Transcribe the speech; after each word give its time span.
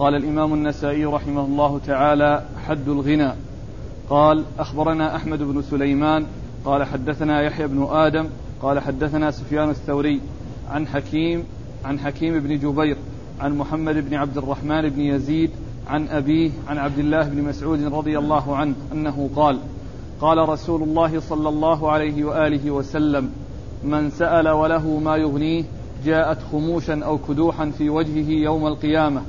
قال 0.00 0.14
الإمام 0.14 0.54
النسائي 0.54 1.04
رحمه 1.04 1.44
الله 1.44 1.80
تعالى 1.86 2.42
حد 2.66 2.88
الغنى. 2.88 3.32
قال 4.10 4.44
أخبرنا 4.58 5.16
أحمد 5.16 5.42
بن 5.42 5.62
سليمان 5.62 6.26
قال 6.64 6.84
حدثنا 6.84 7.42
يحيى 7.42 7.66
بن 7.66 7.88
آدم 7.90 8.26
قال 8.62 8.80
حدثنا 8.80 9.30
سفيان 9.30 9.70
الثوري 9.70 10.20
عن 10.70 10.86
حكيم 10.86 11.44
عن 11.84 11.98
حكيم 11.98 12.38
بن 12.38 12.58
جبير 12.58 12.96
عن 13.40 13.58
محمد 13.58 14.08
بن 14.08 14.14
عبد 14.14 14.38
الرحمن 14.38 14.88
بن 14.88 15.00
يزيد 15.00 15.50
عن 15.88 16.08
أبيه 16.08 16.50
عن 16.68 16.78
عبد 16.78 16.98
الله 16.98 17.22
بن 17.22 17.42
مسعود 17.42 17.94
رضي 17.94 18.18
الله 18.18 18.56
عنه 18.56 18.74
أنه 18.92 19.30
قال 19.36 19.58
قال 20.20 20.48
رسول 20.48 20.82
الله 20.82 21.20
صلى 21.20 21.48
الله 21.48 21.90
عليه 21.90 22.24
وآله 22.24 22.70
وسلم 22.70 23.30
من 23.84 24.10
سأل 24.10 24.48
وله 24.48 24.98
ما 24.98 25.16
يغنيه 25.16 25.64
جاءت 26.04 26.38
خموشا 26.52 27.04
أو 27.04 27.18
كدوحا 27.18 27.70
في 27.78 27.90
وجهه 27.90 28.30
يوم 28.30 28.66
القيامة. 28.66 29.22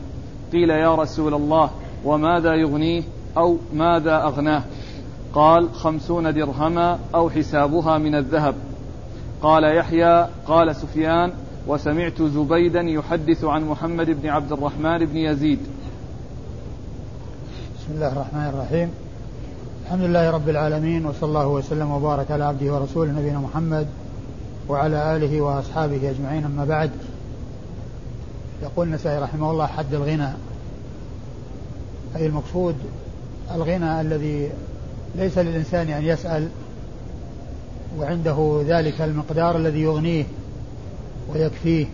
قيل 0.52 0.70
يا 0.70 0.96
رسول 0.96 1.34
الله 1.34 1.70
وماذا 2.06 2.54
يغنيه؟ 2.54 3.04
أو 3.38 3.58
ماذا 3.74 4.24
أغناه؟ 4.24 4.64
قال 5.34 5.74
خمسون 5.74 6.34
درهما 6.34 7.00
أو 7.16 7.30
حسابها 7.30 7.98
من 7.98 8.16
الذهب. 8.16 8.56
قال 9.42 9.64
يحيى 9.78 10.28
قال 10.48 10.76
سفيان 10.76 11.32
وسمعت 11.68 12.22
زبيدا 12.22 12.82
يحدث 12.82 13.44
عن 13.44 13.64
محمد 13.64 14.22
بن 14.22 14.30
عبد 14.30 14.52
الرحمن 14.52 15.06
بن 15.06 15.18
يزيد. 15.18 15.60
بسم 17.80 17.94
الله 17.94 18.12
الرحمن 18.12 18.54
الرحيم. 18.54 18.92
الحمد 19.86 20.02
لله 20.02 20.32
رب 20.32 20.50
العالمين 20.50 21.06
وصلى 21.06 21.30
الله 21.30 21.48
وسلم 21.48 21.92
وبارك 21.92 22.32
على 22.32 22.44
عبده 22.44 22.74
ورسوله 22.74 23.12
نبينا 23.12 23.40
محمد 23.40 23.88
وعلى 24.70 25.16
آله 25.16 25.42
وأصحابه 25.42 26.10
أجمعين 26.10 26.46
أما 26.46 26.66
بعد. 26.66 26.92
يقول 28.64 28.88
النسائي 28.88 29.20
رحمه 29.20 29.52
الله 29.52 29.66
حد 29.66 29.94
الغنى. 29.94 30.30
أي 32.16 32.26
المقصود 32.26 32.76
الغنى 33.56 34.02
الذي 34.02 34.50
ليس 35.16 35.38
للإنسان 35.38 35.90
أن 35.90 36.04
يسأل 36.04 36.48
وعنده 38.00 38.64
ذلك 38.68 39.02
المقدار 39.02 39.58
الذي 39.58 39.82
يغنيه 39.82 40.26
ويكفيه. 41.34 41.86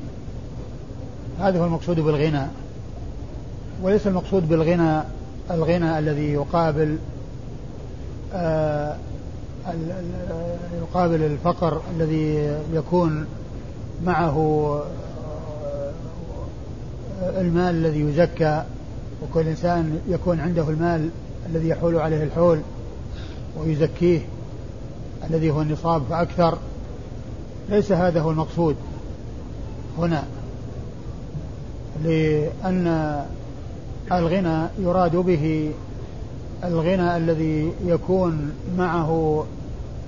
هذا 1.40 1.60
هو 1.60 1.66
المقصود 1.66 2.00
بالغنى. 2.00 2.48
وليس 3.84 4.08
المقصود 4.08 4.50
بالغنى 4.50 5.02
الغنى 5.52 6.00
الذي 6.00 6.34
يقابل 6.34 6.98
آه 8.34 8.96
يقابل 10.82 11.24
الفقر 11.24 11.82
الذي 11.96 12.58
يكون 12.74 13.26
معه 14.06 14.80
المال 17.22 17.76
الذي 17.76 18.00
يزكى 18.00 18.64
وكل 19.24 19.48
إنسان 19.48 20.00
يكون 20.08 20.40
عنده 20.40 20.70
المال 20.70 21.10
الذي 21.50 21.70
يحول 21.70 21.96
عليه 21.96 22.24
الحول 22.24 22.60
ويزكيه 23.58 24.22
الذي 25.30 25.52
هو 25.52 25.62
النصاب 25.62 26.04
فأكثر. 26.10 26.58
ليس 27.70 27.92
هذا 27.92 28.22
هو 28.22 28.32
المقصود 28.32 28.76
هنا 29.98 30.24
لأن 32.04 33.26
الغنى 34.12 34.68
يراد 34.80 35.16
به 35.16 35.72
الغنى 36.64 37.18
الذي 37.18 37.72
يكون 37.86 38.52
معه 38.78 39.44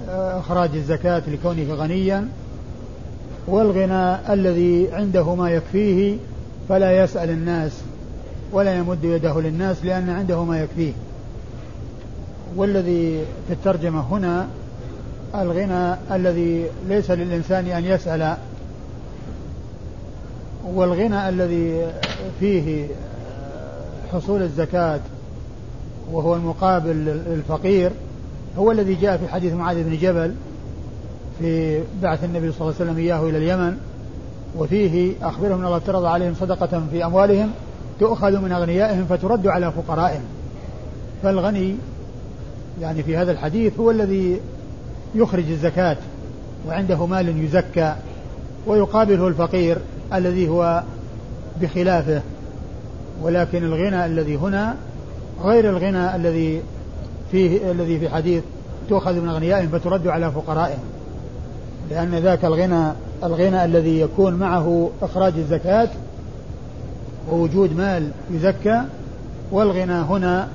إخراج 0.09 0.69
الزكاة 0.75 1.23
لكونه 1.27 1.73
غنيا 1.73 2.27
والغنى 3.47 4.33
الذي 4.33 4.91
عنده 4.91 5.35
ما 5.35 5.49
يكفيه 5.52 6.17
فلا 6.69 7.03
يسأل 7.03 7.29
الناس 7.29 7.71
ولا 8.51 8.75
يمد 8.77 9.03
يده 9.03 9.41
للناس 9.41 9.85
لأن 9.85 10.09
عنده 10.09 10.43
ما 10.43 10.61
يكفيه. 10.61 10.93
والذي 12.55 13.25
في 13.47 13.53
الترجمة 13.53 14.01
هنا 14.01 14.47
الغنى 15.35 15.95
الذي 16.11 16.65
ليس 16.87 17.11
للإنسان 17.11 17.67
أن 17.67 17.85
يسأل 17.85 18.37
والغنى 20.65 21.29
الذي 21.29 21.87
فيه 22.39 22.87
حصول 24.13 24.41
الزكاة 24.41 24.99
وهو 26.11 26.35
المقابل 26.35 26.95
للفقير 27.05 27.91
هو 28.58 28.71
الذي 28.71 28.95
جاء 28.95 29.17
في 29.17 29.27
حديث 29.27 29.53
معاذ 29.53 29.83
بن 29.83 29.97
جبل 29.97 30.33
في 31.39 31.81
بعث 32.02 32.23
النبي 32.23 32.52
صلى 32.52 32.61
الله 32.61 32.75
عليه 32.79 32.91
وسلم 32.91 32.97
إياه 32.97 33.29
إلى 33.29 33.37
اليمن. 33.37 33.77
وفيه 34.58 35.14
أخبرهم 35.21 35.60
أن 35.60 35.65
الله 35.65 35.77
افترض 35.77 36.05
عليهم 36.05 36.33
صدقة 36.39 36.82
في 36.92 37.05
أموالهم 37.05 37.52
تؤخذ 37.99 38.39
من 38.39 38.52
أغنيائهم 38.52 39.05
فترد 39.05 39.48
على 39.48 39.71
فقرائهم. 39.71 40.21
فالغني 41.23 41.76
يعني 42.82 43.04
في 43.04 43.17
هذا 43.17 43.32
الحديث 43.32 43.80
هو 43.80 43.92
الذي 43.92 44.39
يخرج 45.15 45.49
الزكاة 45.49 45.98
وعنده 46.67 47.05
مال 47.05 47.43
يزكى 47.43 47.95
ويقابله 48.67 49.27
الفقير 49.27 49.77
الذي 50.14 50.49
هو 50.49 50.83
بخلافه. 51.61 52.21
ولكن 53.21 53.64
الغنى 53.64 54.05
الذي 54.05 54.36
هنا 54.36 54.76
غير 55.43 55.70
الغنى 55.70 56.15
الذي 56.15 56.61
فيه 57.32 57.71
الذي 57.71 57.99
في 57.99 58.09
حديث 58.09 58.43
تؤخذ 58.89 59.14
من 59.14 59.30
أغنيائهم 59.30 59.70
فترد 59.70 60.08
على 60.08 60.32
فقرائهم. 60.32 60.83
لأن 61.89 62.15
ذاك 62.15 62.45
الغنى 62.45 62.92
الغنى 63.23 63.65
الذي 63.65 63.99
يكون 63.99 64.33
معه 64.33 64.89
إخراج 65.02 65.33
الزكاة 65.37 65.89
ووجود 67.31 67.77
مال 67.77 68.11
يزكى 68.31 68.81
والغنى 69.52 69.93
هنا 69.93 70.47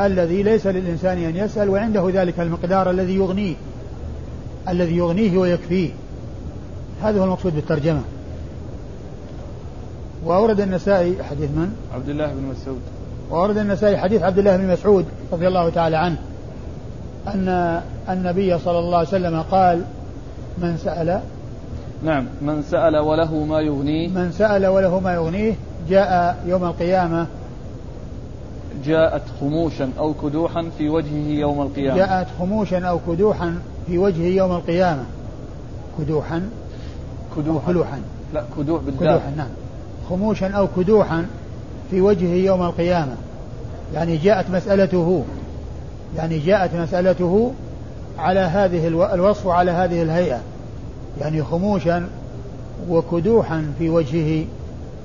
الذي 0.00 0.42
ليس 0.42 0.66
للإنسان 0.66 1.18
أن 1.18 1.36
يسأل 1.36 1.68
وعنده 1.68 2.10
ذلك 2.12 2.40
المقدار 2.40 2.90
الذي 2.90 3.14
يغنيه 3.14 3.54
الذي 4.68 4.96
يغنيه 4.96 5.38
ويكفيه. 5.38 5.90
هذا 7.02 7.20
هو 7.20 7.24
المقصود 7.24 7.54
بالترجمة. 7.54 8.02
وأورد 10.24 10.60
النسائي 10.60 11.22
حديث 11.22 11.50
من؟ 11.50 11.76
عبد 11.94 12.08
الله 12.08 12.26
بن 12.26 12.42
مسعود. 12.42 12.80
وأورد 13.30 13.58
النسائي 13.58 13.96
حديث 13.96 14.22
عبد 14.22 14.38
الله 14.38 14.56
بن 14.56 14.72
مسعود 14.72 15.04
رضي 15.32 15.48
الله 15.48 15.70
تعالى 15.70 15.96
عنه 15.96 16.16
أن 17.26 17.80
النبي 18.08 18.58
صلى 18.58 18.78
الله 18.78 18.98
عليه 18.98 19.08
وسلم 19.08 19.42
قال 19.50 19.84
من 20.58 20.76
سأل 20.84 21.20
نعم. 22.04 22.26
من 22.42 22.62
سأل 22.62 22.96
وله 22.96 23.44
ما 23.44 23.60
يغنيه. 23.60 24.08
من 24.08 24.32
سأل 24.32 24.66
وله 24.66 25.00
ما 25.00 25.14
يغنيه 25.14 25.54
جاء 25.88 26.36
يوم 26.46 26.64
القيامة. 26.64 27.26
جاءت 28.84 29.22
خموشا 29.40 29.90
أو 29.98 30.14
كدوحا 30.22 30.70
في 30.78 30.88
وجهه 30.88 31.28
يوم 31.28 31.62
القيامة. 31.62 31.96
جاءت 31.96 32.26
خموشا 32.38 32.86
أو 32.86 32.98
كدوحا 33.08 33.58
في 33.86 33.98
وجهه 33.98 34.26
يوم 34.26 34.52
القيامة. 34.52 35.04
كدوحا 35.98 36.42
كدوحا. 37.36 37.72
كدوحا 37.72 38.00
لا 38.34 38.44
كدوح 38.58 38.82
بالذات 38.82 39.00
كدوحا 39.00 39.30
نعم. 39.36 39.48
خموشا 40.10 40.48
أو 40.48 40.68
كدوحا 40.76 41.26
في 41.90 42.00
وجهه 42.00 42.34
يوم 42.34 42.62
القيامة. 42.62 43.16
يعني 43.94 44.16
جاءت 44.16 44.50
مسألته. 44.50 45.24
يعني 46.16 46.38
جاءت 46.38 46.74
مسألته 46.74 47.52
على 48.18 48.40
هذه 48.40 48.86
الوصف 49.14 49.46
وعلى 49.46 49.70
هذه 49.70 50.02
الهيئة. 50.02 50.40
يعني 51.20 51.42
خموشا 51.42 52.08
وكدوحا 52.88 53.72
في 53.78 53.88
وجهه 53.90 54.44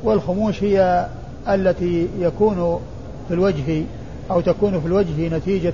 والخموش 0.04 0.64
هي 0.64 1.08
التي 1.50 2.08
يكون 2.20 2.80
في 3.28 3.34
الوجه 3.34 3.84
أو 4.32 4.42
تكون 4.42 4.80
في 4.82 4.88
الوجه 4.88 5.38
نتيجة 5.38 5.74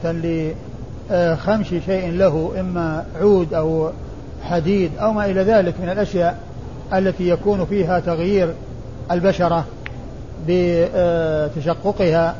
لخمش 1.11 1.67
شيء 1.85 2.11
له 2.11 2.51
إما 2.59 3.05
عود 3.21 3.53
أو 3.53 3.89
حديد 4.43 4.91
أو 4.97 5.13
ما 5.13 5.25
إلى 5.25 5.41
ذلك 5.41 5.73
من 5.81 5.89
الأشياء 5.89 6.39
التي 6.93 7.29
يكون 7.29 7.65
فيها 7.65 7.99
تغيير 7.99 8.53
البشرة 9.11 9.65
بتشققها 10.47 12.35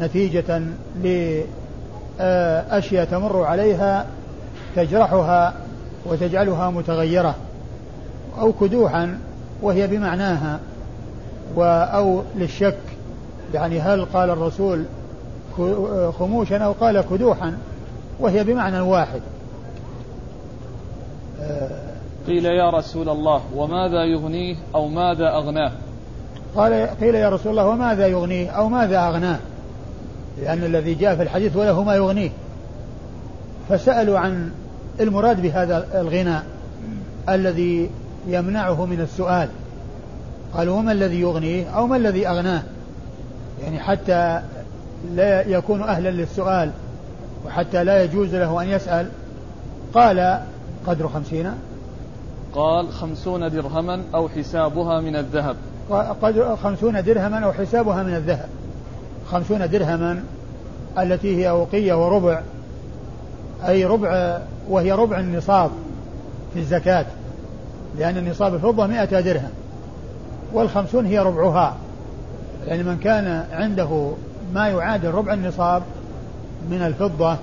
نتيجة 0.00 0.62
لأشياء 1.02 3.04
تمر 3.04 3.42
عليها 3.44 4.06
تجرحها 4.76 5.54
وتجعلها 6.06 6.70
متغيرة 6.70 7.34
أو 8.40 8.52
كدوحا 8.52 9.18
وهي 9.62 9.86
بمعناها 9.86 10.60
أو 11.58 12.22
للشك 12.36 12.78
يعني 13.54 13.80
هل 13.80 14.04
قال 14.04 14.30
الرسول 14.30 14.84
خموشا 16.18 16.58
أو 16.58 16.72
قال 16.72 17.04
كدوحا 17.10 17.58
وهي 18.20 18.44
بمعنى 18.44 18.80
واحد. 18.80 19.20
قيل 22.26 22.44
يا 22.44 22.70
رسول 22.70 23.08
الله 23.08 23.42
وماذا 23.56 24.04
يغنيه 24.04 24.56
أو 24.74 24.88
ماذا 24.88 25.28
أغناه؟ 25.28 25.72
قال 26.56 26.88
قيل 27.00 27.14
يا 27.14 27.28
رسول 27.28 27.50
الله 27.50 27.66
وماذا 27.66 28.06
يغنيه 28.06 28.50
أو 28.50 28.68
ماذا 28.68 28.98
أغناه؟ 29.08 29.38
لأن 30.42 30.64
الذي 30.64 30.94
جاء 30.94 31.16
في 31.16 31.22
الحديث 31.22 31.56
وله 31.56 31.82
ما 31.82 31.94
يغنيه. 31.94 32.30
فسألوا 33.68 34.18
عن 34.18 34.50
المراد 35.02 35.42
بهذا 35.42 35.86
الغنى 36.00 36.38
الذي 37.28 37.90
يمنعه 38.26 38.86
من 38.86 39.00
السؤال. 39.00 39.48
قالوا 40.54 40.76
وما 40.76 40.92
الذي 40.92 41.20
يغنيه 41.20 41.68
أو 41.68 41.86
ما 41.86 41.96
الذي 41.96 42.28
أغناه؟ 42.28 42.62
يعني 43.62 43.80
حتى 43.80 44.42
لا 45.14 45.48
يكون 45.48 45.82
أهلا 45.82 46.08
للسؤال 46.08 46.70
وحتى 47.46 47.84
لا 47.84 48.04
يجوز 48.04 48.34
له 48.34 48.62
أن 48.62 48.68
يسأل. 48.68 49.08
قال 49.94 50.40
قدر 50.86 51.08
خمسين. 51.08 51.50
قال 52.54 52.92
خمسون 52.92 53.50
درهما 53.50 54.02
أو 54.14 54.28
حسابها 54.28 55.00
من 55.00 55.16
الذهب. 55.16 55.56
قدر 56.22 56.56
خمسون 56.56 57.02
درهما 57.02 57.38
أو 57.44 57.52
حسابها 57.52 58.02
من 58.02 58.14
الذهب. 58.14 58.48
خمسون 59.30 59.70
درهما 59.70 60.22
التي 60.98 61.36
هي 61.36 61.50
أوقية 61.50 61.94
وربع 62.04 62.40
أي 63.68 63.84
ربع 63.84 64.38
وهي 64.68 64.92
ربع 64.92 65.20
النصاب 65.20 65.70
في 66.54 66.60
الزكاة 66.60 67.06
لأن 67.98 68.16
النصاب 68.16 68.54
الفضة 68.54 68.86
مئة 68.86 69.20
درهم 69.20 69.50
والخمسون 70.52 71.06
هي 71.06 71.18
ربعها. 71.18 71.76
يعني 72.66 72.82
من 72.82 72.98
كان 72.98 73.44
عنده 73.52 74.12
ما 74.54 74.68
يعادل 74.68 75.10
ربع 75.10 75.32
النصاب 75.32 75.82
من 76.70 76.82
الفضة 76.82 77.36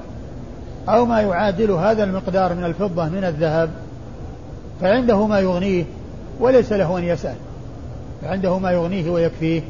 أو 0.89 1.05
ما 1.05 1.21
يعادل 1.21 1.71
هذا 1.71 2.03
المقدار 2.03 2.53
من 2.53 2.63
الفضة 2.63 3.05
من 3.05 3.23
الذهب 3.23 3.69
فعنده 4.81 5.27
ما 5.27 5.39
يغنيه 5.39 5.85
وليس 6.39 6.71
له 6.71 6.97
أن 6.97 7.03
يسأل. 7.03 7.35
فعنده 8.21 8.59
ما 8.59 8.71
يغنيه 8.71 9.09
ويكفيه 9.09 9.61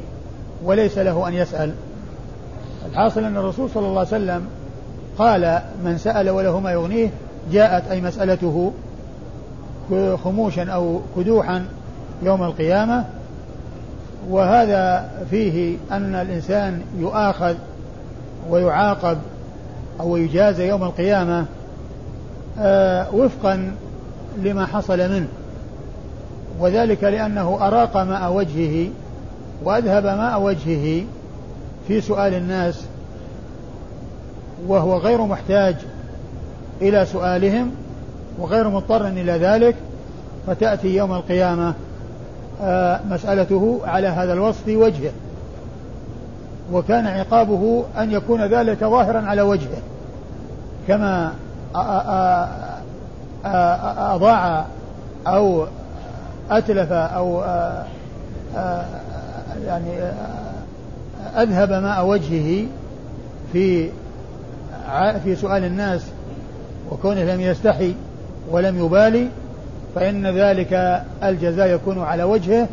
وليس 0.64 0.98
له 0.98 1.28
أن 1.28 1.34
يسأل. 1.34 1.74
الحاصل 2.90 3.24
أن 3.24 3.36
الرسول 3.36 3.70
صلى 3.70 3.86
الله 3.86 3.98
عليه 3.98 4.08
وسلم 4.08 4.46
قال 5.18 5.60
من 5.84 5.98
سأل 5.98 6.30
وله 6.30 6.60
ما 6.60 6.72
يغنيه 6.72 7.10
جاءت 7.52 7.90
أي 7.90 8.00
مسألته 8.00 8.72
خموشا 10.24 10.70
أو 10.70 11.00
كدوحا 11.16 11.64
يوم 12.22 12.42
القيامة 12.42 13.04
وهذا 14.30 15.10
فيه 15.30 15.76
أن 15.90 16.14
الإنسان 16.14 16.80
يؤاخذ 16.98 17.54
ويعاقب 18.50 19.18
أو 20.00 20.16
يجازى 20.16 20.68
يوم 20.68 20.82
القيامة 20.82 21.44
آه، 22.58 23.14
وفقا 23.14 23.72
لما 24.42 24.66
حصل 24.66 24.98
منه 24.98 25.28
وذلك 26.60 27.04
لأنه 27.04 27.58
أراق 27.60 27.96
ماء 27.96 28.32
وجهه 28.32 28.88
وأذهب 29.64 30.04
ماء 30.04 30.40
وجهه 30.40 31.04
في 31.88 32.00
سؤال 32.00 32.34
الناس 32.34 32.84
وهو 34.66 34.96
غير 34.96 35.22
محتاج 35.22 35.76
إلى 36.82 37.06
سؤالهم 37.06 37.70
وغير 38.38 38.68
مضطر 38.68 39.06
إلى 39.06 39.32
ذلك 39.32 39.76
فتأتي 40.46 40.96
يوم 40.96 41.12
القيامة 41.12 41.74
آه، 42.62 43.00
مسألته 43.10 43.80
على 43.84 44.08
هذا 44.08 44.32
الوصف 44.32 44.64
في 44.64 44.76
وجهه. 44.76 45.12
وكان 46.72 47.06
عقابه 47.06 47.84
أن 47.98 48.12
يكون 48.12 48.40
ذلك 48.40 48.84
ظاهرا 48.84 49.20
على 49.20 49.42
وجهه. 49.42 49.82
كما 50.88 51.32
أضاع 54.14 54.64
أو 55.26 55.66
أتلف 56.50 56.92
أو 56.92 57.42
يعني 59.66 59.98
أذهب 61.36 61.72
ماء 61.72 62.06
وجهه 62.06 62.66
في 63.52 63.90
في 65.24 65.36
سؤال 65.36 65.64
الناس 65.64 66.02
وكونه 66.90 67.24
لم 67.24 67.40
يستحي 67.40 67.94
ولم 68.50 68.84
يبالي 68.84 69.28
فإن 69.94 70.26
ذلك 70.26 71.02
الجزاء 71.22 71.68
يكون 71.68 71.98
على 71.98 72.22
وجهه 72.22 72.68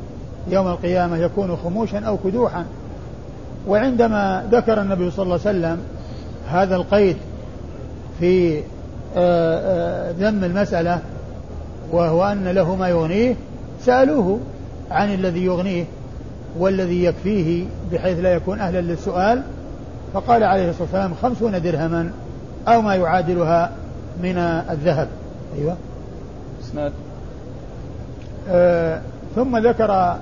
يوم 0.47 0.67
القيامة 0.67 1.17
يكون 1.17 1.57
خموشا 1.63 1.99
أو 1.99 2.17
كدوحا. 2.17 2.65
وعندما 3.67 4.47
ذكر 4.51 4.81
النبي 4.81 5.11
صلى 5.11 5.23
الله 5.23 5.39
عليه 5.45 5.57
وسلم 5.57 5.79
هذا 6.49 6.75
القيد 6.75 7.17
في 8.19 8.57
آه، 8.57 8.61
آه، 9.17 10.11
ذم 10.11 10.43
المسألة 10.43 10.99
وهو 11.91 12.23
أن 12.23 12.47
له 12.47 12.75
ما 12.75 12.87
يغنيه 12.87 13.35
سألوه 13.81 14.39
عن 14.91 15.13
الذي 15.13 15.45
يغنيه 15.45 15.85
والذي 16.59 17.03
يكفيه 17.03 17.65
بحيث 17.91 18.19
لا 18.19 18.33
يكون 18.33 18.59
أهلا 18.59 18.81
للسؤال 18.81 19.41
فقال 20.13 20.43
عليه 20.43 20.69
الصلاة 20.69 20.83
والسلام 20.83 21.13
خمسون 21.21 21.61
درهما 21.61 22.11
أو 22.67 22.81
ما 22.81 22.95
يعادلها 22.95 23.71
من 24.23 24.37
الذهب. 24.69 25.07
أيوة. 25.57 25.77
إسناد. 26.63 26.91
آه 28.49 29.01
ثم 29.35 29.57
ذكر 29.57 30.17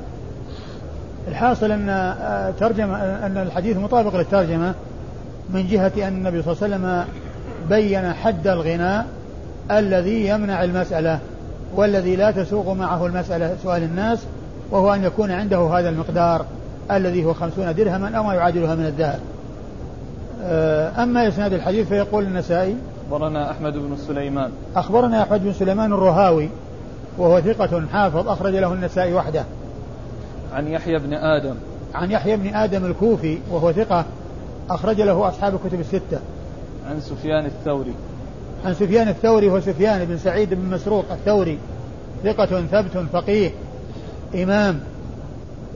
الحاصل 1.28 1.72
أن 1.72 1.90
آه 1.90 2.52
ترجمة 2.52 2.96
أن 3.26 3.38
الحديث 3.38 3.78
مطابق 3.78 4.16
للترجمة 4.16 4.74
من 5.50 5.68
جهة 5.68 5.92
أن 5.98 6.14
النبي 6.14 6.42
صلى 6.42 6.54
الله 6.54 6.64
عليه 6.64 6.76
وسلم 6.76 7.06
بين 7.70 8.14
حد 8.14 8.48
الغناء 8.48 9.06
الذي 9.72 10.28
يمنع 10.28 10.64
المسألة 10.64 11.20
والذي 11.76 12.16
لا 12.16 12.32
تسوق 12.32 12.70
معه 12.70 13.06
المسألة 13.06 13.56
سؤال 13.64 13.84
الناس 13.84 14.20
وهو 14.72 14.94
أن 14.94 15.04
يكون 15.04 15.32
عنده 15.32 15.58
هذا 15.58 15.90
المقدار 15.90 16.46
الذي 16.92 17.26
هو 17.26 17.34
خمسون 17.34 17.76
درهما 17.76 18.18
أو 18.18 18.24
ما 18.24 18.34
يعادلها 18.34 18.76
من 18.76 18.86
الذهب. 18.86 19.20
آه، 20.44 21.04
أما 21.04 21.28
إسناد 21.28 21.54
الحديث 21.54 21.88
فيقول 21.88 22.24
النسائي 22.24 22.76
أخبرنا 23.06 23.52
أحمد 23.52 23.74
بن 23.74 23.98
سليمان. 24.07 24.52
أخبرنا 24.75 25.24
أحمد 25.24 25.44
بن 25.44 25.54
سليمان 25.54 25.94
الرهاوي 25.94 26.50
وهو 27.18 27.42
ثقة 27.42 27.86
حافظ 27.92 28.30
أخرج 28.30 28.56
له 28.56 28.74
النسائي 28.74 29.13
وحده. 29.13 29.46
عن 30.54 30.68
يحيى 30.68 31.00
بن 31.00 31.13
آدم. 31.13 31.56
عن 31.94 32.12
يحيى 32.12 32.38
بن 32.38 32.56
آدم 32.56 32.86
الكوفي 32.86 33.38
وهو 33.52 33.72
ثقة 33.72 34.06
أخرج 34.69 35.02
له 35.02 35.30
أصحاب 35.30 35.56
الكتب 35.56 35.80
الستة. 35.80 36.19
عن 36.90 37.00
سفيان 37.00 37.46
الثوري. 37.46 37.94
عن 38.66 38.74
سفيان 38.74 39.08
الثوري 39.08 39.50
هو 39.50 39.60
سفيان 39.60 40.06
بن 40.06 40.18
سعيد 40.18 40.54
بن 40.54 40.69
مسروق 40.69 41.06
الثوري. 41.12 41.58
ثقة 42.24 42.62
ثبت 42.62 43.06
فقيه. 43.13 43.51
إمام. 44.36 44.80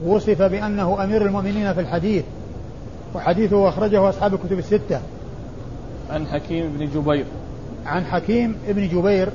وصف 0.05 0.41
بأنه 0.41 1.03
أمير 1.03 1.25
المؤمنين 1.25 1.73
في 1.73 1.79
الحديث. 1.79 2.23
وحديثه 3.15 3.69
أخرجه 3.69 4.09
أصحاب 4.09 4.33
الكتب 4.33 4.59
الستة. 4.59 4.99
عن 6.09 6.27
حكيم 6.27 6.77
بن 6.77 6.85
جبير. 6.85 7.25
عن 7.85 8.05
حكيم 8.05 8.55
بن 8.67 8.87
جبير 8.87 9.29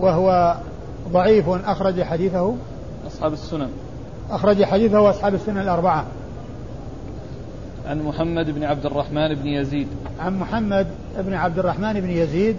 وهو 0.00 0.56
ضعيف 1.12 1.48
أخرج 1.48 2.02
حديثه. 2.02 2.54
أصحاب 3.06 3.32
السنن. 3.32 3.68
أخرج 4.30 4.64
حديثه 4.64 5.10
أصحاب 5.10 5.34
السنن 5.34 5.58
الأربعة. 5.58 6.04
عن 7.86 8.02
محمد 8.02 8.50
بن 8.50 8.64
عبد 8.64 8.86
الرحمن 8.86 9.34
بن 9.34 9.46
يزيد. 9.46 9.88
عن 10.20 10.38
محمد 10.38 10.86
بن 11.18 11.34
عبد 11.34 11.58
الرحمن 11.58 12.00
بن 12.00 12.10
يزيد 12.10 12.56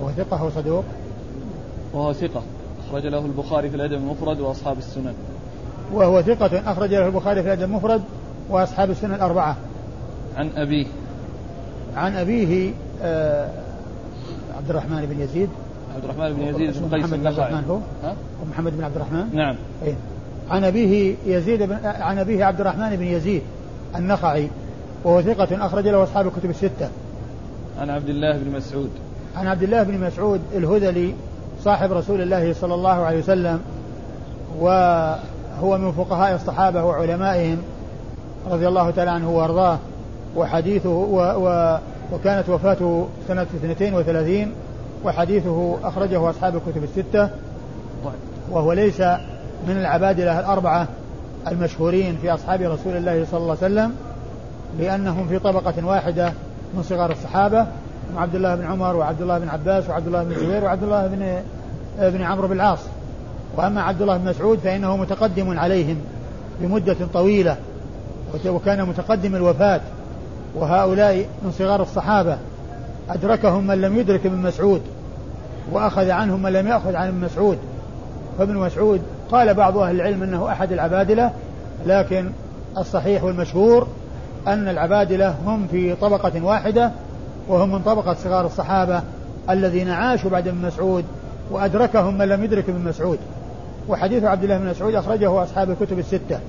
وهو 0.00 0.10
ثقة 0.10 0.44
وصدوق 0.44 0.84
وهو 1.92 2.12
ثقة. 2.12 2.42
أخرج 2.88 3.06
له 3.06 3.26
البخاري 3.26 3.70
في 3.70 3.76
الأدب 3.76 3.92
المفرد 3.92 4.40
وأصحاب 4.40 4.78
السنن. 4.78 5.14
وهو 5.92 6.22
ثقة 6.22 6.72
أخرج 6.72 6.94
له 6.94 7.06
البخاري 7.06 7.42
في 7.42 7.46
الأدب 7.46 7.62
المفرد 7.62 8.02
وأصحاب 8.50 8.90
السنن 8.90 9.14
الأربعة. 9.14 9.56
عن 10.36 10.50
أبيه. 10.56 10.86
عن 11.96 12.16
أبيه 12.16 12.72
آه 13.02 13.48
عبد 14.56 14.70
الرحمن 14.70 15.06
بن 15.06 15.20
يزيد. 15.22 15.48
عبد 15.94 16.04
الرحمن 16.04 16.32
بن 16.32 16.42
يزيد 16.42 16.82
بن 16.82 16.96
قيس 16.96 17.10
بن 17.10 17.26
عبد 17.26 17.38
الرحمن 17.38 17.64
هو؟ 17.70 17.78
محمد 18.50 18.76
بن 18.76 18.84
عبد 18.84 18.96
الرحمن؟ 18.96 19.26
نعم. 19.32 19.54
أيه. 19.84 19.94
عن 20.50 20.64
أبيه 20.64 21.14
يزيد 21.26 21.62
بن 21.62 21.78
عن 21.84 22.18
أبيه 22.18 22.44
عبد 22.44 22.60
الرحمن 22.60 22.96
بن 22.96 23.04
يزيد 23.04 23.42
النخعي 23.96 24.48
وهو 25.04 25.22
ثقة 25.22 25.66
أخرج 25.66 25.88
له 25.88 26.02
أصحاب 26.02 26.26
الكتب 26.26 26.50
الستة. 26.50 26.88
عن 27.80 27.90
عبد 27.90 28.08
الله 28.08 28.38
بن 28.38 28.56
مسعود. 28.56 28.90
عن 29.36 29.46
عبد 29.46 29.62
الله 29.62 29.82
بن 29.82 30.00
مسعود 30.00 30.40
الهذلي 30.54 31.14
صاحب 31.64 31.92
رسول 31.92 32.20
الله 32.20 32.52
صلى 32.52 32.74
الله 32.74 33.04
عليه 33.04 33.18
وسلم 33.18 33.60
وهو 34.58 35.78
من 35.78 35.92
فقهاء 35.92 36.34
الصحابة 36.34 36.84
وعلمائهم 36.84 37.58
رضي 38.50 38.68
الله 38.68 38.90
تعالى 38.90 39.10
عنه 39.10 39.30
وأرضاه. 39.30 39.78
وحديثه 40.36 40.88
و 40.88 41.20
و 41.20 41.78
وكانت 42.12 42.48
وفاته 42.48 43.08
سنة 43.28 43.42
32 43.42 44.52
وحديثه 45.04 45.76
أخرجه 45.84 46.30
أصحاب 46.30 46.56
الكتب 46.56 46.84
الستة. 46.84 47.28
وهو 48.50 48.72
ليس 48.72 49.00
من 49.68 49.76
العبادلة 49.76 50.40
الأربعة 50.40 50.88
المشهورين 51.48 52.16
في 52.22 52.34
أصحاب 52.34 52.62
رسول 52.62 52.96
الله 52.96 53.26
صلى 53.30 53.40
الله 53.40 53.56
عليه 53.62 53.74
وسلم 53.74 53.94
لأنهم 54.78 55.28
في 55.28 55.38
طبقة 55.38 55.86
واحدة 55.86 56.32
من 56.74 56.82
صغار 56.82 57.10
الصحابة 57.12 57.66
عبد 58.16 58.34
الله 58.34 58.54
بن 58.54 58.64
عمر 58.64 58.96
وعبد 58.96 59.22
الله 59.22 59.38
بن 59.38 59.48
عباس 59.48 59.88
وعبد 59.88 60.06
الله 60.06 60.24
بن 60.24 60.32
الزبير 60.32 60.64
وعبد 60.64 60.82
الله 60.82 61.06
بن 61.06 61.42
بن 61.98 62.22
عمرو 62.22 62.48
بن 62.48 62.54
العاص. 62.54 62.78
وأما 63.56 63.82
عبد 63.82 64.02
الله 64.02 64.16
بن 64.16 64.30
مسعود 64.30 64.58
فإنه 64.58 64.96
متقدم 64.96 65.58
عليهم 65.58 65.96
بمدة 66.60 66.96
طويلة 67.14 67.56
وكان 68.46 68.84
متقدم 68.84 69.34
الوفاة. 69.34 69.80
وهؤلاء 70.56 71.26
من 71.42 71.52
صغار 71.58 71.82
الصحابة 71.82 72.38
أدركهم 73.10 73.66
من 73.66 73.80
لم 73.80 73.98
يدرك 73.98 74.26
ابن 74.26 74.36
مسعود 74.36 74.82
وأخذ 75.72 76.10
عنهم 76.10 76.42
من 76.42 76.52
لم 76.52 76.66
يأخذ 76.66 76.94
عن 76.94 77.08
ابن 77.08 77.20
مسعود. 77.20 77.58
فابن 78.38 78.56
مسعود 78.56 79.02
قال 79.30 79.54
بعض 79.54 79.78
أهل 79.78 79.94
العلم 79.94 80.22
أنه 80.22 80.52
أحد 80.52 80.72
العبادلة 80.72 81.30
لكن 81.86 82.30
الصحيح 82.78 83.24
والمشهور 83.24 83.86
أن 84.46 84.68
العبادلة 84.68 85.34
هم 85.46 85.66
في 85.70 85.94
طبقة 85.94 86.44
واحدة 86.44 86.90
وهم 87.48 87.72
من 87.72 87.82
طبقة 87.82 88.14
صغار 88.14 88.46
الصحابة 88.46 89.02
الذين 89.50 89.90
عاشوا 89.90 90.30
بعد 90.30 90.48
ابن 90.48 90.66
مسعود 90.66 91.04
وأدركهم 91.50 92.18
من 92.18 92.28
لم 92.28 92.44
يدرك 92.44 92.68
ابن 92.68 92.88
مسعود. 92.88 93.18
وحديث 93.88 94.24
عبد 94.24 94.42
الله 94.42 94.58
بن 94.58 94.70
مسعود 94.70 94.94
أخرجه 94.94 95.42
أصحاب 95.42 95.70
الكتب 95.70 95.98
الستة. 95.98 96.40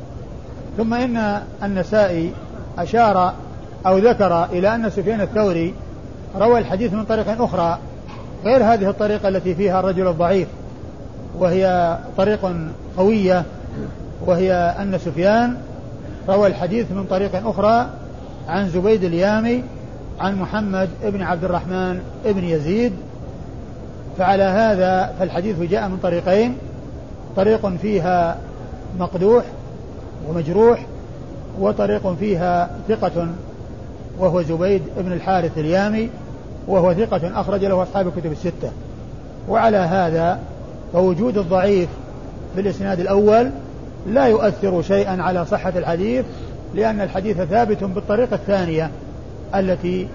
ثم 0.78 0.94
إن 0.94 1.42
النسائي 1.64 2.32
أشار 2.78 3.34
أو 3.86 3.98
ذكر 3.98 4.46
إلى 4.46 4.76
أن 4.76 4.90
سفيان 4.90 5.22
الثوري 5.22 5.74
روى 6.36 6.60
الحديث 6.60 6.94
من 6.94 7.06
طريق 7.06 7.42
أخرى 7.42 7.78
غير 8.46 8.64
هذه 8.64 8.90
الطريقة 8.90 9.28
التي 9.28 9.56
فيها 9.56 9.80
الرجل 9.80 10.08
الضعيف 10.08 10.48
وهي 11.40 11.98
طريق 12.18 12.54
قوية 12.98 13.46
وهي 14.26 14.54
أن 14.54 14.98
سفيان 14.98 15.58
روى 16.30 16.48
الحديث 16.48 16.92
من 16.92 17.06
طريق 17.10 17.48
أخرى 17.48 17.90
عن 18.48 18.70
زبيد 18.70 19.04
اليامي 19.04 19.64
عن 20.20 20.36
محمد 20.36 20.90
بن 21.04 21.22
عبد 21.22 21.44
الرحمن 21.44 22.02
بن 22.26 22.44
يزيد. 22.44 22.94
فعلى 24.18 24.44
هذا 24.44 25.14
فالحديث 25.20 25.60
جاء 25.60 25.88
من 25.88 25.98
طريقين 25.98 26.58
طريق 27.36 27.68
فيها 27.82 28.38
مقدوح 29.00 29.44
ومجروح 30.30 30.86
وطريق 31.60 32.16
فيها 32.20 32.70
ثقة 32.88 33.28
وهو 34.20 34.42
زبيد 34.42 34.82
بن 34.98 35.14
الحارث 35.14 35.58
اليامي 35.58 36.10
وهو 36.68 36.94
ثقة 36.94 37.42
أخرج 37.42 37.66
له 37.66 37.84
أصحاب 37.84 38.08
الكتب 38.08 38.32
الستة. 38.32 38.72
وعلى 39.50 39.78
هذا 39.78 40.40
فوجود 40.94 41.38
الضعيف 41.38 41.90
في 42.56 42.62
الإسناد 42.62 43.00
الأول 43.00 43.50
لا 44.10 44.26
يؤثر 44.26 44.82
شيئا 44.82 45.22
على 45.22 45.46
صحة 45.46 45.74
الحديث 45.76 46.26
لأن 46.76 47.02
الحديث 47.02 47.38
ثابت 47.38 47.84
بالطريقة 47.84 48.36
الثانية 48.36 48.92
التي 49.56 50.08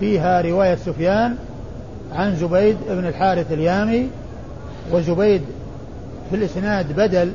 فيها 0.00 0.40
رواية 0.40 0.74
سفيان 0.74 1.36
عن 2.12 2.36
زبيد 2.36 2.76
بن 2.88 3.06
الحارث 3.06 3.52
اليامي. 3.52 4.08
وزبيد 4.92 5.42
في 6.30 6.36
الإسناد 6.36 6.92
بدل 6.96 7.32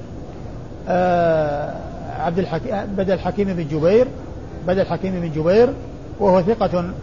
آه 0.89 1.73
عبد 2.19 2.39
الحكيم 2.39 2.75
بدل 2.97 3.19
حكيم 3.19 3.53
بن 3.53 3.67
جبير 3.67 4.07
بدل 4.67 4.85
حكيم 4.85 5.21
بن 5.21 5.31
جبير 5.31 5.69
وهو 6.19 6.41
ثقة 6.41 6.93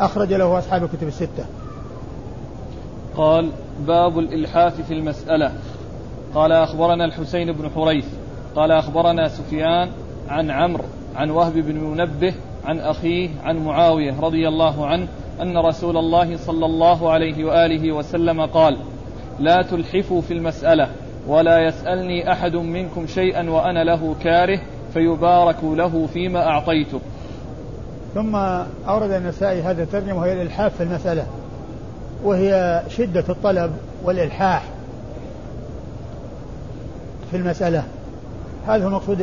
أخرج 0.00 0.32
له 0.32 0.58
أصحاب 0.58 0.84
الكتب 0.84 1.08
الستة. 1.08 1.44
قال 3.16 3.50
باب 3.86 4.18
الإلحاف 4.18 4.80
في 4.80 4.94
المسألة. 4.94 5.52
قال 6.34 6.52
أخبرنا 6.52 7.04
الحسين 7.04 7.52
بن 7.52 7.70
حريث. 7.70 8.06
قال 8.56 8.72
أخبرنا 8.72 9.28
سفيان 9.28 9.90
عن 10.28 10.50
عمرو 10.50 10.84
عن 11.16 11.30
وهب 11.30 11.52
بن 11.52 11.74
منبه 11.74 12.34
عن 12.64 12.78
أخيه 12.78 13.30
عن 13.44 13.56
معاوية 13.56 14.20
رضي 14.20 14.48
الله 14.48 14.86
عنه 14.86 15.08
أن 15.42 15.58
رسول 15.58 15.96
الله 15.96 16.36
صلى 16.36 16.66
الله 16.66 17.10
عليه 17.10 17.44
وآله 17.44 17.92
وسلم 17.92 18.46
قال 18.46 18.78
لا 19.38 19.62
تلحفوا 19.62 20.20
في 20.20 20.32
المسألة 20.32 20.88
ولا 21.26 21.58
يسألني 21.58 22.32
أحد 22.32 22.56
منكم 22.56 23.06
شيئا 23.06 23.50
وأنا 23.50 23.84
له 23.84 24.14
كاره 24.22 24.60
فيبارك 24.92 25.64
له 25.64 26.06
فيما 26.06 26.46
أعطيته. 26.46 27.00
ثم 28.14 28.36
أورد 28.88 29.10
النسائي 29.10 29.62
هذا 29.62 29.82
الترجمة 29.82 30.18
وهي 30.20 30.32
الإلحاف 30.32 30.76
في 30.76 30.82
المسألة 30.82 31.26
وهي 32.24 32.82
شدة 32.88 33.24
الطلب 33.28 33.72
والإلحاح 34.04 34.64
في 37.30 37.36
المسألة. 37.36 37.84
هذا 38.66 38.84
هو 38.84 38.88
المقصود 38.88 39.18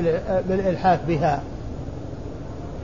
بالإلحاح 0.49 0.99
بها. 1.07 1.41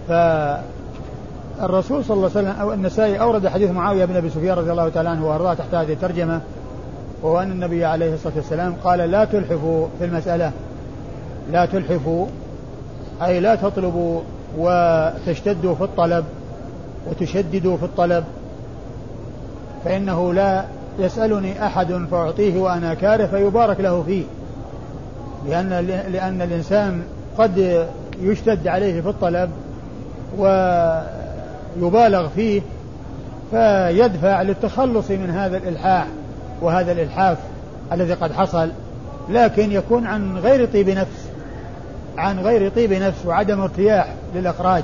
فالرسول 0.07 2.05
صلى 2.05 2.17
الله 2.17 2.29
عليه 2.35 2.49
وسلم 2.49 2.61
أو 2.61 2.73
النسائي 2.73 3.19
أورد 3.19 3.47
حديث 3.47 3.71
معاوية 3.71 4.05
بن 4.05 4.15
أبي 4.15 4.29
سفيان 4.29 4.57
رضي 4.57 4.71
الله 4.71 4.89
تعالى 4.89 5.09
عنه 5.09 5.27
وأرضاه 5.27 5.53
تحت 5.53 5.75
هذه 5.75 5.93
الترجمة 5.93 6.41
وهو 7.21 7.39
أن 7.39 7.51
النبي 7.51 7.85
عليه 7.85 8.13
الصلاة 8.13 8.33
والسلام 8.35 8.75
قال 8.83 8.99
لا 8.99 9.25
تلحفوا 9.25 9.87
في 9.99 10.05
المسألة 10.05 10.51
لا 11.51 11.65
تلحفوا 11.65 12.27
أي 13.21 13.39
لا 13.39 13.55
تطلبوا 13.55 14.21
وتشتدوا 14.57 15.75
في 15.75 15.83
الطلب 15.83 16.25
وتشددوا 17.09 17.77
في 17.77 17.83
الطلب 17.83 18.23
فإنه 19.85 20.33
لا 20.33 20.65
يسألني 20.99 21.65
أحد 21.65 21.93
فأعطيه 22.11 22.59
وأنا 22.59 22.93
كاره 22.93 23.25
فيبارك 23.25 23.79
له 23.79 24.03
فيه. 24.03 24.23
لأن 25.47 25.69
لأن 26.11 26.41
الإنسان 26.41 27.01
قد 27.37 27.87
يشتد 28.21 28.67
عليه 28.67 29.01
في 29.01 29.09
الطلب 29.09 29.49
ويبالغ 30.37 32.27
فيه 32.27 32.61
فيدفع 33.51 34.41
للتخلص 34.41 35.11
من 35.11 35.29
هذا 35.29 35.57
الإلحاح 35.57 36.07
وهذا 36.61 36.91
الإلحاف 36.91 37.37
الذي 37.91 38.13
قد 38.13 38.31
حصل 38.31 38.69
لكن 39.29 39.71
يكون 39.71 40.05
عن 40.05 40.37
غير 40.37 40.65
طيب 40.65 40.89
نفس. 40.89 41.26
عن 42.17 42.39
غير 42.39 42.71
طيب 42.71 42.93
نفس 42.93 43.25
وعدم 43.25 43.61
ارتياح 43.61 44.07
للإخراج. 44.35 44.83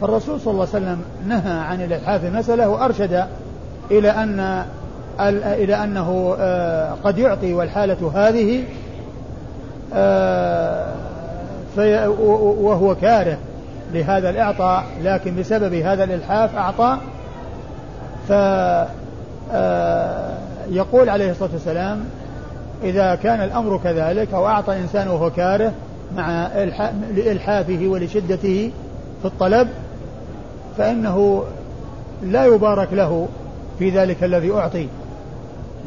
فالرسول 0.00 0.40
صلى 0.40 0.52
الله 0.52 0.66
عليه 0.74 0.84
وسلم 0.84 1.02
نهى 1.28 1.58
عن 1.58 1.82
الإلحاف 1.82 2.24
المسألة 2.24 2.68
وأرشد 2.68 3.24
إلى 3.90 4.10
أن 4.10 4.64
إلى 5.44 5.84
أنه 5.84 6.36
آه، 6.38 6.94
قد 7.04 7.18
يعطي 7.18 7.52
والحالة 7.52 8.12
هذه 8.14 8.64
آه، 9.94 10.94
وهو 12.60 12.94
كاره 12.94 13.38
لهذا 13.92 14.30
الإعطاء 14.30 14.84
لكن 15.02 15.36
بسبب 15.36 15.74
هذا 15.74 16.04
الإلحاف 16.04 16.56
أعطى. 16.56 16.98
فيقول 18.28 18.98
آه، 21.08 21.12
عليه 21.12 21.30
الصلاة 21.30 21.50
والسلام 21.52 22.04
إذا 22.82 23.14
كان 23.14 23.40
الأمر 23.40 23.80
كذلك 23.84 24.34
أو 24.34 24.46
أعطى 24.46 24.76
إنسان 24.76 25.08
وهو 25.08 25.30
كاره 25.30 25.72
مع 26.16 26.48
لإلحافه 27.14 27.86
ولشدته 27.86 28.70
في 29.22 29.24
الطلب 29.24 29.68
فإنه 30.78 31.44
لا 32.22 32.44
يبارك 32.46 32.92
له 32.92 33.28
في 33.78 33.90
ذلك 33.90 34.24
الذي 34.24 34.52
أعطي. 34.52 34.86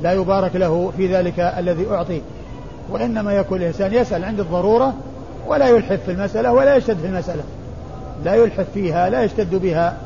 لا 0.03 0.13
يبارك 0.13 0.55
له 0.55 0.91
في 0.97 1.15
ذلك 1.15 1.39
الذي 1.39 1.87
أعطي. 1.91 2.21
وإنما 2.89 3.33
يكون 3.33 3.61
الإنسان 3.61 3.93
يسأل 3.93 4.23
عند 4.23 4.39
الضرورة 4.39 4.93
ولا 5.47 5.67
يلحف 5.67 6.03
في 6.05 6.11
المسألة 6.11 6.51
ولا 6.53 6.75
يشتد 6.75 6.97
في 6.97 7.07
المسألة. 7.07 7.43
لا 8.25 8.35
يلحف 8.35 8.65
فيها 8.73 9.09
لا 9.09 9.23
يشتد 9.23 9.55
بها 9.55 9.97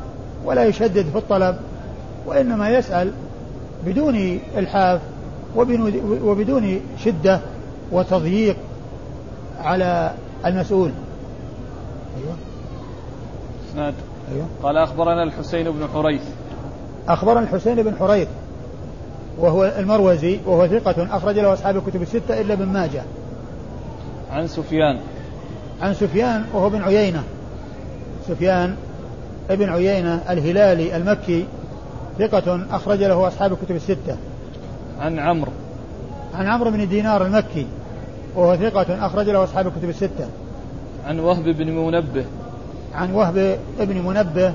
ولا 0.44 0.64
يشدد 0.64 1.06
في 1.12 1.18
الطلب. 1.18 1.56
وإنما 2.26 2.70
يسأل 2.70 3.12
بدون 3.86 4.40
إلحاف 4.56 5.00
وبدون 5.56 6.80
شدة 7.04 7.40
وتضييق 7.92 8.56
على 9.60 10.12
المسؤول. 10.46 10.92
أيوة. 12.18 12.36
إسناد. 13.70 13.94
أيوة. 14.32 14.46
قال 14.62 14.76
أخبرنا 14.76 15.22
الحسين 15.22 15.70
بن 15.70 15.88
حريث. 15.94 16.22
أخبرنا 17.08 17.40
الحسين 17.40 17.82
بن 17.82 17.96
حريث 17.96 18.28
وهو 19.38 19.64
المروزي 19.78 20.40
وهو 20.46 20.66
ثقة 20.66 21.16
أخرج 21.16 21.38
له 21.38 21.52
أصحاب 21.52 21.76
الكتب 21.76 22.02
الستة 22.02 22.40
إلا 22.40 22.54
ابن 22.54 22.66
ماجه. 22.66 23.02
عن 24.30 24.48
سفيان. 24.48 24.98
عن 25.82 25.94
سفيان 25.94 26.44
وهو 26.52 26.70
بن 26.70 26.82
عيينة. 26.82 27.22
سفيان 28.28 28.76
ابن 29.50 29.68
عيينة 29.68 30.22
الهلالي 30.30 30.96
المكي 30.96 31.46
ثقة 32.18 32.66
أخرج 32.70 32.98
له 32.98 33.28
أصحاب 33.28 33.52
الكتب 33.52 33.76
الستة. 33.76 34.16
عن 35.00 35.18
عمرو. 35.18 35.52
عن 36.34 36.46
عمرو 36.46 36.70
بن 36.70 36.88
دينار 36.88 37.26
المكي. 37.26 37.66
وهو 38.36 38.56
ثقة 38.56 39.06
أخرج 39.06 39.28
له 39.28 39.44
أصحاب 39.44 39.66
الكتب 39.66 39.88
الستة. 39.88 40.28
عن 41.06 41.20
وهب 41.20 41.44
بن 41.44 41.70
منبه. 41.70 42.24
عن 42.94 43.14
وهب 43.14 43.58
بن 43.80 44.02
منبه 44.02 44.52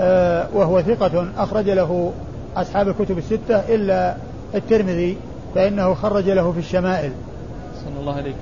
آه 0.00 0.46
وهو 0.54 0.82
ثقة 0.82 1.26
أخرج 1.38 1.70
له 1.70 2.12
أصحاب 2.56 2.88
الكتب 2.88 3.18
الستة 3.18 3.56
إلا 3.56 4.16
الترمذي 4.54 5.16
فإنه 5.54 5.94
خرج 5.94 6.30
له 6.30 6.52
في 6.52 6.58
الشمائل. 6.58 7.12
صلى 7.84 8.00
الله 8.00 8.16
عليك. 8.16 8.34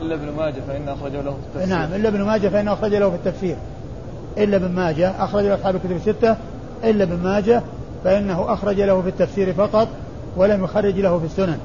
إلا 0.00 0.14
ابن 0.14 0.32
ماجه 0.36 0.60
فإنه 0.68 0.92
أخرج 0.92 1.12
له 1.12 1.30
في 1.30 1.58
التفسير. 1.58 1.76
نعم 1.76 1.94
إلا 1.94 2.08
ابن 2.08 2.22
ماجه 2.22 2.48
فإنه 2.48 2.72
أخرج 2.72 2.94
له 2.94 3.10
في 3.10 3.16
التفسير. 3.16 3.56
إلا 4.38 4.56
ابن 4.56 4.72
ماجه 4.72 5.10
أخرج 5.24 5.44
له 5.44 5.54
أصحاب 5.54 5.76
الكتب 5.76 5.92
الستة. 5.92 6.36
إلا 6.84 7.04
ابن 7.04 7.16
ماجه 7.16 7.62
فإنه 8.04 8.52
أخرج 8.52 8.80
له 8.80 9.02
في 9.02 9.08
التفسير 9.08 9.52
فقط 9.52 9.88
ولم 10.36 10.64
يخرج 10.64 11.00
له 11.00 11.18
في 11.18 11.24
السنن. 11.24 11.58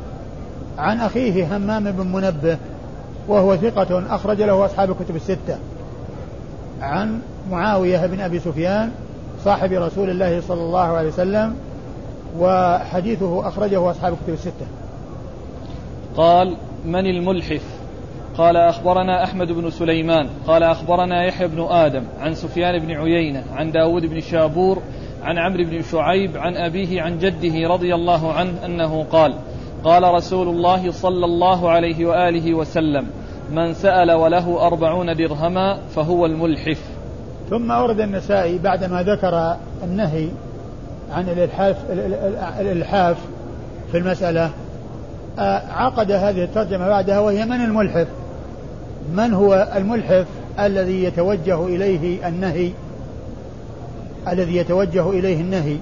عن 0.79 0.99
أخيه 0.99 1.57
همام 1.57 1.91
بن 1.91 2.07
منبه 2.07 2.57
وهو 3.27 3.55
ثقة 3.55 4.15
أخرج 4.15 4.41
له 4.41 4.65
أصحاب 4.65 4.91
الكتب 4.91 5.15
الستة. 5.15 5.57
عن 6.81 7.19
معاوية 7.51 8.05
بن 8.05 8.19
أبي 8.19 8.39
سفيان 8.39 8.91
صاحب 9.43 9.71
رسول 9.71 10.09
الله 10.09 10.41
صلى 10.41 10.61
الله 10.61 10.79
عليه 10.79 11.07
وسلم 11.07 11.55
وحديثه 12.39 13.47
أخرجه 13.47 13.91
أصحاب 13.91 14.13
الكتب 14.13 14.33
الستة. 14.33 14.67
قال 16.17 16.57
من 16.85 17.05
الملحف؟ 17.05 17.63
قال 18.37 18.57
أخبرنا 18.57 19.23
أحمد 19.23 19.51
بن 19.51 19.69
سليمان. 19.69 20.29
قال 20.47 20.63
أخبرنا 20.63 21.23
يحيى 21.23 21.47
بن 21.47 21.67
آدم 21.69 22.03
عن 22.19 22.33
سفيان 22.33 22.79
بن 22.79 22.91
عيينة 22.91 23.43
عن 23.53 23.71
داود 23.71 24.05
بن 24.05 24.19
شابور 24.19 24.81
عن 25.23 25.37
عمرو 25.37 25.63
بن 25.63 25.81
شعيب 25.81 26.37
عن 26.37 26.55
أبيه 26.55 27.01
عن 27.01 27.19
جده 27.19 27.67
رضي 27.67 27.95
الله 27.95 28.33
عنه 28.33 28.65
أنه 28.65 29.03
قال 29.03 29.33
قال 29.83 30.03
رسول 30.03 30.47
الله 30.47 30.91
صلى 30.91 31.25
الله 31.25 31.69
عليه 31.69 32.05
وآله 32.05 32.53
وسلم 32.53 33.07
من 33.51 33.73
سأل 33.73 34.11
وله 34.11 34.67
أربعون 34.67 35.15
درهما 35.15 35.79
فهو 35.95 36.25
الملحف. 36.25 36.79
ثم 37.49 37.71
أورد 37.71 37.99
النسائي 37.99 38.57
بعدما 38.57 39.03
ذكر 39.03 39.55
النهي 39.83 40.27
عن 41.11 41.29
الإلحاف, 41.29 41.75
الإلحاف 42.59 43.17
في 43.91 43.97
المسألة 43.97 44.49
عقد 45.69 46.11
هذه 46.11 46.43
الترجمة 46.43 46.87
بعدها 46.87 47.19
وهي 47.19 47.45
من 47.45 47.61
الملحف؟ 47.61 48.07
من 49.13 49.33
هو 49.33 49.67
الملحف 49.75 50.25
الذي 50.59 51.03
يتوجه 51.03 51.65
إليه 51.65 52.27
النهي؟ 52.27 52.71
الذي 54.27 54.55
يتوجه 54.55 55.09
إليه 55.09 55.41
النهي. 55.41 55.77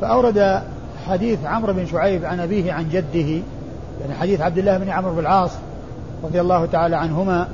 فأورد 0.00 0.62
حديث 1.08 1.38
عمرو 1.44 1.72
بن 1.72 1.86
شعيب 1.86 2.24
عن 2.24 2.40
أبيه 2.40 2.72
عن 2.72 2.88
جده 2.88 3.42
يعني 4.00 4.14
حديث 4.20 4.40
عبد 4.40 4.58
الله 4.58 4.78
بن 4.78 4.88
عمرو 4.88 5.12
بن 5.12 5.18
العاص 5.18 5.50
رضي 6.24 6.40
الله 6.40 6.66
تعالى 6.66 6.96
عنهما 6.96 7.48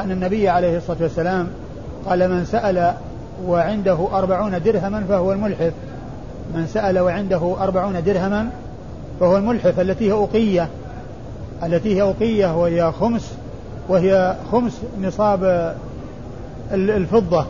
أن 0.00 0.10
النبي 0.10 0.48
عليه 0.48 0.76
الصلاة 0.76 0.98
والسلام 1.00 1.48
قال 2.06 2.30
من 2.30 2.44
سأل 2.44 2.94
وعنده 3.46 4.08
أربعون 4.12 4.62
درهما 4.62 5.04
فهو 5.08 5.32
الملحف. 5.32 5.72
من 6.54 6.66
سأل 6.66 6.98
وعنده 6.98 7.56
أربعون 7.60 8.02
درهما 8.04 8.50
فهو 9.20 9.36
الملحف 9.36 9.80
التي 9.80 10.08
هي 10.08 10.12
أقية 10.12 10.68
التي 11.62 11.96
هي 11.96 12.02
أقية 12.02 12.56
وهي 12.56 12.92
خمس 12.92 13.32
وهي 13.88 14.36
خمس 14.52 14.80
نصاب 15.02 15.74
الفضة 16.72 17.46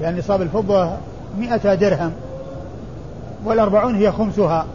لأن 0.00 0.18
نصاب 0.18 0.42
الفضة 0.42 0.90
مئة 1.38 1.74
درهم. 1.74 2.12
والأربعون 3.44 3.94
هي 3.94 4.12
خمسها. 4.12 4.66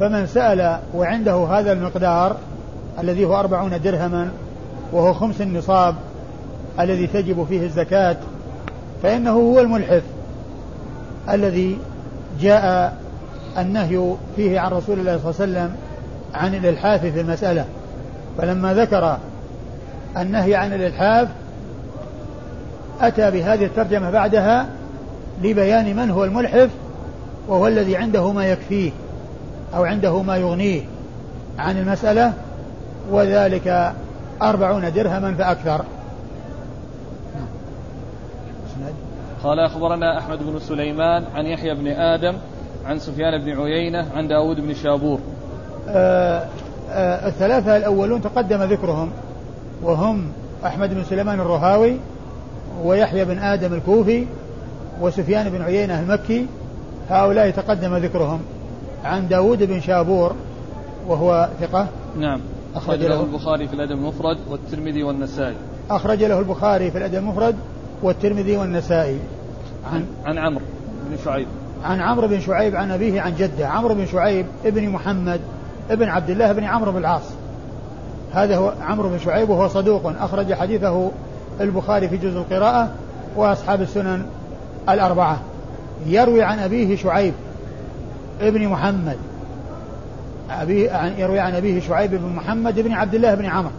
فمن 0.00 0.26
سأل 0.26 0.78
وعنده 0.94 1.46
هذا 1.46 1.72
المقدار 1.72 2.36
الذي 2.98 3.24
هو 3.24 3.40
أربعون 3.40 3.80
درهما 3.80 4.30
وهو 4.92 5.12
خمس 5.12 5.40
النصاب 5.40 5.94
الذي 6.80 7.06
تجب 7.06 7.46
فيه 7.48 7.66
الزكاة 7.66 8.16
فإنه 9.02 9.30
هو 9.30 9.60
الملحف 9.60 10.02
الذي 11.30 11.78
جاء 12.40 12.96
النهي 13.58 14.14
فيه 14.36 14.60
عن 14.60 14.70
رسول 14.70 14.98
الله 14.98 15.18
صلى 15.18 15.30
الله 15.30 15.40
عليه 15.40 15.68
وسلم 15.68 15.76
عن 16.34 16.54
الإلحاف 16.54 17.00
في 17.00 17.20
المسألة. 17.20 17.64
فلما 18.38 18.74
ذكر 18.74 19.18
النهي 20.16 20.54
عن 20.54 20.72
الإلحاف 20.72 21.28
أتى 23.00 23.30
بهذه 23.30 23.64
الترجمة 23.64 24.10
بعدها 24.10 24.66
لبيان 25.42 25.96
من 25.96 26.10
هو 26.10 26.24
الملحف 26.24 26.70
وهو 27.50 27.66
الذي 27.66 27.96
عنده 27.96 28.32
ما 28.32 28.46
يكفيه 28.46 28.90
أو 29.74 29.84
عنده 29.84 30.22
ما 30.22 30.36
يغنيه 30.36 30.82
عن 31.58 31.78
المسألة 31.78 32.32
وذلك 33.10 33.92
أربعون 34.42 34.92
درهما 34.92 35.34
فأكثر. 35.34 35.84
قال 39.42 39.58
أخبرنا 39.58 40.18
أحمد 40.18 40.38
بن 40.38 40.58
سليمان 40.58 41.24
عن 41.34 41.46
يحيى 41.46 41.74
بن 41.74 41.86
آدم 41.86 42.36
عن 42.86 42.98
سفيان 42.98 43.44
بن 43.44 43.60
عيينة 43.60 44.06
عن 44.14 44.28
داود 44.28 44.60
بن 44.60 44.74
شابور. 44.74 45.20
آه 45.88 46.46
آه 46.90 47.28
الثلاثة 47.28 47.76
الأولون 47.76 48.22
تقدم 48.22 48.62
ذكرهم 48.62 49.10
وهم 49.82 50.32
أحمد 50.66 50.94
بن 50.94 51.04
سليمان 51.04 51.40
الرهاوي 51.40 51.96
ويحيى 52.84 53.24
بن 53.24 53.38
آدم 53.38 53.74
الكوفي 53.74 54.26
وسفيان 55.00 55.50
بن 55.50 55.62
عيينة 55.62 56.00
المكي 56.00 56.46
هؤلاء 57.10 57.50
تقدم 57.50 57.96
ذكرهم 57.96 58.40
عن 59.04 59.28
داود 59.28 59.62
بن 59.62 59.80
شابور 59.80 60.34
وهو 61.08 61.48
ثقة. 61.60 61.86
نعم. 62.18 62.40
أخرج 62.74 62.98
له. 62.98 63.20
البخاري 63.20 63.68
في 63.68 63.74
الأدب 63.74 63.92
المفرد 63.92 64.38
والترمذي 64.50 65.02
والنسائي. 65.02 65.56
أخرج 65.90 66.24
له 66.24 66.38
البخاري 66.38 66.90
في 66.90 66.98
الأدب 66.98 67.14
المفرد 67.14 67.56
والترمذي 68.02 68.56
والنسائي. 68.56 69.18
عن 69.92 70.06
عن 70.24 70.38
عمرو 70.38 70.64
بن 71.10 71.16
شعيب. 71.24 71.46
عن 71.84 72.00
عمرو 72.00 72.28
بن 72.28 72.40
شعيب 72.40 72.76
عن 72.76 72.90
أبيه 72.90 73.20
عن 73.20 73.34
جده. 73.34 73.68
عمرو 73.68 73.94
بن 73.94 74.06
شعيب 74.06 74.46
ابن 74.64 74.88
محمد 74.88 75.40
ابن 75.90 76.08
عبد 76.08 76.30
الله 76.30 76.52
بن 76.52 76.64
عمرو 76.64 76.92
بن 76.92 76.98
العاص. 76.98 77.22
هذا 78.32 78.56
هو 78.56 78.72
عمرو 78.82 79.08
بن 79.08 79.18
شعيب 79.18 79.50
وهو 79.50 79.68
صدوق. 79.68 80.12
أخرج 80.20 80.52
حديثه 80.52 81.10
البخاري 81.60 82.08
في 82.08 82.16
جزء 82.16 82.38
القراءة 82.38 82.88
وأصحاب 83.36 83.82
السنن 83.82 84.26
الأربعة. 84.88 85.40
يروي 86.06 86.42
عن 86.42 86.58
أبيه 86.58 86.96
شعيب 86.96 87.34
ابن 88.40 88.68
محمد. 88.68 89.16
أبيه 90.50 90.92
عن 90.92 91.12
يروي 91.18 91.38
عن 91.38 91.54
أبيه 91.54 91.80
شعيب 91.80 92.10
بن 92.10 92.32
محمد 92.36 92.80
بن 92.80 92.92
عبد 92.92 93.14
الله 93.14 93.34
بن 93.34 93.46
عمرو. 93.46 93.70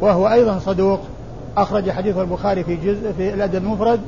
وهو 0.00 0.28
أيضا 0.28 0.58
صدوق. 0.58 1.00
أخرج 1.56 1.90
حديث 1.90 2.16
البخاري 2.16 2.64
في 2.64 2.76
جزء 2.76 3.12
في 3.12 3.34
الأدب 3.34 3.64
المفرد 3.64 4.00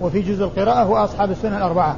وفي 0.00 0.20
جزء 0.20 0.44
القراءة 0.44 0.90
وأصحاب 0.90 1.30
السنن 1.30 1.56
الأربعة. 1.56 1.96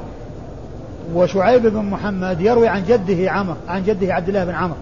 وشعيب 1.15 1.67
بن 1.67 1.85
محمد 1.85 2.41
يروي 2.41 2.67
عن 2.67 2.83
جده 2.87 3.31
عمرو 3.31 3.55
عن 3.67 3.83
جده 3.83 4.13
عبد 4.13 4.27
الله 4.27 4.45
بن 4.45 4.53
عمرو. 4.53 4.77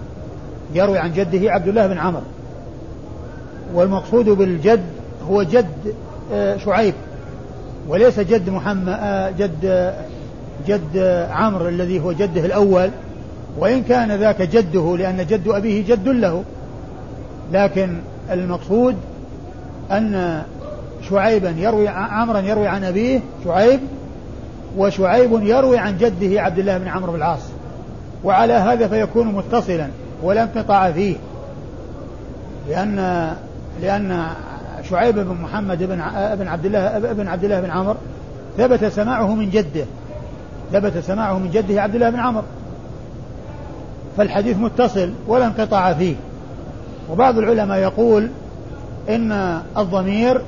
يروي 0.73 0.97
عن 0.97 1.13
جده 1.13 1.51
عبد 1.51 1.67
الله 1.67 1.87
بن 1.87 1.97
عمرو. 1.97 2.23
والمقصود 3.73 4.25
بالجد 4.25 4.83
هو 5.29 5.43
جد 5.43 5.95
آه، 6.33 6.57
شعيب. 6.57 6.93
وليس 7.87 8.19
جد 8.19 8.49
محمد 8.49 8.97
آه، 8.99 9.29
جد 9.29 9.93
جد 10.67 10.97
عمرو 11.31 11.67
الذي 11.67 11.99
هو 11.99 12.11
جده 12.11 12.45
الأول 12.45 12.89
وإن 13.57 13.83
كان 13.83 14.11
ذاك 14.11 14.41
جده 14.41 14.97
لأن 14.97 15.25
جد 15.25 15.47
أبيه 15.47 15.85
جد 15.87 16.07
له. 16.07 16.43
لكن 17.53 17.97
المقصود 18.31 18.95
أن 19.91 20.43
شعيبا 21.09 21.49
يروي 21.57 21.87
عمرا 21.87 22.39
يروي 22.39 22.67
عن 22.67 22.83
أبيه 22.83 23.19
شعيب 23.43 23.79
وشعيب 24.77 25.43
يروي 25.43 25.77
عن 25.77 25.97
جده 25.97 26.41
عبد 26.41 26.59
الله 26.59 26.77
بن 26.77 26.87
عمرو 26.87 27.11
بن 27.11 27.17
العاص. 27.17 27.41
وعلى 28.23 28.53
هذا 28.53 28.87
فيكون 28.87 29.27
متصلا 29.27 29.87
ولا 30.23 30.43
انقطاع 30.43 30.91
فيه. 30.91 31.15
لأن 32.69 33.29
لأن 33.81 34.27
شعيب 34.89 35.15
بن 35.15 35.37
محمد 35.41 35.83
بن 35.83 36.01
بن 36.35 36.47
عبد 36.47 36.65
الله 36.65 36.99
بن 36.99 37.27
عبد 37.27 37.43
الله 37.43 37.61
بن 37.61 37.71
عمرو 37.71 37.97
ثبت 38.57 38.85
سماعه 38.85 39.35
من 39.35 39.49
جده. 39.49 39.85
ثبت 40.71 40.97
سماعه 40.97 41.39
من 41.39 41.49
جده 41.51 41.81
عبد 41.81 41.95
الله 41.95 42.09
بن 42.09 42.19
عمرو 42.19 42.43
فالحديث 44.17 44.57
متصل 44.57 45.11
ولا 45.27 45.45
انقطاع 45.45 45.93
فيه. 45.93 46.15
وبعض 47.11 47.37
العلماء 47.37 47.77
يقول 47.77 48.29
إن 49.09 49.61
الضمير 49.77 50.41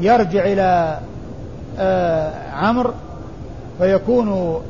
يرجع 0.00 0.44
إلى 0.44 0.98
آه 1.78 2.50
عمرو 2.52 2.92
فيكون 3.78 4.60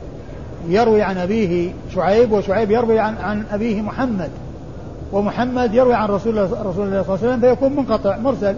يروي 0.69 1.03
عن 1.03 1.19
أبيه 1.19 1.73
شعيب 1.95 2.33
وشعيب 2.33 2.71
يروي 2.71 2.99
عن, 2.99 3.17
عن 3.17 3.45
أبيه 3.53 3.83
محمد. 3.83 4.31
ومحمد 5.13 5.75
يروي 5.75 5.95
عن 5.95 6.09
رسول 6.09 6.39
الله, 6.39 6.47
صلى 6.49 6.61
الله 6.61 6.97
عليه 6.99 7.13
وسلم 7.13 7.41
فيكون 7.41 7.77
منقطع 7.77 8.19
مرسل. 8.19 8.55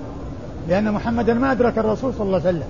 لأن 0.69 0.93
محمدا 0.93 1.35
ما 1.35 1.53
أدرك 1.53 1.79
الرسول 1.79 2.15
صلى 2.15 2.27
الله 2.27 2.41
عليه 2.41 2.49
وسلم. 2.49 2.69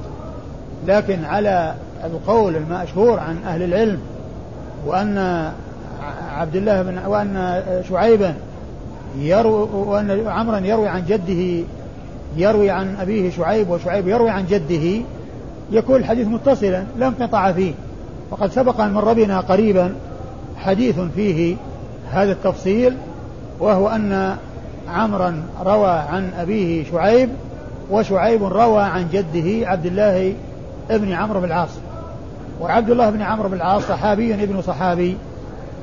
لكن 0.86 1.24
على 1.24 1.74
القول 2.04 2.56
المشهور 2.56 3.18
عن 3.18 3.36
أهل 3.46 3.62
العلم 3.62 4.00
وأن 4.86 5.50
عبد 6.32 6.56
الله 6.56 6.82
بن 6.82 6.98
وأن 7.06 7.62
شعيبا 7.88 8.34
يروي 9.18 9.68
وأن 9.72 10.26
عمرا 10.26 10.58
يروي 10.58 10.88
عن 10.88 11.04
جده 11.08 11.64
يروي 12.36 12.70
عن 12.70 12.96
أبيه 12.96 13.30
شعيب 13.30 13.70
وشعيب 13.70 14.08
يروي 14.08 14.30
عن 14.30 14.46
جده 14.46 15.04
يكون 15.70 15.96
الحديث 15.96 16.26
متصلا 16.26 16.84
لا 16.98 17.06
انقطاع 17.06 17.52
فيه. 17.52 17.72
وقد 18.30 18.50
سبق 18.50 18.80
أن 18.80 18.92
مر 18.92 19.12
بنا 19.12 19.40
قريبا 19.40 19.94
حديث 20.56 21.00
فيه 21.14 21.56
هذا 22.10 22.32
التفصيل 22.32 22.96
وهو 23.62 23.88
أن 23.88 24.36
عمرا 24.88 25.42
روى 25.64 25.90
عن 25.90 26.30
أبيه 26.38 26.84
شعيب 26.90 27.28
وشعيب 27.90 28.44
روى 28.44 28.82
عن 28.82 29.08
جده 29.12 29.68
عبد 29.68 29.86
الله 29.86 30.34
ابن 30.90 31.12
عمرو 31.12 31.40
بن 31.40 31.46
العاص. 31.46 31.70
وعبد 32.60 32.90
الله 32.90 33.10
بن 33.10 33.22
عمرو 33.22 33.48
بن 33.48 33.54
العاص 33.54 33.82
صحابي 33.82 34.34
ابن 34.34 34.62
صحابي 34.62 35.16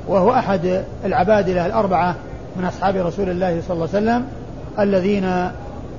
وهو 0.08 0.30
أحد 0.30 0.84
العبادلة 1.04 1.66
الأربعة 1.66 2.16
من 2.56 2.64
أصحاب 2.64 2.96
رسول 2.96 3.30
الله 3.30 3.60
صلى 3.68 3.74
الله 3.74 3.88
عليه 3.94 3.98
وسلم 4.06 4.24
الذين 4.78 5.50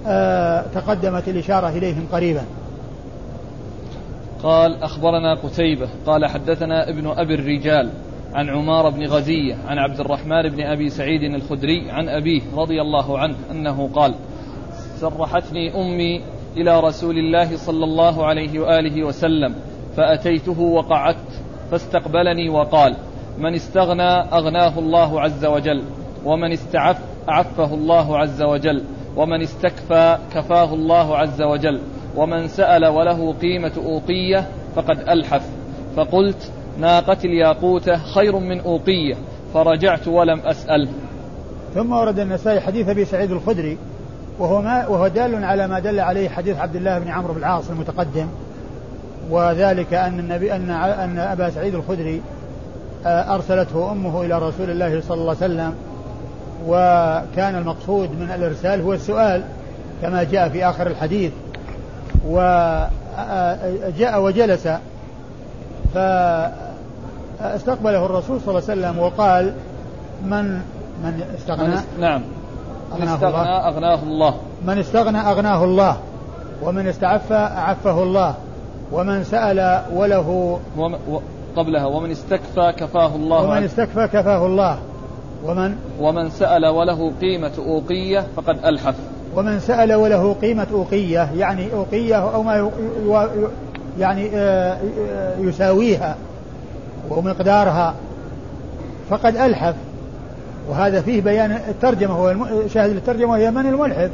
آه 0.08 0.64
تقدمت 0.76 1.28
الإشارة 1.28 1.70
إليهم 1.70 2.08
قريبا. 2.12 2.42
قال 4.44 4.84
أخبرنا 4.84 5.36
قتيبة 5.44 5.90
قال 6.06 6.26
حدثنا 6.26 6.90
ابن 6.90 7.08
أبي 7.08 7.36
الرجال 7.36 7.90
عن 8.34 8.50
عمار 8.50 8.90
بن 8.90 9.06
غزية 9.06 9.56
عن 9.68 9.78
عبد 9.78 10.00
الرحمن 10.00 10.50
بن 10.50 10.62
أبي 10.62 10.90
سعيد 10.90 11.24
الخدري 11.24 11.92
عن 11.92 12.10
أبيه 12.10 12.42
رضي 12.56 12.82
الله 12.82 13.20
عنه 13.20 13.36
أنه 13.52 13.90
قال 13.96 14.16
سرحتني 14.96 15.82
أمي 15.82 16.22
إلى 16.58 16.80
رسول 16.80 17.18
الله 17.18 17.58
صلى 17.58 17.84
الله 17.86 18.26
عليه 18.26 18.60
وآله 18.60 19.04
وسلم 19.04 19.56
فأتيته 19.98 20.62
وقعدت 20.62 21.42
فاستقبلني 21.72 22.50
وقال 22.50 22.96
من 23.38 23.54
استغنى 23.54 24.12
أغناه 24.34 24.80
الله 24.80 25.22
عز 25.22 25.46
وجل 25.46 25.84
ومن 26.26 26.52
استعف 26.52 26.98
أعفه 27.30 27.74
الله 27.74 28.18
عز 28.18 28.42
وجل 28.42 28.84
ومن 29.18 29.42
استكفى 29.42 30.18
كفاه 30.34 30.74
الله 30.74 31.18
عز 31.18 31.42
وجل 31.42 31.82
ومن 32.16 32.48
سأل 32.48 32.86
وله 32.86 33.34
قيمة 33.34 33.72
أوقية 33.78 34.48
فقد 34.76 35.10
ألحف 35.10 35.50
فقلت 35.96 36.52
ناقة 36.80 37.18
الياقوتة 37.26 37.98
خير 37.98 38.40
من 38.40 38.60
أوقية 38.60 39.16
فرجعت 39.54 40.08
ولم 40.08 40.40
أسأل. 40.40 40.90
ثم 41.76 41.92
ورد 41.92 42.20
النسائي 42.20 42.60
حديث 42.60 42.90
أبي 42.90 43.06
سعيد 43.06 43.32
الخدري 43.32 43.78
وهو 44.40 44.62
ما 44.62 44.88
وهو 44.88 45.08
دال 45.08 45.44
على 45.44 45.68
ما 45.68 45.80
دل 45.80 46.00
عليه 46.00 46.30
حديث 46.30 46.58
عبد 46.58 46.76
الله 46.76 47.00
بن 47.00 47.08
عمرو 47.08 47.34
بن 47.34 47.40
العاص 47.40 47.70
المتقدم 47.70 48.28
وذلك 49.30 49.94
أن 49.94 50.20
النبي 50.20 50.56
أن 50.56 50.70
أن 50.72 51.20
أبا 51.20 51.50
سعيد 51.50 51.76
الخدري 51.76 52.22
آه، 53.06 53.36
أرسلته 53.36 53.92
أمه 53.92 54.22
إلى 54.22 54.40
رسول 54.40 54.70
الله 54.70 55.02
صلى 55.02 55.22
الله 55.22 55.36
عليه 55.42 55.54
وسلم 55.54 55.76
وكان 56.68 57.56
المقصود 57.56 58.10
من 58.12 58.32
الإرسال 58.36 58.82
هو 58.82 58.94
السؤال 58.94 59.44
كما 60.02 60.24
جاء 60.24 60.50
في 60.50 60.66
آخر 60.66 60.88
الحديث 60.88 61.32
وجاء 62.28 62.92
آه، 64.14 64.20
وجلس 64.20 64.68
فاستقبله 65.94 68.06
الرسول 68.06 68.42
صلى 68.42 68.50
الله 68.50 68.70
عليه 68.70 68.82
وسلم 68.82 69.00
وقال 69.00 69.54
من 70.26 70.62
من 71.04 71.24
استغنى؟ 71.38 71.76
نعم. 72.00 72.22
من 73.00 73.08
استغنى 73.08 73.68
أغناه 73.68 74.04
الله. 74.04 74.36
من 74.66 74.78
استغنى 74.78 75.18
أغناه 75.18 75.64
الله. 75.64 75.98
ومن 76.64 76.88
استعفى 76.88 77.34
أعفه 77.34 78.04
الله. 78.04 78.36
ومن 78.92 79.24
سأل 79.24 79.82
وله 79.94 80.60
وم... 80.78 80.94
و... 80.94 81.20
قبلها 81.56 81.86
ومن 81.86 82.12
استكفى 82.12 82.74
كفاه 82.78 83.16
الله 83.16 83.44
ومن 83.44 83.64
استكفى 83.64 84.08
كفاه 84.08 84.46
الله. 84.46 84.78
ومن 85.46 85.76
ومن 86.00 86.30
سأل 86.30 86.66
وله 86.66 87.12
قيمة 87.22 87.52
أوقية 87.58 88.28
فقد 88.36 88.66
ألحف. 88.66 88.96
ومن 89.36 89.60
سأل 89.60 89.94
وله 89.94 90.34
قيمة 90.34 90.68
أوقية. 90.74 91.32
يعني 91.36 91.74
أوقية 91.74 92.16
أو 92.16 92.44
ما 92.44 92.72
يعني 94.00 94.30
آه، 94.34 94.78
آه، 95.10 95.38
يساويها 95.40 96.16
ومقدارها. 97.10 97.94
فقد 99.10 99.36
ألحف. 99.36 99.76
وهذا 100.70 101.02
فيه 101.02 101.22
بيان 101.22 101.52
الترجمة. 101.52 102.14
هو 102.14 102.36
شاهد 102.68 102.90
الترجمة 102.90 103.32
وهي 103.32 103.52
من 103.52 103.66
الملحف؟ 103.66 104.10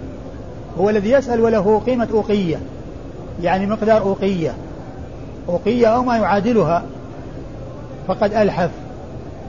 هو 0.79 0.89
الذي 0.89 1.11
يسأل 1.11 1.41
وله 1.41 1.81
قيمة 1.85 2.07
أوقية. 2.13 2.57
يعني 3.41 3.65
مقدار 3.65 4.01
أوقية. 4.01 4.53
أوقية 5.49 5.87
أو 5.87 6.03
ما 6.03 6.17
يعادلها. 6.17 6.83
فقد 8.07 8.33
ألحف. 8.33 8.69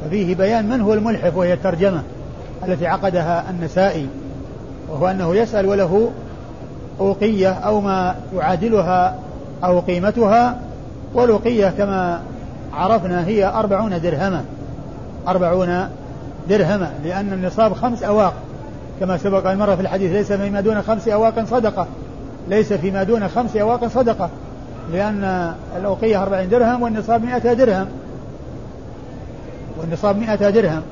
وفيه 0.06 0.34
بيان 0.34 0.68
من 0.68 0.80
هو 0.80 0.94
الملحف 0.94 1.36
وهي 1.36 1.52
الترجمة 1.52 2.02
التي 2.68 2.86
عقدها 2.86 3.44
النسائي. 3.50 4.06
وهو 4.90 5.08
أنه 5.08 5.36
يسأل 5.36 5.66
وله 5.66 6.10
أوقية 7.00 7.52
أو 7.52 7.80
ما 7.80 8.14
يعادلها 8.36 9.16
أو 9.64 9.80
قيمتها 9.80 10.60
والأوقية 11.14 11.68
كما 11.78 12.20
عرفنا 12.72 13.26
هي 13.26 13.46
أربعون 13.46 14.00
درهما. 14.00 14.44
أربعون 15.28 15.88
درهما 16.48 16.92
لأن 17.04 17.32
النصاب 17.32 17.72
خمس 17.72 18.02
أواق. 18.02 18.34
كما 19.00 19.16
سبق 19.16 19.50
المرة 19.50 19.74
في 19.74 19.80
الحديث 19.80 20.12
ليس 20.12 20.32
فيما 20.32 20.60
دون 20.60 20.82
خمس 20.82 21.08
أواق 21.08 21.44
صدقة. 21.44 21.86
ليس 22.48 22.72
فيما 22.72 23.02
دون 23.02 23.28
خمس 23.28 23.56
أواق 23.56 23.86
صدقة. 23.86 24.30
لأن 24.92 25.52
الأوقية 25.76 26.22
أربعين 26.22 26.48
درهم 26.48 26.82
والنصاب 26.82 27.24
مئة 27.24 27.52
درهم. 27.52 27.86
والنصاب 29.80 30.18
مئة 30.18 30.50
درهم. 30.50 30.82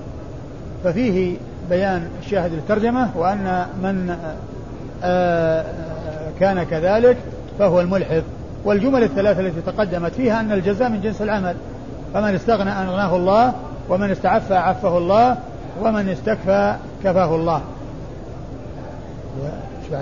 ففيه 0.85 1.37
بيان 1.71 2.09
الشاهد 2.23 2.53
الترجمة 2.53 3.09
وأن 3.17 3.67
من 3.83 4.17
آه، 5.05 5.65
كان 6.41 6.63
كذلك 6.63 7.17
فهو 7.59 7.81
الملحف 7.81 8.23
والجمل 8.67 9.03
الثلاثة 9.03 9.41
التي 9.41 9.61
تقدمت 9.61 10.13
فيها 10.13 10.41
أن 10.41 10.53
الجزاء 10.53 10.89
من 10.89 11.01
جنس 11.01 11.23
العمل. 11.23 11.57
فمن 12.15 12.35
استغنى 12.35 12.71
أغناه 12.71 13.17
الله 13.17 13.53
ومن 13.89 14.11
استعفى 14.11 14.55
عفه 14.55 14.99
الله 14.99 15.37
ومن 15.83 16.09
استكفى 16.09 16.77
كفاه 17.05 17.35
الله. 17.35 17.61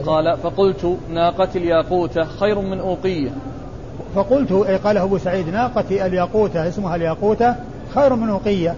قال 0.07 0.37
فقلت 0.37 0.97
ناقة 1.11 1.49
الياقوتة 1.57 2.25
خير 2.25 2.61
من 2.61 2.81
أوقية. 2.81 3.31
فقلت 4.15 4.53
أي 4.53 4.77
قاله 4.77 5.03
أبو 5.03 5.19
سعيد 5.19 5.49
ناقة 5.49 6.07
الياقوتة 6.07 6.69
اسمها 6.69 6.97
الياقوتة 6.97 7.55
خير 7.95 8.15
من 8.15 8.29
أوقية. 8.29 8.75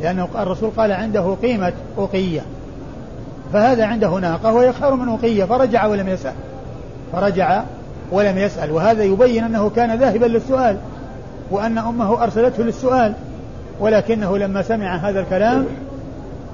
لأن 0.00 0.26
الرسول 0.34 0.70
قال 0.76 0.92
عنده 0.92 1.36
قيمة 1.42 1.72
أوقية. 1.98 2.40
فهذا 3.52 3.86
عنده 3.86 4.18
ناقة 4.18 4.52
وهي 4.52 4.72
خير 4.72 4.94
من 4.94 5.08
أوقية 5.08 5.44
فرجع 5.44 5.86
ولم 5.86 6.08
يسأل. 6.08 6.34
فرجع 7.12 7.62
ولم 8.12 8.38
يسأل. 8.38 8.70
وهذا 8.70 9.02
يبين 9.02 9.44
أنه 9.44 9.70
كان 9.70 9.98
ذاهبا 9.98 10.26
للسؤال 10.26 10.76
وأن 11.50 11.78
أمه 11.78 12.22
أرسلته 12.22 12.62
للسؤال 12.62 13.14
ولكنه 13.80 14.38
لما 14.38 14.62
سمع 14.62 14.96
هذا 14.96 15.20
الكلام 15.20 15.66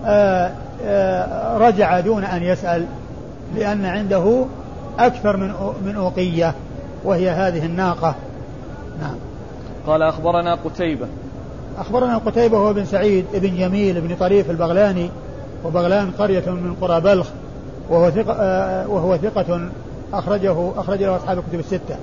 آآ 0.04 0.46
آه، 0.46 0.52
آآ 0.84 1.24
آه، 1.24 1.58
رجع 1.58 2.00
دون 2.00 2.24
أن 2.24 2.42
يسأل 2.42 2.84
لأن 3.56 3.84
عنده 3.84 4.44
أكثر 4.98 5.36
من 5.36 5.52
من 5.84 5.94
أوقية 5.96 6.54
وهي 7.04 7.30
هذه 7.30 7.66
الناقة. 7.66 8.14
نعم. 9.00 9.14
قال 9.86 10.02
أخبرنا 10.02 10.54
قتيبة. 10.54 11.06
أخبرنا 11.78 12.18
قتيبة 12.18 12.58
هو 12.58 12.72
بن 12.72 12.84
سعيد 12.84 13.24
بن 13.34 13.56
جميل 13.56 14.00
بن 14.00 14.14
طريف 14.14 14.50
البغلاني 14.50 15.10
وبغلان 15.64 16.10
قرية 16.18 16.50
من 16.50 16.76
قرى 16.80 17.00
بلخ 17.00 17.26
وهو 17.90 18.10
ثقة 18.10 18.32
آه 18.32 18.88
وهو 18.88 19.16
ثقة 19.16 19.60
أخرجه 20.12 20.80
أخرج 20.80 21.02
له 21.02 21.16
أصحاب 21.16 21.38
الكتب 21.38 21.58
الستة. 21.58 21.96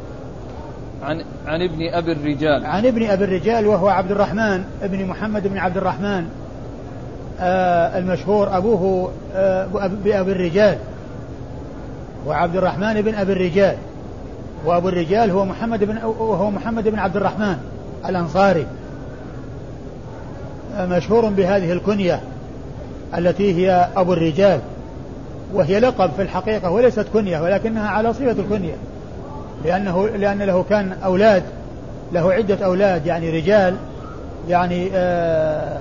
عن 1.03 1.23
عن 1.47 1.61
ابن 1.61 1.93
أبي 1.93 2.11
الرجال. 2.11 2.65
عن 2.65 2.85
ابن 2.85 3.09
أبي 3.09 3.23
الرجال 3.23 3.67
وهو 3.67 3.87
عبد 3.87 4.11
الرحمن 4.11 4.63
ابن 4.83 5.05
محمد 5.05 5.47
بن 5.47 5.57
عبد 5.57 5.77
الرحمن 5.77 6.25
آه 7.39 7.97
المشهور 7.97 8.57
أبوه 8.57 9.11
آه 9.35 9.65
بأبي 10.03 10.31
الرجال 10.31 10.77
وعبد 12.27 12.55
الرحمن 12.55 13.01
بن 13.01 13.15
أبي 13.15 13.33
الرجال 13.33 13.77
وأبو 14.65 14.89
الرجال 14.89 15.31
هو 15.31 15.45
محمد 15.45 15.83
بن 15.83 15.97
وهو 16.03 16.51
محمد 16.51 16.87
بن 16.87 16.99
عبد 16.99 17.17
الرحمن 17.17 17.57
الأنصاري 18.09 18.67
مشهور 20.77 21.29
بهذه 21.29 21.71
الكنية 21.71 22.21
التي 23.17 23.53
هي 23.53 23.87
أبو 23.95 24.13
الرجال 24.13 24.59
وهي 25.53 25.79
لقب 25.79 26.11
في 26.15 26.21
الحقيقة 26.21 26.71
وليست 26.71 27.05
كنية 27.13 27.41
ولكنها 27.41 27.89
على 27.89 28.13
صفة 28.13 28.31
الكنية. 28.31 28.75
لأنه 29.65 30.07
لأن 30.07 30.41
له 30.41 30.65
كان 30.69 30.91
أولاد 31.03 31.43
له 32.11 32.33
عدة 32.33 32.65
أولاد 32.65 33.05
يعني 33.05 33.29
رجال 33.29 33.75
يعني 34.49 34.89
آه، 34.93 35.77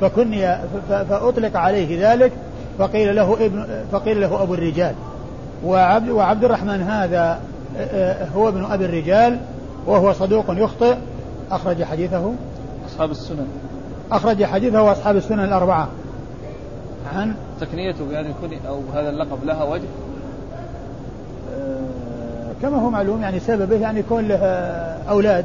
فكني 0.00 0.58
فأطلق 0.88 1.56
عليه 1.56 2.12
ذلك 2.12 2.32
فقيل 2.78 3.16
له 3.16 3.36
ابن 3.40 3.66
فقيل 3.92 4.20
له 4.20 4.42
أبو 4.42 4.54
الرجال. 4.54 4.94
وعبد 5.64 6.08
وعبد 6.08 6.44
الرحمن 6.44 6.82
هذا 6.82 7.40
آه، 7.78 8.26
هو 8.36 8.48
ابن 8.48 8.64
أبي 8.64 8.84
الرجال 8.84 9.38
وهو 9.86 10.12
صدوق 10.12 10.44
يخطئ. 10.48 10.94
أخرج 11.50 11.82
حديثه. 11.84 12.32
أصحاب 12.88 13.10
السنن. 13.10 13.46
أخرج 14.12 14.44
حديثه 14.44 14.92
أصحاب 14.92 15.16
السنن 15.16 15.44
الأربعة. 15.44 15.88
عن 17.14 17.34
تكنيته 17.60 18.04
بهذه 18.04 18.26
الكنية 18.26 18.68
أو 18.68 18.80
هذا 18.94 19.10
اللقب 19.10 19.44
لها 19.44 19.64
وجه؟ 19.64 19.88
آه، 21.54 22.52
كما 22.62 22.76
هو 22.76 22.90
معلوم 22.90 23.22
يعني 23.22 23.40
سببه 23.40 23.76
يعني 23.76 24.00
يكون 24.00 24.28
له 24.28 24.36
أولاد. 25.08 25.44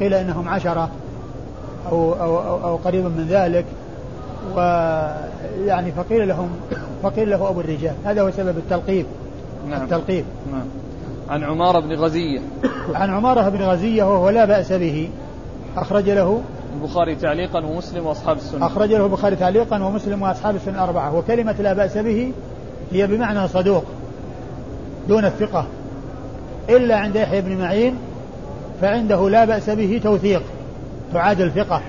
قيل 0.00 0.14
إنهم 0.14 0.48
عشرة 0.48 0.90
أو, 1.90 2.12
أو, 2.12 2.38
أو, 2.38 2.64
أو 2.64 2.76
قريب 2.76 3.04
من 3.04 3.26
ذلك. 3.28 3.64
ويعني 4.56 5.92
فقيل 5.92 6.28
لهم 6.28 6.50
فقيل 7.02 7.30
له 7.30 7.48
أبو 7.48 7.60
الرجال. 7.60 7.94
هذا 8.04 8.22
هو 8.22 8.30
سبب 8.30 8.58
التلقيب. 8.58 9.06
نعم. 9.68 9.82
التلقيب. 9.82 10.24
نعم. 10.52 10.64
عن 11.28 11.44
عمارة 11.44 11.80
بن 11.80 11.94
غزية. 11.94 12.40
عن 12.94 13.10
عمارة 13.10 13.48
بن 13.48 13.62
غزية 13.62 14.04
وهو 14.04 14.28
لا 14.28 14.44
بأس 14.44 14.72
به. 14.72 15.08
أخرج 15.76 16.10
له 16.10 16.42
البخاري 16.82 17.14
تعليقا 17.14 17.64
ومسلم 17.64 18.06
وأصحاب 18.06 18.36
السنة. 18.36 18.66
اخرج 18.66 18.92
له 18.92 19.06
البخاري 19.06 19.36
تعليقا 19.36 19.84
ومسلم 19.84 20.22
وأصحاب 20.22 20.56
السنة 20.56 20.74
الاربعه 20.74 21.16
وكلمة 21.16 21.52
لا 21.52 21.72
بأس 21.72 21.98
به 21.98 22.32
هي 22.92 23.06
بمعنى 23.06 23.48
صدوق 23.48 23.84
دون 25.08 25.24
الثقة. 25.24 25.66
إلا 26.70 26.96
عند 26.96 27.16
يحيى 27.16 27.40
بن 27.40 27.56
معين 27.56 27.96
فعنده 28.80 29.30
لا 29.30 29.44
بأس 29.44 29.70
به 29.70 30.00
توثيق 30.04 30.42
تعادل 31.12 31.50
ثقه 31.50 31.82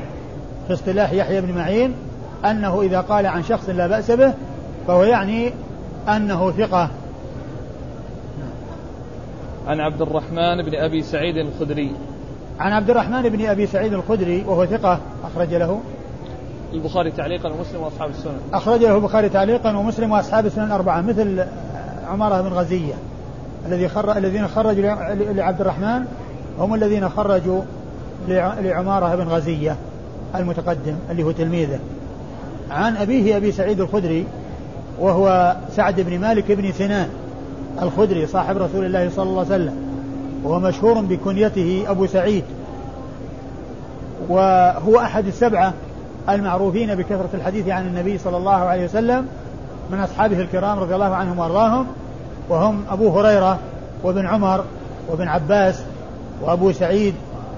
في 0.67 0.73
اصطلاح 0.73 1.11
يحيى 1.11 1.41
بن 1.41 1.55
معين 1.55 1.93
أنه 2.45 2.81
إذا 2.81 3.01
قال 3.01 3.25
عن 3.25 3.43
شخص 3.43 3.69
لا 3.69 3.87
بأس 3.87 4.11
به 4.11 4.33
فهو 4.87 5.03
يعني 5.03 5.53
أنه 6.09 6.51
ثقة. 6.51 6.89
عن 9.67 9.79
عبد 9.79 10.01
الرحمن 10.01 10.63
بن 10.63 10.75
أبي 10.75 11.01
سعيد 11.01 11.37
الخدري. 11.37 11.91
عن 12.59 12.71
عبد 12.71 12.89
الرحمن 12.89 13.21
بن 13.21 13.45
أبي 13.45 13.67
سعيد 13.67 13.93
الخدري 13.93 14.43
وهو 14.47 14.65
ثقة 14.65 14.99
أخرج 15.23 15.53
له. 15.53 15.79
البخاري 16.73 17.11
تعليقا 17.11 17.49
ومسلم 17.49 17.81
وأصحاب 17.81 18.09
السنن. 18.09 18.37
أخرج 18.53 18.79
له 18.79 18.95
البخاري 18.95 19.29
تعليقا 19.29 19.77
ومسلم 19.77 20.11
وأصحاب 20.11 20.45
السنن 20.45 20.65
الأربعة 20.65 21.01
مثل 21.01 21.43
عمارة 22.07 22.41
بن 22.41 22.47
غزية. 22.47 22.93
الذي 23.67 23.87
خر... 23.87 24.17
الذين 24.17 24.47
خرجوا 24.47 24.81
لعبد 25.33 25.61
الرحمن 25.61 26.05
هم 26.59 26.73
الذين 26.73 27.09
خرجوا 27.09 27.61
لعمارة 28.27 29.15
بن 29.15 29.27
غزية 29.27 29.75
المتقدم 30.35 30.95
اللي 31.11 31.23
هو 31.23 31.31
تلميذه. 31.31 31.79
عن 32.71 32.97
أبيه 32.97 33.37
أبي 33.37 33.51
سعيد 33.51 33.81
الخدري 33.81 34.25
وهو 34.99 35.55
سعد 35.75 36.01
بن 36.01 36.19
مالك 36.19 36.51
بن 36.51 36.71
سنان 36.71 37.09
الخدري 37.81 38.27
صاحب 38.27 38.57
رسول 38.57 38.85
الله 38.85 39.09
صلى 39.09 39.29
الله 39.29 39.39
عليه 39.39 39.55
وسلم. 39.55 39.82
وهو 40.43 40.59
مشهور 40.59 41.01
بكنيته 41.01 41.83
أبو 41.87 42.05
سعيد. 42.05 42.43
وهو 44.29 44.99
أحد 44.99 45.27
السبعة 45.27 45.73
المعروفين 46.29 46.95
بكثرة 46.95 47.29
الحديث 47.33 47.67
عن 47.67 47.87
النبي 47.87 48.17
صلى 48.17 48.37
الله 48.37 48.55
عليه 48.55 48.85
وسلم 48.85 49.27
من 49.91 49.99
أصحابه 49.99 50.39
الكرام 50.39 50.79
رضي 50.79 50.95
الله 50.95 51.15
عنهم 51.15 51.39
وأرضاهم. 51.39 51.87
وهم 52.49 52.83
أبو 52.89 53.19
هريرة 53.19 53.59
وابن 54.03 54.25
عمر 54.25 54.63
وابن 55.09 55.27
عباس 55.27 55.83
وأبو 56.41 56.71
سعيد 56.71 57.13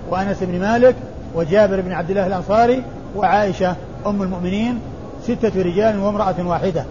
وأنس 0.10 0.44
بن 0.44 0.60
مالك 0.60 0.96
وجابر 1.36 1.82
بن 1.82 1.92
عبد 1.92 2.10
الله 2.10 2.28
الأنصاري 2.28 2.84
وعائشة 3.16 3.76
أم 4.06 4.22
المؤمنين 4.22 4.80
ستة 5.24 5.62
رجال 5.62 6.00
وامرأة 6.00 6.36
واحدة. 6.40 6.86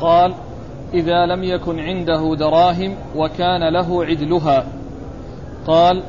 قال 0.00 0.34
إذا 0.94 1.26
لم 1.26 1.44
يكن 1.44 1.80
عنده 1.80 2.34
دراهم 2.34 2.96
وكان 3.16 3.72
له 3.72 4.04
عدلها. 4.04 4.66
قال 5.66 6.02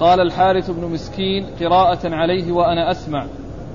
قال 0.00 0.20
الحارث 0.20 0.70
بن 0.70 0.84
مسكين 0.88 1.46
قراءة 1.60 2.14
عليه 2.14 2.52
وأنا 2.52 2.90
أسمع. 2.90 3.26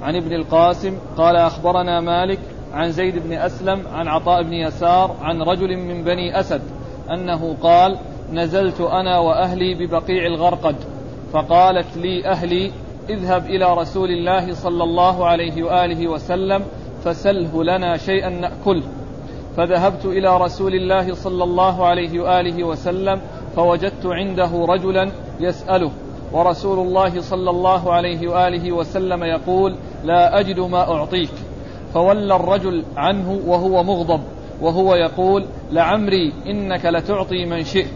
عن 0.01 0.15
ابن 0.15 0.33
القاسم 0.33 0.97
قال 1.17 1.35
أخبرنا 1.35 2.01
مالك 2.01 2.39
عن 2.73 2.91
زيد 2.91 3.19
بن 3.19 3.33
أسلم 3.33 3.87
عن 3.87 4.07
عطاء 4.07 4.43
بن 4.43 4.53
يسار 4.53 5.15
عن 5.21 5.41
رجل 5.41 5.77
من 5.77 6.03
بني 6.03 6.39
أسد 6.39 6.61
أنه 7.11 7.55
قال 7.61 7.97
نزلت 8.33 8.81
أنا 8.81 9.19
وأهلي 9.19 9.75
ببقيع 9.75 10.25
الغرقد 10.25 10.75
فقالت 11.33 11.97
لي 11.97 12.27
أهلي 12.27 12.71
اذهب 13.09 13.45
إلى 13.45 13.73
رسول 13.73 14.11
الله 14.11 14.53
صلى 14.53 14.83
الله 14.83 15.25
عليه 15.25 15.63
وآله 15.63 16.07
وسلم 16.07 16.63
فسله 17.03 17.63
لنا 17.63 17.97
شيئا 17.97 18.29
نأكله 18.29 18.83
فذهبت 19.57 20.05
إلى 20.05 20.37
رسول 20.37 20.73
الله 20.75 21.13
صلى 21.13 21.43
الله 21.43 21.85
عليه 21.85 22.19
وآله 22.19 22.63
وسلم 22.63 23.21
فوجدت 23.55 24.05
عنده 24.05 24.65
رجلا 24.69 25.11
يسأله 25.39 25.91
ورسول 26.33 26.79
الله 26.79 27.21
صلى 27.21 27.49
الله 27.49 27.93
عليه 27.93 28.27
وآله 28.31 28.71
وسلم 28.71 29.23
يقول 29.23 29.75
لا 30.03 30.39
أجد 30.39 30.59
ما 30.59 30.91
أعطيك. 30.91 31.29
فولى 31.93 32.35
الرجل 32.35 32.83
عنه 32.97 33.39
وهو 33.47 33.83
مغضب 33.83 34.21
وهو 34.61 34.95
يقول 34.95 35.45
لعمري 35.71 36.33
إنك 36.47 36.85
لتعطي 36.85 37.45
من 37.45 37.63
شئت. 37.63 37.91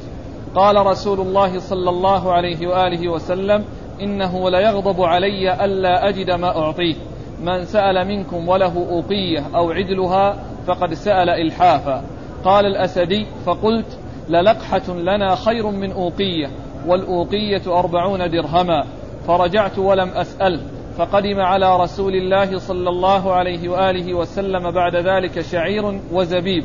قال 0.55 0.85
رسول 0.85 1.19
الله 1.19 1.59
صلى 1.59 1.89
الله 1.89 2.31
عليه 2.33 2.67
وآله 2.67 3.09
وسلم 3.09 3.63
إنه 4.01 4.49
ليغضب 4.49 5.01
علي 5.01 5.65
ألا 5.65 6.09
أجد 6.09 6.31
ما 6.31 6.57
أعطيه 6.57 6.95
من 7.41 7.63
سأل 7.63 8.07
منكم 8.07 8.49
وله 8.49 8.89
أوقية 8.89 9.43
أو 9.55 9.71
عدلها 9.71 10.35
فقد 10.67 10.93
سأل 10.93 11.29
إلحافا. 11.29 12.03
قال 12.43 12.65
الأسدي 12.65 13.25
فقلت 13.45 13.99
للقحة 14.29 14.93
لنا 14.93 15.35
خير 15.35 15.71
من 15.71 15.91
أوقية 15.91 16.47
والأوقية 16.87 17.79
أربعون 17.79 18.29
درهما. 18.29 18.83
فرجعت 19.27 19.79
ولم 19.79 20.09
أسأل 20.09 20.59
فقدم 20.97 21.39
على 21.39 21.77
رسول 21.79 22.15
الله 22.15 22.59
صلى 22.59 22.89
الله 22.89 23.33
عليه 23.33 23.69
وآله 23.69 24.13
وسلم 24.13 24.71
بعد 24.71 24.95
ذلك 24.95 25.41
شعير 25.41 25.99
وزبيب 26.13 26.63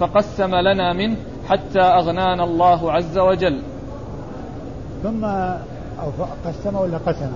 فقسم 0.00 0.54
لنا 0.54 0.92
منه 0.92 1.16
حتى 1.48 1.80
أغنانا 1.80 2.44
الله 2.44 2.92
عز 2.92 3.18
وجل. 3.18 3.62
ثم 5.02 5.24
أو 5.24 6.10
قسم 6.44 6.76
ولا 6.76 6.98
قسم؟ 6.98 7.30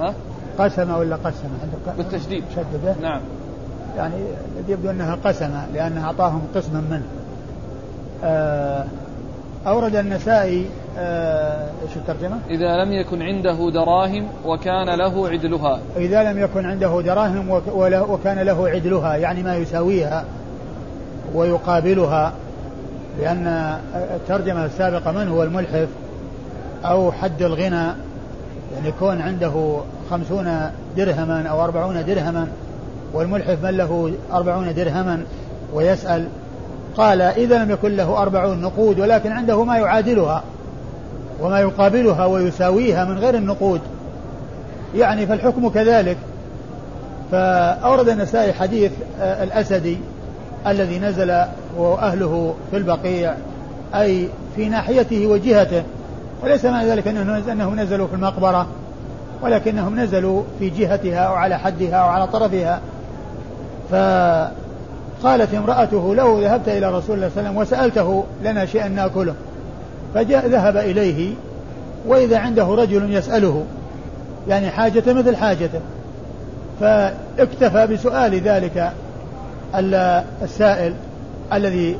ها؟ 0.00 0.14
قسم 0.58 0.94
ولا 0.94 1.16
قسم 1.16 1.48
بالتشديد. 1.98 2.44
شدده 2.56 2.94
نعم. 3.02 3.20
يعني 3.96 4.14
يبدو 4.68 4.90
أنها 4.90 5.18
قسم 5.24 5.50
لأنها 5.74 6.06
أعطاهم 6.06 6.42
قسما 6.54 6.82
منه. 6.90 7.04
آه 8.24 8.84
أورد 9.66 9.96
النسائي 9.96 10.66
آه 10.98 11.68
إيش 11.82 11.96
الترجمة؟ 11.96 12.36
إذا 12.50 12.84
لم 12.84 12.92
يكن 12.92 13.22
عنده 13.22 13.70
دراهم 13.70 14.28
وكان 14.44 14.98
له 14.98 15.28
عدلها. 15.28 15.80
إذا 15.96 16.32
لم 16.32 16.38
يكن 16.38 16.66
عنده 16.66 17.00
دراهم 17.00 17.50
وكان 18.08 18.38
له 18.38 18.68
عدلها 18.68 19.16
يعني 19.16 19.42
ما 19.42 19.56
يساويها 19.56 20.24
ويقابلها 21.34 22.32
لأن 23.20 23.76
الترجمة 23.94 24.64
السابقة 24.64 25.12
من 25.12 25.28
هو 25.28 25.42
الملحف؟ 25.42 25.88
أو 26.84 27.12
حد 27.12 27.42
الغنى؟ 27.42 27.92
يعني 28.74 28.88
يكون 28.88 29.20
عنده 29.20 29.76
خمسون 30.10 30.70
درهما 30.96 31.46
أو 31.48 31.64
أربعون 31.64 32.04
درهما 32.04 32.46
والملحف 33.14 33.64
من 33.64 33.76
له 33.76 34.12
أربعون 34.32 34.74
درهما 34.74 35.22
ويسأل 35.74 36.26
قال 36.96 37.22
إذا 37.22 37.64
لم 37.64 37.70
يكن 37.70 37.96
له 37.96 38.22
أربعون 38.22 38.60
نقود 38.60 39.00
ولكن 39.00 39.32
عنده 39.32 39.64
ما 39.64 39.76
يعادلها 39.76 40.42
وما 41.40 41.60
يقابلها 41.60 42.26
ويساويها 42.26 43.04
من 43.04 43.18
غير 43.18 43.34
النقود. 43.34 43.80
يعني 44.94 45.26
فالحكم 45.26 45.68
كذلك. 45.68 46.16
فأورد 47.32 48.08
النسائي 48.08 48.52
حديث 48.52 48.92
آه، 49.20 49.44
الأسدي 49.44 49.98
الذي 50.66 50.98
نزل 50.98 51.44
وأهله 51.76 52.54
في 52.70 52.76
البقيع 52.76 53.34
أي 53.94 54.28
في 54.56 54.68
ناحيته 54.68 55.26
وجهته. 55.26 55.82
وليس 56.42 56.64
معنى 56.64 56.90
ذلك 56.90 57.08
أنهم 57.48 57.80
نزلوا 57.80 58.06
في 58.06 58.14
المقبرة 58.14 58.66
ولكنهم 59.42 60.00
نزلوا 60.00 60.42
في 60.58 60.70
جهتها 60.70 61.18
أو 61.18 61.34
على 61.34 61.58
حدها 61.58 61.94
أو 61.94 62.08
على 62.08 62.26
طرفها. 62.26 62.80
فقالت 63.90 65.54
امرأته 65.54 66.14
لو 66.14 66.40
ذهبت 66.40 66.68
إلى 66.68 66.90
رسول 66.90 67.16
الله 67.16 67.28
صلى 67.28 67.40
الله 67.40 67.50
عليه 67.50 67.50
وسلم 67.50 67.56
وسألته 67.56 68.24
لنا 68.42 68.66
شيئا 68.66 68.88
نأكله. 68.88 69.34
فجاء 70.14 70.46
ذهب 70.46 70.76
إليه 70.76 71.34
وإذا 72.06 72.38
عنده 72.38 72.64
رجل 72.64 73.14
يسأله 73.14 73.64
يعني 74.48 74.70
حاجة 74.70 75.12
مثل 75.12 75.36
حاجته. 75.36 75.80
فاكتفى 76.80 77.86
بسؤال 77.86 78.34
ذلك 78.34 78.92
السائل 80.42 80.94
الذي 81.52 81.96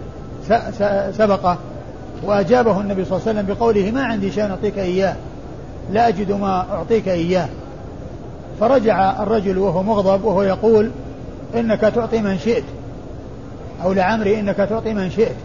سبقه. 1.18 1.56
وأجابه 2.24 2.80
النبي 2.80 3.04
صلى 3.04 3.16
الله 3.18 3.28
عليه 3.28 3.40
وسلم 3.40 3.54
بقوله 3.54 3.90
ما 3.90 4.02
عندي 4.04 4.32
شيء 4.32 4.50
أعطيك 4.50 4.78
إياه 4.78 5.16
لا 5.92 6.08
أجد 6.08 6.32
ما 6.32 6.66
أعطيك 6.72 7.08
إياه. 7.08 7.48
فرجع 8.60 9.22
الرجل 9.22 9.58
وهو 9.58 9.82
مغضب 9.82 10.24
وهو 10.24 10.42
يقول 10.42 10.90
إنك 11.54 11.80
تعطي 11.80 12.18
من 12.18 12.38
شئت 12.38 12.64
أو 13.84 13.92
لعمري 13.92 14.40
إنك 14.40 14.56
تعطي 14.56 14.94
من 14.94 15.10
شئت 15.10 15.36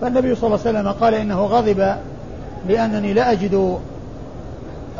فالنبي 0.00 0.34
صلى 0.34 0.46
الله 0.46 0.60
عليه 0.66 0.78
وسلم 0.78 0.92
قال 0.92 1.14
إنه 1.14 1.44
غضب 1.44 1.96
لأنني 2.68 3.12
لا 3.12 3.32
أجد 3.32 3.78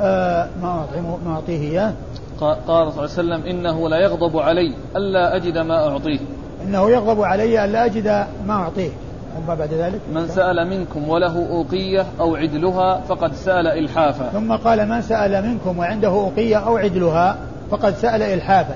آه 0.01 0.49
ما 0.63 0.69
أعطي 0.69 1.01
ما 1.27 1.35
أعطيه 1.35 1.71
إياه. 1.71 1.93
قال 2.41 2.57
صلى 2.67 2.81
الله 2.81 2.93
عليه 2.93 3.03
وسلم 3.03 3.43
إنه 3.43 3.89
لا 3.89 3.97
يغضب 3.97 4.37
علي 4.39 4.75
ألا 4.97 5.37
أجد 5.37 5.59
ما 5.59 5.89
أعطيه. 5.89 6.19
إنه 6.65 6.91
يغضب 6.91 7.23
علي 7.23 7.65
ألا 7.65 7.85
أجد 7.85 8.07
ما 8.47 8.55
أعطيه. 8.55 8.91
ثم 9.37 9.55
بعد 9.55 9.75
ذلك؟ 9.75 10.01
من 10.15 10.29
سأل 10.29 10.71
منكم 10.71 11.09
وله 11.09 11.49
أوقية 11.51 12.07
أو 12.21 12.37
عدلها 12.37 13.01
فقد 13.09 13.35
سأل 13.35 13.67
إلحافا. 13.67 14.29
ثم 14.33 14.53
قال 14.53 14.89
من 14.89 15.03
سأل 15.03 15.47
منكم 15.47 15.79
وعنده 15.79 16.09
أوقية 16.09 16.57
أو 16.57 16.77
عدلها 16.77 17.37
فقد 17.71 17.95
سأل 17.95 18.23
إلحافا. 18.23 18.75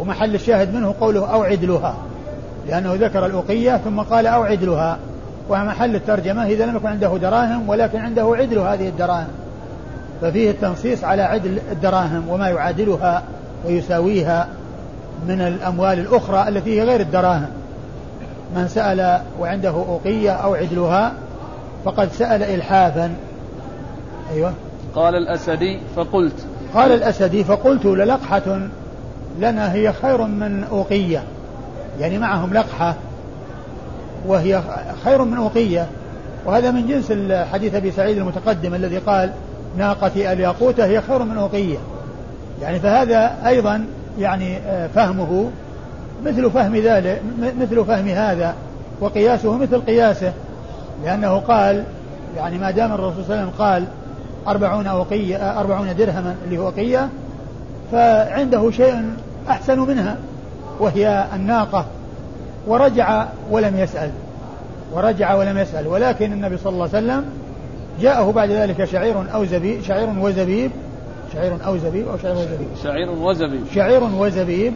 ومحل 0.00 0.34
الشاهد 0.34 0.74
منه 0.74 0.94
قوله 1.00 1.32
أو 1.32 1.42
عدلها 1.42 1.96
لأنه 2.68 2.94
ذكر 2.94 3.26
الأوقية 3.26 3.76
ثم 3.76 4.00
قال 4.00 4.26
أو 4.26 4.42
عدلها. 4.42 4.98
ومحل 5.48 5.94
الترجمة 5.94 6.46
إذا 6.46 6.66
لم 6.66 6.76
يكن 6.76 6.88
عنده 6.88 7.16
دراهم 7.16 7.68
ولكن 7.68 7.98
عنده 7.98 8.36
عدل 8.36 8.58
هذه 8.58 8.88
الدراهم. 8.88 9.28
ففيه 10.20 10.50
التنصيص 10.50 11.04
على 11.04 11.22
عدل 11.22 11.58
الدراهم 11.72 12.28
وما 12.28 12.48
يعادلها 12.48 13.22
ويساويها 13.66 14.48
من 15.28 15.40
الأموال 15.40 15.98
الأخرى 15.98 16.48
التي 16.48 16.80
هي 16.80 16.84
غير 16.84 17.00
الدراهم. 17.00 17.61
من 18.56 18.68
سأل 18.68 19.20
وعنده 19.40 19.70
أوقية 19.70 20.30
أو 20.30 20.54
عدلها 20.54 21.12
فقد 21.84 22.12
سأل 22.12 22.42
إلحافا. 22.42 23.14
أيوة. 24.32 24.52
قال 24.94 25.14
الأسدي 25.14 25.78
فقلت. 25.96 26.46
قال 26.74 26.92
الأسدي 26.92 27.44
فقلت 27.44 27.84
للقحة 27.84 28.60
لنا 29.38 29.72
هي 29.72 29.92
خير 29.92 30.22
من 30.22 30.64
أوقية. 30.64 31.22
يعني 32.00 32.18
معهم 32.18 32.54
لقحة 32.54 32.94
وهي 34.26 34.62
خير 35.04 35.24
من 35.24 35.36
أوقية. 35.36 35.86
وهذا 36.46 36.70
من 36.70 36.86
جنس 36.86 37.12
حديث 37.52 37.74
أبي 37.74 37.90
سعيد 37.90 38.16
المتقدم 38.16 38.74
الذي 38.74 38.98
قال 38.98 39.32
ناقتي 39.78 40.32
الياقوتة 40.32 40.84
هي 40.84 41.00
خير 41.00 41.22
من 41.22 41.38
أوقية. 41.38 41.78
يعني 42.62 42.80
فهذا 42.80 43.32
أيضا 43.46 43.86
يعني 44.18 44.56
آه، 44.56 44.86
فهمه 44.86 45.50
مثل 46.26 46.50
فهم 46.50 46.76
ذلك 46.76 47.22
مثل 47.60 47.84
فهم 47.84 48.08
هذا 48.08 48.54
وقياسه 49.00 49.56
مثل 49.56 49.80
قياسه 49.80 50.32
لأنه 51.04 51.38
قال 51.38 51.84
يعني 52.36 52.58
ما 52.58 52.70
دام 52.70 52.92
الرسول 52.92 53.24
صلى 53.24 53.34
الله 53.34 53.36
عليه 53.36 53.46
وسلم 53.46 53.64
قال 53.64 53.84
أربعون 54.48 54.86
أوقية 54.86 55.36
آه، 55.36 55.60
أربعون 55.60 55.96
درهما 55.96 56.34
اللي 56.44 56.58
هو 56.58 56.66
أوقية 56.66 57.08
فعنده 57.92 58.70
شيء 58.70 59.02
أحسن 59.48 59.78
منها 59.78 60.16
وهي 60.80 61.26
الناقة. 61.34 61.86
ورجع 62.66 63.26
ولم 63.50 63.78
يسأل 63.78 64.10
ورجع 64.92 65.34
ولم 65.34 65.58
يسأل 65.58 65.86
ولكن 65.86 66.32
النبي 66.32 66.56
صلى 66.56 66.72
الله 66.72 66.88
عليه 66.94 67.06
وسلم 67.06 67.24
جاءه 68.00 68.32
بعد 68.32 68.50
ذلك 68.50 68.84
شعير 68.84 69.34
أو 69.34 69.44
زبيب 69.44 69.82
شعير 69.82 70.08
وزبيب 70.20 70.70
شعير 71.32 71.52
أو 71.66 71.78
زبيب 71.78 72.08
أو 72.08 72.18
شعير 72.18 72.36
وزبيب. 72.36 72.68
شعير 72.82 73.10
وزبيب. 73.10 73.64
شعير 73.74 74.04
وزبيب. 74.04 74.74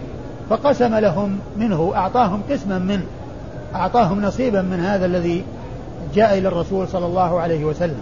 فقسم 0.51 0.95
لهم 0.95 1.39
منه 1.57 1.93
أعطاهم 1.97 2.43
قسما 2.51 2.79
منه 2.79 3.05
أعطاهم 3.75 4.23
نصيبا 4.23 4.63
من 4.63 4.81
هذا 4.81 5.07
الذي 5.07 5.45
جاء 6.15 6.39
إلى 6.39 6.49
الرسول 6.49 6.89
صلى 6.89 7.07
الله 7.07 7.41
عليه 7.41 7.65
وسلم. 7.65 8.01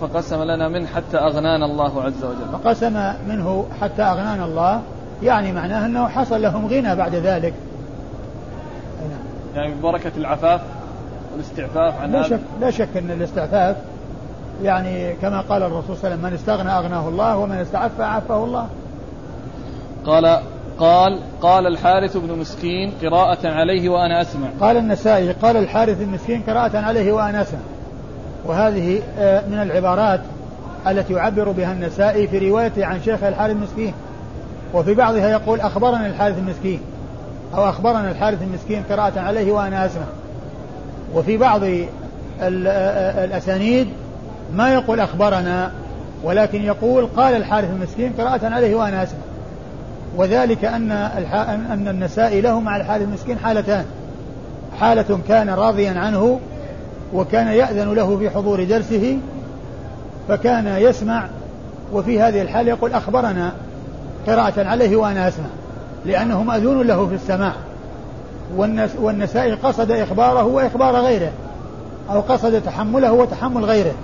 فقسم 0.00 0.42
لنا 0.42 0.68
منه 0.68 0.86
حتى 0.86 1.16
أغنانا 1.16 1.66
الله 1.66 2.02
عز 2.02 2.24
وجل. 2.24 2.52
فقسم 2.52 3.12
منه 3.28 3.66
حتى 3.80 4.02
أغنانا 4.02 4.44
الله 4.44 4.82
يعني 5.22 5.52
معناه 5.52 5.86
أنه 5.86 6.08
حصل 6.08 6.42
لهم 6.42 6.66
غنى 6.66 6.96
بعد 6.96 7.14
ذلك. 7.14 7.54
يعني 9.54 9.74
ببركة 9.74 10.12
العفاف 10.16 10.60
والاستعفاف 11.32 12.00
عن 12.00 12.12
لا 12.12 12.22
شك 12.22 12.40
لا 12.60 12.70
شك 12.70 12.96
أن 12.96 13.10
الاستعفاف 13.10 13.76
يعني 14.62 15.12
كما 15.12 15.40
قال 15.40 15.62
الرسول 15.62 15.96
صلى 15.96 16.14
الله 16.14 16.16
عليه 16.16 16.16
وسلم 16.16 16.26
من 16.26 16.32
استغنى 16.32 16.70
أغناه 16.70 17.08
الله 17.08 17.36
ومن 17.36 17.56
استعف 17.56 18.00
عفه 18.00 18.44
الله. 18.44 18.66
قال 20.06 20.40
قال 20.78 21.18
قال 21.42 21.66
الحارث 21.66 22.16
بن 22.16 22.38
مسكين 22.38 22.92
قراءة 23.02 23.48
عليه 23.48 23.88
وأنا 23.88 24.22
أسمع. 24.22 24.48
قال 24.60 24.76
النسائي 24.76 25.32
قال 25.32 25.56
الحارث 25.56 26.00
المسكين 26.00 26.42
قراءة 26.42 26.78
عليه 26.78 27.12
وأنا 27.12 27.42
أسمع. 27.42 27.58
وهذه 28.44 29.00
آه، 29.18 29.42
من 29.48 29.62
العبارات 29.62 30.20
التي 30.86 31.12
يعبر 31.12 31.48
بها 31.48 31.72
النسائي 31.72 32.26
في 32.28 32.50
روايته 32.50 32.86
عن 32.86 33.00
شيخ 33.04 33.24
الحارث 33.24 33.56
المسكين 33.56 33.94
وفي 34.74 34.94
بعضها 34.94 35.28
يقول 35.28 35.60
أخبرنا 35.60 36.06
الحارث 36.06 36.38
المسكين 36.38 36.80
أو 37.54 37.68
أخبرنا 37.68 38.10
الحارث 38.10 38.42
المسكين 38.42 38.82
قراءة 38.90 39.20
عليه 39.20 39.52
وأنا 39.52 39.86
أسمع. 39.86 40.06
وفي 41.14 41.36
بعض 41.36 41.60
الأسانيد 42.42 43.88
ما 44.54 44.74
يقول 44.74 45.00
أخبرنا 45.00 45.72
ولكن 46.22 46.62
يقول 46.62 47.06
قال 47.06 47.36
الحارث 47.36 47.70
المسكين 47.70 48.12
قراءة 48.12 48.46
عليه 48.46 48.74
وأنا 48.74 49.02
أسمع. 49.02 49.27
وذلك 50.16 50.64
أن 50.64 50.92
أن 51.70 51.88
النسائي 51.88 52.40
له 52.40 52.60
مع 52.60 52.76
الحارث 52.76 53.02
المسكين 53.02 53.38
حالتان. 53.38 53.84
حالة 54.80 55.18
كان 55.28 55.50
راضيا 55.50 55.98
عنه 55.98 56.40
وكان 57.14 57.46
يأذن 57.46 57.92
له 57.94 58.18
في 58.18 58.30
حضور 58.30 58.64
درسه 58.64 59.18
فكان 60.28 60.66
يسمع 60.66 61.24
وفي 61.92 62.20
هذه 62.20 62.42
الحالة 62.42 62.68
يقول 62.68 62.92
أخبرنا 62.92 63.52
قراءة 64.26 64.64
عليه 64.64 64.96
وأنا 64.96 65.28
أسمع 65.28 65.46
لأنه 66.04 66.42
مأذون 66.42 66.86
له 66.86 67.06
في 67.06 67.14
السماع. 67.14 67.52
والنسائي 68.98 69.52
قصد 69.52 69.90
إخباره 69.90 70.44
وإخبار 70.44 70.96
غيره 70.96 71.30
أو 72.10 72.20
قصد 72.20 72.62
تحمله 72.62 73.12
وتحمل 73.12 73.64
غيره. 73.64 73.94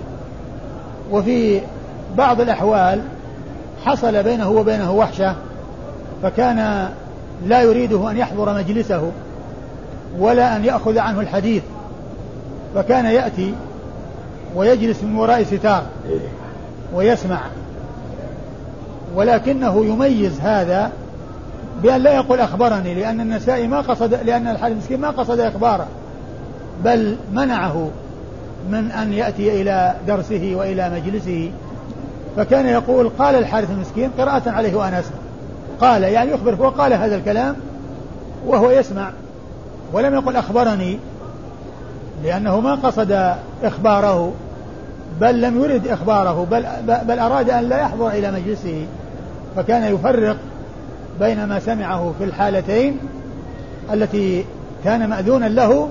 وفي 1.12 1.60
بعض 2.16 2.40
الأحوال 2.40 3.00
حصل 3.84 4.22
بينه 4.22 4.50
وبينه 4.50 4.92
وحشة 4.92 5.34
فكان 6.24 6.88
لا 7.46 7.62
يريده 7.62 8.10
أن 8.10 8.16
يحضر 8.16 8.54
مجلسه 8.54 9.10
ولا 10.18 10.56
أن 10.56 10.64
يأخذ 10.64 10.98
عنه 10.98 11.20
الحديث 11.20 11.62
فكان 12.74 13.04
يأتي 13.04 13.54
ويجلس 14.56 15.02
من 15.02 15.16
وراء 15.16 15.42
ستار 15.42 15.82
ويسمع 16.94 17.40
ولكنه 19.14 19.84
يميز 19.84 20.40
هذا 20.40 20.90
بأن 21.82 22.00
لا 22.00 22.14
يقول 22.14 22.40
أخبرني 22.40 22.94
لأن 22.94 23.20
النسائي 23.20 23.66
ما 23.66 23.80
قصد 23.80 24.14
لأن 24.14 24.48
الحارث 24.48 24.72
المسكين 24.72 25.00
ما 25.00 25.10
قصد 25.10 25.40
إخباره 25.40 25.87
بل 26.84 27.16
منعه 27.32 27.90
من 28.70 28.90
أن 28.90 29.12
يأتي 29.12 29.60
إلى 29.62 29.94
درسه 30.06 30.52
وإلى 30.54 30.90
مجلسه 30.90 31.50
فكان 32.37 32.66
يقول 32.66 33.08
قال 33.18 33.34
الحارث 33.34 33.70
المسكين 33.70 34.10
قراءة 34.18 34.50
عليه 34.50 34.74
وأنا 34.74 35.00
أسمع. 35.00 35.23
قال 35.80 36.02
يعني 36.02 36.30
يخبر 36.30 36.54
هو 36.54 36.68
قال 36.68 36.92
هذا 36.92 37.16
الكلام 37.16 37.56
وهو 38.46 38.70
يسمع 38.70 39.10
ولم 39.92 40.14
يقل 40.14 40.37
أخبرني 40.37 40.98
لأنه 42.24 42.60
ما 42.60 42.74
قصد 42.74 43.34
إخباره 43.62 44.32
بل 45.20 45.40
لم 45.40 45.62
يرد 45.62 45.88
إخباره 45.88 46.46
بل, 46.50 46.66
بل 47.04 47.18
أراد 47.18 47.50
أن 47.50 47.68
لا 47.68 47.80
يحضر 47.80 48.08
إلى 48.08 48.30
مجلسه 48.30 48.87
فكان 49.56 49.94
يفرق 49.94 50.37
بين 51.20 51.44
ما 51.44 51.60
سمعه 51.60 52.12
في 52.18 52.24
الحالتين 52.24 52.98
التي 53.92 54.44
كان 54.84 55.08
مأذونا 55.08 55.46
له 55.46 55.88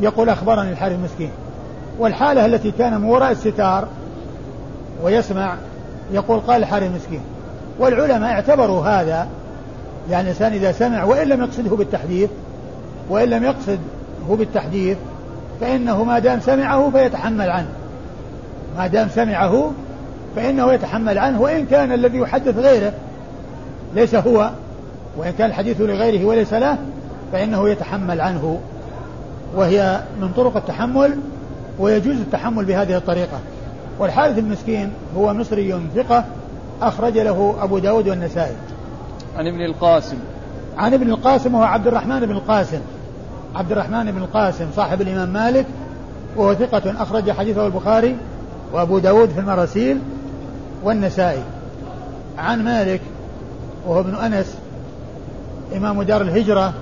يقول 0.00 0.28
أخبرني 0.28 0.72
الحارث 0.72 0.94
المسكين. 0.94 1.30
والحالة 1.98 2.46
التي 2.46 2.70
كان 2.70 3.00
من 3.00 3.04
وراء 3.04 3.30
الستار 3.30 3.88
ويسمع 5.02 5.54
يقول 6.12 6.40
قال 6.40 6.62
الحارث 6.62 6.86
المسكين. 6.86 7.20
والعلماء 7.82 8.32
اعتبروا 8.32 8.86
هذا 8.86 9.28
يعني 10.10 10.22
الإنسان 10.22 10.52
إذا 10.52 10.72
سمع 10.72 11.04
وإن 11.04 11.28
لم 11.28 11.40
يقصده 11.40 11.76
بالتحديث 11.76 12.30
وإن 13.08 13.28
لم 13.28 13.44
يقصده 13.44 13.78
بالتحديث 14.28 14.96
فإنه 15.60 16.04
ما 16.04 16.18
دام 16.18 16.40
سمعه 16.40 16.90
فيتحمل 16.90 17.50
عنه. 17.50 17.68
ما 18.76 18.86
دام 18.86 19.08
سمعه 19.08 19.72
فإنه 20.36 20.72
يتحمل 20.72 21.18
عنه 21.18 21.40
وإن 21.40 21.66
كان 21.66 21.92
الذي 21.92 22.18
يحدث 22.18 22.58
غيره 22.58 22.92
ليس 23.94 24.14
هو 24.14 24.50
وإن 25.16 25.32
كان 25.38 25.50
الحديث 25.50 25.80
لغيره 25.80 26.24
وليس 26.24 26.54
له 26.54 26.78
فإنه 27.32 27.68
يتحمل 27.68 28.20
عنه. 28.20 28.60
وهي 29.54 30.00
من 30.20 30.32
طرق 30.36 30.56
التحمل 30.56 31.18
ويجوز 31.78 32.16
التحمل 32.16 32.64
بهذه 32.64 32.96
الطريقة. 32.96 33.38
والحارث 33.98 34.38
المسكين 34.38 34.90
هو 35.16 35.34
مصري 35.34 35.80
ثقة 35.96 36.24
أخرج 36.88 37.18
له 37.18 37.54
أبو 37.60 37.78
داود 37.78 38.08
والنسائي. 38.08 38.56
عن 39.36 39.46
ابن 39.46 39.60
القاسم. 39.60 40.16
عن 40.78 40.94
ابن 40.94 41.10
القاسم 41.10 41.54
وهو 41.54 41.62
عبد 41.62 41.86
الرحمن 41.86 42.20
بن 42.20 42.30
القاسم. 42.30 42.80
عبد 43.54 43.72
الرحمن 43.72 44.12
بن 44.12 44.18
القاسم 44.18 44.66
صاحب 44.76 45.00
الإمام 45.00 45.28
مالك 45.28 45.66
وهو 46.36 46.54
ثقة 46.54 47.02
أخرج 47.02 47.30
حديثه 47.30 47.66
البخاري 47.66 48.16
وأبو 48.72 48.98
داود 48.98 49.28
في 49.28 49.40
المراسيل 49.40 49.98
والنسائي. 50.84 51.42
عن 52.38 52.64
مالك 52.64 53.00
وهو 53.86 54.00
ابن 54.00 54.14
أنس 54.14 54.56
إمام 55.76 56.02
دار 56.02 56.22
الهجرة 56.22 56.72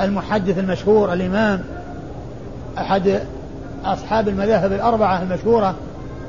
المحدث 0.00 0.58
المشهور 0.58 1.12
الإمام 1.12 1.62
أحد 2.78 3.20
أصحاب 3.84 4.28
المذاهب 4.28 4.72
الأربعة 4.72 5.22
المشهورة 5.22 5.74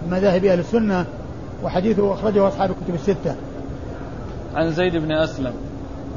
من 0.06 0.18
مذاهب 0.18 0.46
أهل 0.46 0.60
السنة. 0.60 1.06
وحديثه 1.64 2.14
أخرجه 2.14 2.48
أصحاب 2.48 2.70
الكتب 2.70 2.96
الستة. 2.96 3.36
عن 4.56 4.72
زيد 4.72 4.96
بن 4.96 5.12
أسلم. 5.12 5.54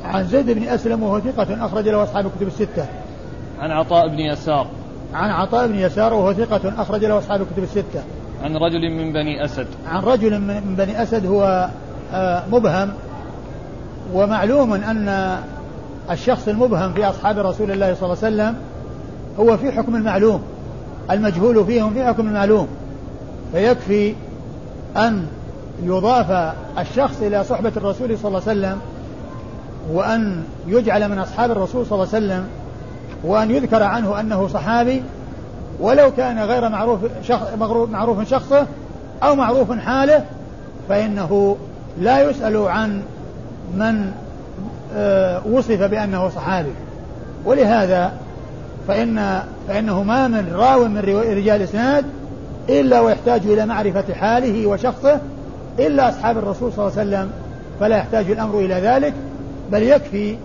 عن 0.05 0.24
زيد 0.24 0.51
بن 0.51 0.62
أسلم 0.62 1.03
وهو 1.03 1.20
ثقة 1.20 1.66
أخرج 1.66 1.88
له 1.88 2.03
أصحاب 2.03 2.26
الكتب 2.26 2.47
الستة. 2.47 2.86
عن 3.61 3.70
عطاء 3.70 4.09
بن 4.09 4.18
يسار. 4.18 4.66
عن 5.14 5.30
عطاء 5.30 5.66
بن 5.66 5.74
يسار 5.74 6.14
وهو 6.14 6.32
ثقة 6.32 6.82
أخرج 6.82 7.05
له 7.05 7.18
أصحاب 7.18 7.42
الكتب 7.42 7.62
الستة. 7.62 8.03
عن 8.42 8.57
رجل 8.57 8.90
من 8.90 9.12
بني 9.12 9.44
أسد. 9.44 9.66
عن 9.86 10.03
رجل 10.03 10.40
من 10.40 10.74
بني 10.78 11.03
أسد 11.03 11.26
هو 11.26 11.68
آه، 12.12 12.42
مبهم. 12.53 12.92
ومعلوم 14.14 14.72
أن 14.72 15.38
الشخص 16.11 16.49
المبهم 16.49 16.92
في 16.92 17.05
أصحاب 17.05 17.38
رسول 17.38 17.70
الله 17.70 17.94
صلى 17.94 18.12
الله 18.12 18.24
عليه 18.24 18.36
وسلم 18.36 18.57
هو 19.38 19.57
في 19.57 19.72
حكم 19.72 19.97
المعلوم. 19.97 20.42
المجهول 21.11 21.64
فيهم 21.64 21.94
في 21.94 22.05
حكم 22.05 22.28
المعلوم. 22.28 22.68
فيكفي 23.53 24.14
أن 24.97 25.26
يضاف 25.82 26.54
الشخص 26.78 27.22
إلى 27.22 27.44
صحبة 27.44 27.72
الرسول 27.76 28.18
صلى 28.18 28.28
الله 28.28 28.42
عليه 28.48 28.60
وسلم 28.60 28.80
وأن 29.92 30.42
يجعل 30.66 31.08
من 31.08 31.18
أصحاب 31.18 31.50
الرسول 31.50 31.86
صلى 31.86 32.02
الله 32.02 32.14
عليه 32.14 32.26
وسلم 32.26 32.48
وأن 33.24 33.50
يذكر 33.50 33.82
عنه 33.82 34.20
أنه 34.20 34.48
صحابي 34.48 35.02
ولو 35.80 36.10
كان 36.12 36.38
غير 36.38 36.68
معروف 36.68 37.00
شخص 37.22 37.46
معروف 37.90 38.28
شخصه 38.28 38.66
أو 39.22 39.34
معروف 39.34 39.72
حاله 39.72 40.24
فإنه 40.88 41.56
لا 42.00 42.30
يسأل 42.30 42.56
عن 42.56 43.02
من 43.74 44.12
آه، 44.94 45.46
وصف 45.46 45.82
بأنه 45.82 46.28
صحابي. 46.28 46.72
ولهذا 47.44 48.12
فإن 48.88 49.42
فإنه 49.68 50.02
ما 50.02 50.28
من 50.28 50.52
راو 50.54 50.88
من 50.88 50.98
رجال 51.36 51.62
إسناد 51.62 52.04
إلا 52.68 53.00
ويحتاج 53.00 53.46
إلى 53.46 53.66
معرفة 53.66 54.14
حاله 54.14 54.66
وشخصه 54.66 55.20
إلا 55.78 56.08
أصحاب 56.08 56.38
الرسول 56.38 56.72
صلى 56.72 56.86
الله 56.86 56.98
عليه 56.98 57.08
وسلم 57.08 57.30
فلا 57.80 57.96
يحتاج 57.96 58.30
الأمر 58.30 58.58
إلى 58.58 58.74
ذلك 58.74 59.14
بل 59.72 59.82
يكفي 59.82 60.36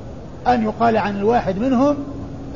أن 0.47 0.63
يقال 0.63 0.97
عن 0.97 1.17
الواحد 1.17 1.59
منهم 1.59 1.95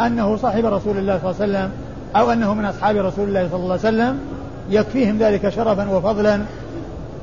أنه 0.01 0.38
صاحب 0.38 0.65
رسول 0.65 0.97
الله 0.97 1.19
صلى 1.19 1.32
الله 1.32 1.41
عليه 1.41 1.51
وسلم 1.51 1.71
أو 2.15 2.32
أنه 2.32 2.53
من 2.53 2.65
أصحاب 2.65 2.95
رسول 2.95 3.28
الله 3.28 3.47
صلى 3.51 3.59
الله 3.59 3.80
عليه 3.86 3.97
وسلم. 3.97 4.19
يكفيهم 4.69 5.17
ذلك 5.17 5.49
شرفا 5.49 5.89
وفضلا 5.89 6.39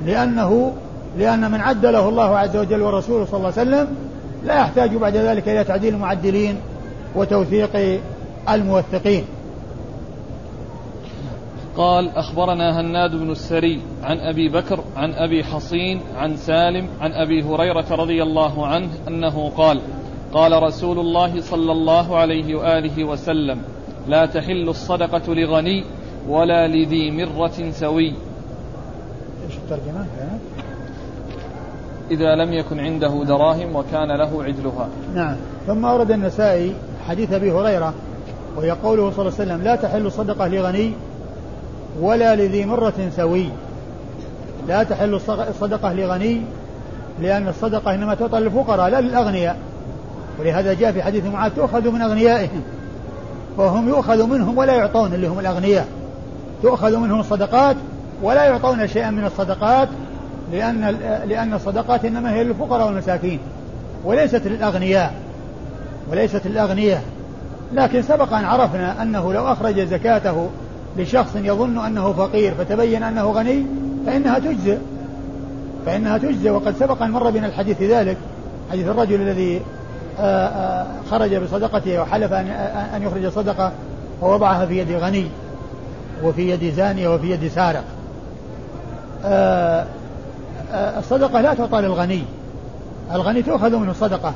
لأنه 0.07 0.73
لأن 1.19 1.51
من 1.51 1.61
عدله 1.61 2.09
الله 2.09 2.39
عز 2.39 2.57
وجل 2.57 2.83
ورسوله 2.83 3.25
صلى 3.25 3.37
الله 3.37 3.53
عليه 3.59 3.71
وسلم 3.71 3.87
لا 4.45 4.55
يحتاج 4.55 4.97
بعد 4.97 5.17
ذلك 5.17 5.49
إلى 5.49 5.65
تعديل 5.65 5.95
المعدلين 5.95 6.57
وتوثيق 7.17 8.01
الموثقين. 8.49 9.25
قال 11.77 12.09
أخبرنا 12.17 12.81
هناد 12.81 13.11
بن 13.11 13.31
السري 13.31 13.81
عن 14.03 14.19
أبي 14.19 14.49
بكر 14.49 14.85
عن 14.97 15.13
أبي 15.13 15.45
حصين 15.45 16.01
عن 16.17 16.37
سالم 16.37 16.89
عن 17.01 17.13
أبي 17.13 17.43
هريرة 17.43 17.87
رضي 17.91 18.23
الله 18.23 18.67
عنه 18.67 18.89
أنه 19.09 19.51
قال 19.57 19.81
قال 20.35 20.63
رسول 20.63 20.99
الله 20.99 21.41
صلى 21.41 21.73
الله 21.73 22.17
عليه 22.17 22.55
وآله 22.55 23.05
وسلم 23.05 23.63
لا 24.09 24.27
تحل 24.27 24.69
الصدقة 24.69 25.35
لغني 25.35 25.85
ولا 26.29 26.69
لذي 26.69 27.11
مرة 27.11 27.71
سوي. 27.71 28.15
إيش 29.47 29.57
الترجمة؟ 29.57 30.07
إذا 32.11 32.35
لم 32.35 32.53
يكن 32.53 32.81
عنده 32.81 33.25
دراهم 33.25 33.77
وكان 33.77 34.09
له 34.09 34.45
عدلها. 34.45 34.89
نعم. 35.15 35.37
ثم 35.67 35.85
أورد 35.85 36.11
النسائي 36.11 36.75
حديث 37.09 37.33
أبي 37.33 37.53
هريرة 37.53 37.95
وهي 38.57 38.71
قوله 38.71 39.11
صلى 39.11 39.29
الله 39.29 39.41
عليه 39.41 39.53
وسلم 39.53 39.63
لا 39.63 39.77
تحل 39.77 40.07
الصدقة 40.07 40.49
لغني 40.49 40.93
ولا 42.01 42.37
لذي 42.37 42.65
مرة 42.65 43.11
سوي. 43.17 43.49
لا 44.69 44.83
تحل 44.83 45.21
الصدقة 45.49 45.93
لغني 45.93 46.43
لأن 47.21 47.49
الصدقة 47.49 47.95
إنما 47.95 48.15
تعطى 48.15 48.41
للفقراء 48.41 48.91
لا 48.91 49.01
للأغنياء. 49.01 49.57
ولهذا 50.41 50.75
جاء 50.75 50.93
في 50.93 51.03
حديث 51.03 51.25
معاذ 51.25 51.51
تؤخذ 51.51 51.91
من 51.91 52.03
أغنيائهم. 52.03 52.63
وهم 53.57 53.89
يؤخذ 53.89 54.27
منهم 54.27 54.59
ولا 54.59 54.73
يعطون 54.73 55.15
اللي 55.15 55.27
هم 55.27 55.39
الأغنياء. 55.39 55.87
تؤخذ 56.63 56.97
منهم 56.97 57.21
الصدقات 57.21 57.77
ولا 58.23 58.45
يعطون 58.45 58.89
شيئا 58.89 59.11
من 59.11 59.25
الصدقات 59.25 59.89
لأن 60.53 60.97
لأن 61.29 61.55
الصدقات 61.55 62.05
إنما 62.05 62.33
هي 62.33 62.45
للفقراء 62.45 62.87
والمساكين. 62.87 63.39
وليست 64.05 64.47
للأغنياء. 64.47 65.15
وليست 66.11 66.47
للأغنياء. 66.47 67.03
لكن 67.75 68.03
سبق 68.03 68.33
أن 68.33 68.45
عرفنا 68.45 69.03
أنه 69.03 69.33
لو 69.33 69.53
أخرج 69.53 69.81
زكاته 69.81 70.49
لشخص 70.97 71.37
يظن 71.37 71.79
أنه 71.79 72.13
فقير 72.13 72.55
فتبين 72.55 73.03
أنه 73.03 73.31
غني 73.31 73.67
فإنها 74.07 74.39
تجزئ. 74.39 74.79
فإنها 75.87 76.19
تجزئ 76.19 76.51
وقد 76.51 76.75
سبق 76.77 77.03
أن 77.03 77.11
مر 77.11 77.31
بنا 77.31 77.47
الحديث 77.47 77.83
ذلك 77.83 78.17
حديث 78.71 78.89
الرجل 78.89 79.21
الذي 79.21 79.61
آه، 80.21 80.47
آه، 80.47 80.87
خرج 81.11 81.35
بصدقته 81.37 82.01
وحلف 82.01 82.33
أن 82.33 83.03
يخرج 83.03 83.29
صدقة 83.29 83.73
ووضعها 84.23 84.67
في 84.67 84.79
يد 84.79 84.91
غني 84.91 85.27
وفي 86.25 86.51
يد 86.51 86.75
زانية 86.75 87.09
وفي 87.09 87.31
يد 87.31 87.49
سارق. 87.49 87.85
آه، 89.25 89.87
الصدقة 90.73 91.41
لا 91.41 91.55
تعطى 91.55 91.81
للغني. 91.81 92.23
الغني 93.13 93.43
تؤخذ 93.43 93.77
منه 93.77 93.91
الصدقة 93.91 94.33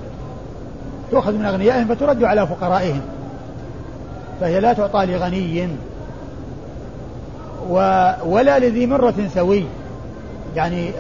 تؤخذ 1.11 1.33
من 1.33 1.45
أغنيائهم 1.45 1.95
فترد 1.95 2.25
على 2.25 2.47
فقرائهم 2.47 3.01
فهي 4.41 4.61
لا 4.61 4.73
تعطى 4.73 5.07
لغني. 5.07 5.69
ولا 8.25 8.59
لذي 8.59 8.87
مرة 8.87 9.15
سوي. 9.35 9.65
يعني 10.57 10.91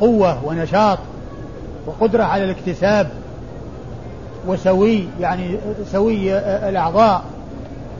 قوة 0.00 0.44
ونشاط 0.44 0.98
وقدرة 1.86 2.22
على 2.22 2.44
الاكتساب 2.44 3.08
وسوي 4.46 5.04
يعني 5.20 5.56
سوي 5.92 6.38
الأعضاء. 6.38 7.24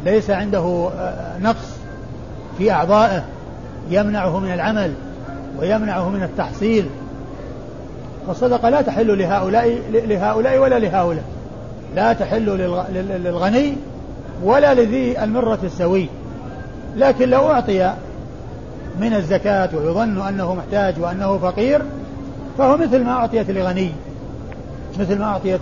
ليس 0.05 0.31
عنده 0.31 0.91
نقص 1.41 1.77
في 2.59 2.73
أعضائه. 2.73 3.25
يمنعه 3.91 4.39
من 4.39 4.53
العمل 4.53 4.93
ويمنعه 5.61 6.09
من 6.11 6.23
التحصيل. 6.23 6.87
فالصدقة 8.27 8.69
لا 8.69 8.83
تحل 8.83 9.19
لهؤلاء 9.19 9.79
لهؤلاء 9.93 10.59
ولا 10.59 10.79
لهؤلاء. 10.79 11.25
لا 11.97 12.13
تحل 12.13 12.47
للغني 13.25 13.77
ولا 14.45 14.75
لذي 14.75 15.25
المرة 15.25 15.59
السوي. 15.65 16.09
لكن 16.97 17.29
لو 17.29 17.51
أعطي 17.51 17.95
من 19.01 19.15
الزكاة 19.15 19.69
ويظن 19.77 20.27
أنه 20.27 20.55
محتاج 20.55 21.01
وأنه 21.01 21.39
فقير 21.39 21.83
فهو 22.59 22.77
مثل 22.77 23.05
ما 23.05 23.13
أعطيت 23.13 23.51
لغني. 23.51 23.93
مثل 24.99 25.19
ما 25.19 25.25
أعطيت 25.25 25.61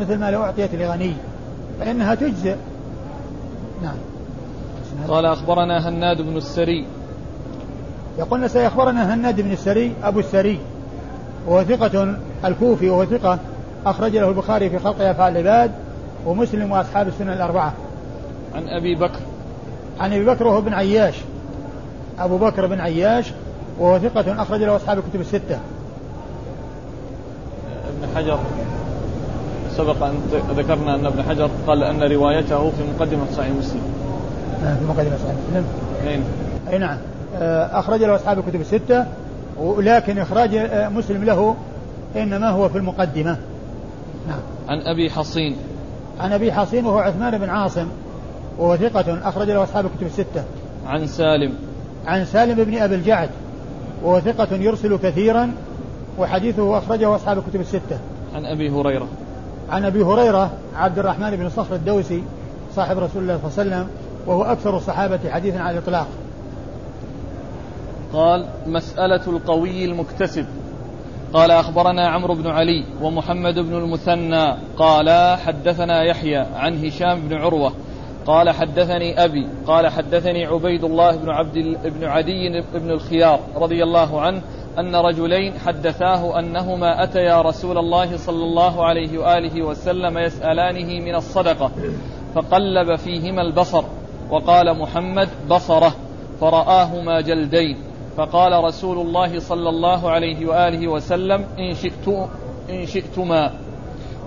مثل 0.00 0.18
ما 0.18 0.30
لو 0.30 0.42
أعطيت 0.42 0.74
لغني 0.74 1.12
فإنها 1.80 2.14
تجزئ. 2.14 2.54
نعم. 3.82 3.96
قال 5.08 5.26
أخبرنا 5.26 5.88
هناد 5.88 6.22
بن 6.22 6.36
السري. 6.36 6.86
يقولنا 8.18 8.48
سيخبرنا 8.48 9.14
هناد 9.14 9.40
بن 9.40 9.52
السري 9.52 9.94
أبو 10.02 10.20
السري. 10.20 10.58
وهو 11.46 11.64
ثقة 11.64 12.16
الكوفي 12.44 12.90
وهو 12.90 13.04
ثقة 13.04 13.38
أخرج 13.86 14.16
له 14.16 14.28
البخاري 14.28 14.70
في 14.70 14.78
خلق 14.78 15.00
أفعال 15.00 15.36
العباد 15.36 15.70
ومسلم 16.26 16.72
وأصحاب 16.72 17.08
السنن 17.08 17.32
الأربعة. 17.32 17.72
عن 18.54 18.68
أبي 18.68 18.94
بكر. 18.94 19.20
عن 20.00 20.12
أبي 20.12 20.24
بكر 20.24 20.46
وهو 20.46 20.60
بن 20.60 20.74
عياش. 20.74 21.14
أبو 22.18 22.38
بكر 22.38 22.66
بن 22.66 22.80
عياش 22.80 23.32
وهو 23.78 23.98
ثقة 23.98 24.42
أخرج 24.42 24.62
له 24.62 24.76
أصحاب 24.76 24.98
الكتب 24.98 25.20
الستة. 25.20 25.58
ابن 27.88 28.16
حجر 28.16 28.38
سبق 29.76 30.02
أن 30.04 30.14
ذكرنا 30.56 30.94
أن 30.94 31.06
ابن 31.06 31.22
حجر 31.22 31.50
قال 31.66 31.82
أن 31.82 32.02
روايته 32.02 32.70
في 32.70 32.82
مقدمة 32.96 33.24
صحيح 33.36 33.50
مسلم. 33.50 33.82
نعم 34.62 34.76
في 34.76 34.84
مقدمة 34.84 35.16
صحيح 35.24 35.34
مسلم. 35.50 35.64
أين؟ 36.08 36.24
أي 36.70 36.78
نعم. 36.78 36.98
آه، 37.36 37.78
أخرج 37.78 38.02
له 38.02 38.14
أصحاب 38.14 38.38
الكتب 38.38 38.60
الستة 38.60 39.06
ولكن 39.58 40.18
إخراج 40.18 40.54
آه، 40.54 40.88
مسلم 40.88 41.24
له 41.24 41.54
إنما 42.16 42.48
هو 42.48 42.68
في 42.68 42.78
المقدمة. 42.78 43.36
نعم. 44.28 44.40
عن 44.68 44.80
أبي 44.80 45.10
حصين. 45.10 45.56
عن 46.20 46.32
أبي 46.32 46.52
حصين 46.52 46.86
وهو 46.86 46.98
عثمان 46.98 47.38
بن 47.38 47.48
عاصم. 47.48 47.86
وهو 48.58 48.76
ثقة 48.76 49.28
أخرج 49.28 49.50
له 49.50 49.62
أصحاب 49.62 49.86
الكتب 49.86 50.06
الستة. 50.06 50.44
عن 50.86 51.06
سالم. 51.06 51.54
عن 52.06 52.24
سالم 52.24 52.64
بن 52.64 52.78
أبي 52.78 52.94
الجعد 52.94 53.30
وهو 54.02 54.20
ثقة 54.20 54.56
يرسل 54.56 54.96
كثيرا 54.96 55.52
وحديثه 56.18 56.78
أخرجه 56.78 57.16
أصحاب 57.16 57.38
الكتب 57.38 57.60
الستة. 57.60 57.98
عن 58.34 58.46
أبي 58.46 58.70
هريرة. 58.70 59.08
عن 59.70 59.84
أبي 59.84 60.02
هريرة 60.02 60.50
عبد 60.76 60.98
الرحمن 60.98 61.30
بن 61.30 61.48
صخر 61.48 61.74
الدوسي 61.74 62.22
صاحب 62.76 62.98
رسول 62.98 63.22
الله 63.22 63.38
صلى 63.38 63.62
الله 63.62 63.74
عليه 63.74 63.84
وسلم 63.84 63.88
وهو 64.26 64.42
أكثر 64.42 64.76
الصحابة 64.76 65.30
حديثا 65.30 65.58
على 65.58 65.78
الإطلاق. 65.78 66.06
قال 68.12 68.46
مسألة 68.66 69.26
القوي 69.26 69.84
المكتسب. 69.84 70.46
قال 71.32 71.50
أخبرنا 71.50 72.08
عمرو 72.08 72.34
بن 72.34 72.46
علي 72.46 72.84
ومحمد 73.02 73.54
بن 73.54 73.74
المثنى. 73.74 74.56
قال 74.76 75.38
حدثنا 75.38 76.02
يحيى 76.02 76.46
عن 76.54 76.84
هشام 76.84 77.28
بن 77.28 77.36
عروة 77.36 77.72
قال 78.26 78.50
حدثني 78.50 79.24
أبي 79.24 79.46
قال 79.66 79.88
حدثني 79.88 80.46
عبيد 80.46 80.84
الله 80.84 81.16
بن 81.16 81.30
عبد 81.30 81.78
بن 81.84 82.04
عدي 82.04 82.62
بن 82.74 82.90
الخيار 82.90 83.40
رضي 83.56 83.82
الله 83.82 84.20
عنه 84.20 84.42
أن 84.78 84.96
رجلين 84.96 85.58
حدثاه 85.58 86.38
أنهما 86.38 87.02
أتيا 87.02 87.42
رسول 87.42 87.78
الله 87.78 88.16
صلى 88.16 88.44
الله 88.44 88.84
عليه 88.84 89.18
وآله 89.18 89.62
وسلم 89.62 90.18
يسألانه 90.18 91.04
من 91.04 91.14
الصدقة 91.14 91.70
فقلب 92.34 92.96
فيهما 92.96 93.42
البصر 93.42 93.84
وقال 94.30 94.78
محمد 94.78 95.28
بصره 95.50 95.94
فرآهما 96.40 97.20
جلدين 97.20 97.76
فقال 98.16 98.64
رسول 98.64 98.98
الله 98.98 99.40
صلى 99.40 99.68
الله 99.68 100.10
عليه 100.10 100.46
وآله 100.46 100.88
وسلم 100.88 101.44
إن, 101.58 101.74
شئت 101.74 102.08
إن 102.70 102.86
شئتما 102.86 103.52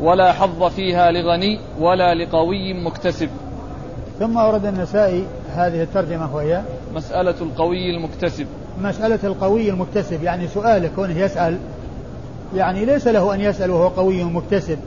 ولا 0.01 0.31
حظ 0.33 0.63
فيها 0.63 1.11
لغني 1.11 1.59
ولا 1.79 2.13
لقوي 2.13 2.73
مكتسب. 2.73 3.29
ثم 4.23 4.37
أورد 4.37 4.65
النسائي 4.65 5.25
هذه 5.55 5.83
الترجمة 5.83 6.35
وهي 6.35 6.61
مسألة 6.93 7.35
القوي 7.41 7.95
المكتسب. 7.95 8.47
مسألة 8.81 9.19
القوي 9.23 9.69
المكتسب 9.69 10.23
يعني 10.23 10.47
سؤاله 10.47 10.89
كونه 10.95 11.19
يسأل 11.19 11.57
يعني 12.55 12.85
ليس 12.85 13.07
له 13.07 13.33
أن 13.33 13.41
يسأل 13.41 13.71
وهو 13.71 13.87
قوي 13.87 14.23
مكتسب 14.23 14.77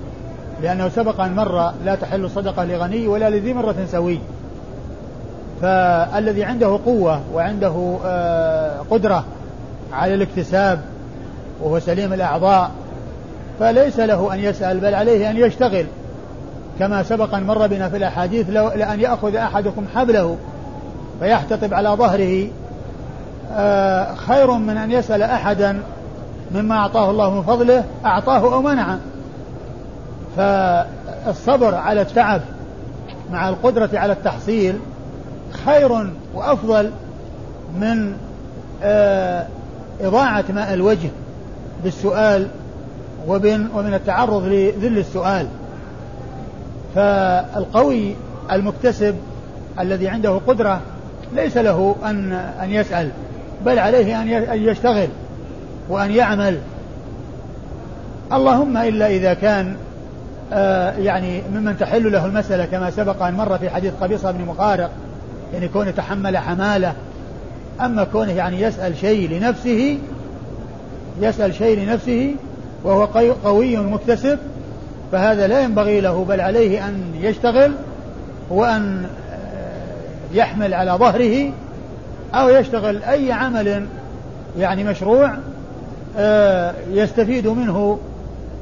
لأنه 0.62 0.88
سبق 0.88 1.20
أن 1.20 1.34
مر 1.34 1.72
لا 1.84 1.94
تحل 1.94 2.30
صدقة 2.30 2.64
لغني 2.64 3.08
ولا 3.08 3.30
لذي 3.30 3.52
مرة 3.54 3.76
سوي. 3.92 4.18
فالذي 5.62 6.44
عنده 6.44 6.80
قوة 6.86 7.20
وعنده 7.34 7.98
آه، 8.04 8.80
قدرة 8.90 9.24
على 9.92 10.14
الاكتساب 10.14 10.80
وهو 11.62 11.78
سليم 11.78 12.12
الأعضاء 12.12 12.70
فليس 13.60 14.00
له 14.00 14.34
أن 14.34 14.38
يسأل 14.38 14.80
بل 14.80 14.94
عليه 14.94 15.30
أن 15.30 15.36
يشتغل. 15.36 15.86
كما 16.78 17.02
سبق 17.02 17.34
أن 17.34 17.44
مر 17.44 17.66
بنا 17.66 17.88
في 17.88 17.96
الأحاديث 17.96 18.50
لو 18.50 18.68
لأن 18.68 19.00
يأخذ 19.00 19.36
أحدكم 19.36 19.84
حبله 19.94 20.36
فيحتطب 21.20 21.74
على 21.74 21.88
ظهره 21.88 22.48
آه، 23.52 24.14
خير 24.14 24.52
من 24.52 24.76
أن 24.76 24.90
يسأل 24.90 25.22
أحدا 25.22 25.82
مما 26.54 26.74
أعطاه 26.74 27.10
الله 27.10 27.30
من 27.34 27.42
فضله 27.42 27.84
أعطاه 28.04 28.54
أو 28.54 28.62
منعه. 28.62 28.98
فالصبر 30.36 31.74
على 31.74 32.00
التعب 32.00 32.40
مع 33.32 33.48
القدرة 33.48 33.90
على 33.94 34.12
التحصيل 34.12 34.78
خير 35.66 36.10
وأفضل 36.34 36.90
من 37.80 38.16
آه، 38.82 39.46
إضاعة 40.00 40.44
ماء 40.48 40.74
الوجه 40.74 41.08
بالسؤال 41.84 42.48
ومن 43.26 43.68
ومن 43.74 43.94
التعرض 43.94 44.44
لذل 44.44 44.98
السؤال. 44.98 45.46
فالقوي 46.96 48.14
المكتسب 48.52 49.14
الذي 49.80 50.08
عنده 50.08 50.40
قدرة 50.46 50.80
ليس 51.34 51.56
له 51.56 51.96
أن 52.04 52.32
أن 52.32 52.70
يسأل 52.70 53.10
بل 53.66 53.78
عليه 53.78 54.22
أن 54.22 54.62
يشتغل 54.62 55.08
وأن 55.88 56.10
يعمل. 56.10 56.58
اللهم 58.32 58.76
إلا 58.76 59.06
إذا 59.06 59.34
كان 59.34 59.76
آه 60.52 60.92
يعني 60.92 61.42
ممن 61.54 61.78
تحل 61.78 62.12
له 62.12 62.26
المسألة 62.26 62.64
كما 62.64 62.90
سبق 62.90 63.22
أن 63.22 63.34
مر 63.34 63.58
في 63.58 63.70
حديث 63.70 63.92
قبيصة 64.00 64.30
بن 64.30 64.44
مخارق 64.44 64.90
يعني 65.54 65.68
كونه 65.68 65.90
تحمل 65.90 66.38
حمالة. 66.38 66.92
أما 67.80 68.04
كونه 68.04 68.32
يعني 68.32 68.60
يسأل 68.60 68.96
شيء 68.96 69.30
لنفسه 69.30 69.98
يسأل 71.20 71.54
شيء 71.54 71.78
لنفسه 71.78 72.34
وهو 72.84 73.04
قوي 73.44 73.76
مكتسب 73.76 74.38
فهذا 75.12 75.46
لا 75.46 75.60
ينبغي 75.60 76.00
له 76.00 76.24
بل 76.24 76.40
عليه 76.40 76.88
أن 76.88 77.02
يشتغل 77.20 77.72
وأن 78.50 79.06
آه، 79.32 80.34
يحمل 80.34 80.74
على 80.74 80.92
ظهره 80.92 81.50
أو 82.34 82.48
يشتغل 82.48 83.02
أي 83.02 83.32
عمل 83.32 83.86
يعني 84.58 84.84
مشروع 84.84 85.34
آه، 86.18 86.74
يستفيد 86.90 87.46
منه 87.46 87.98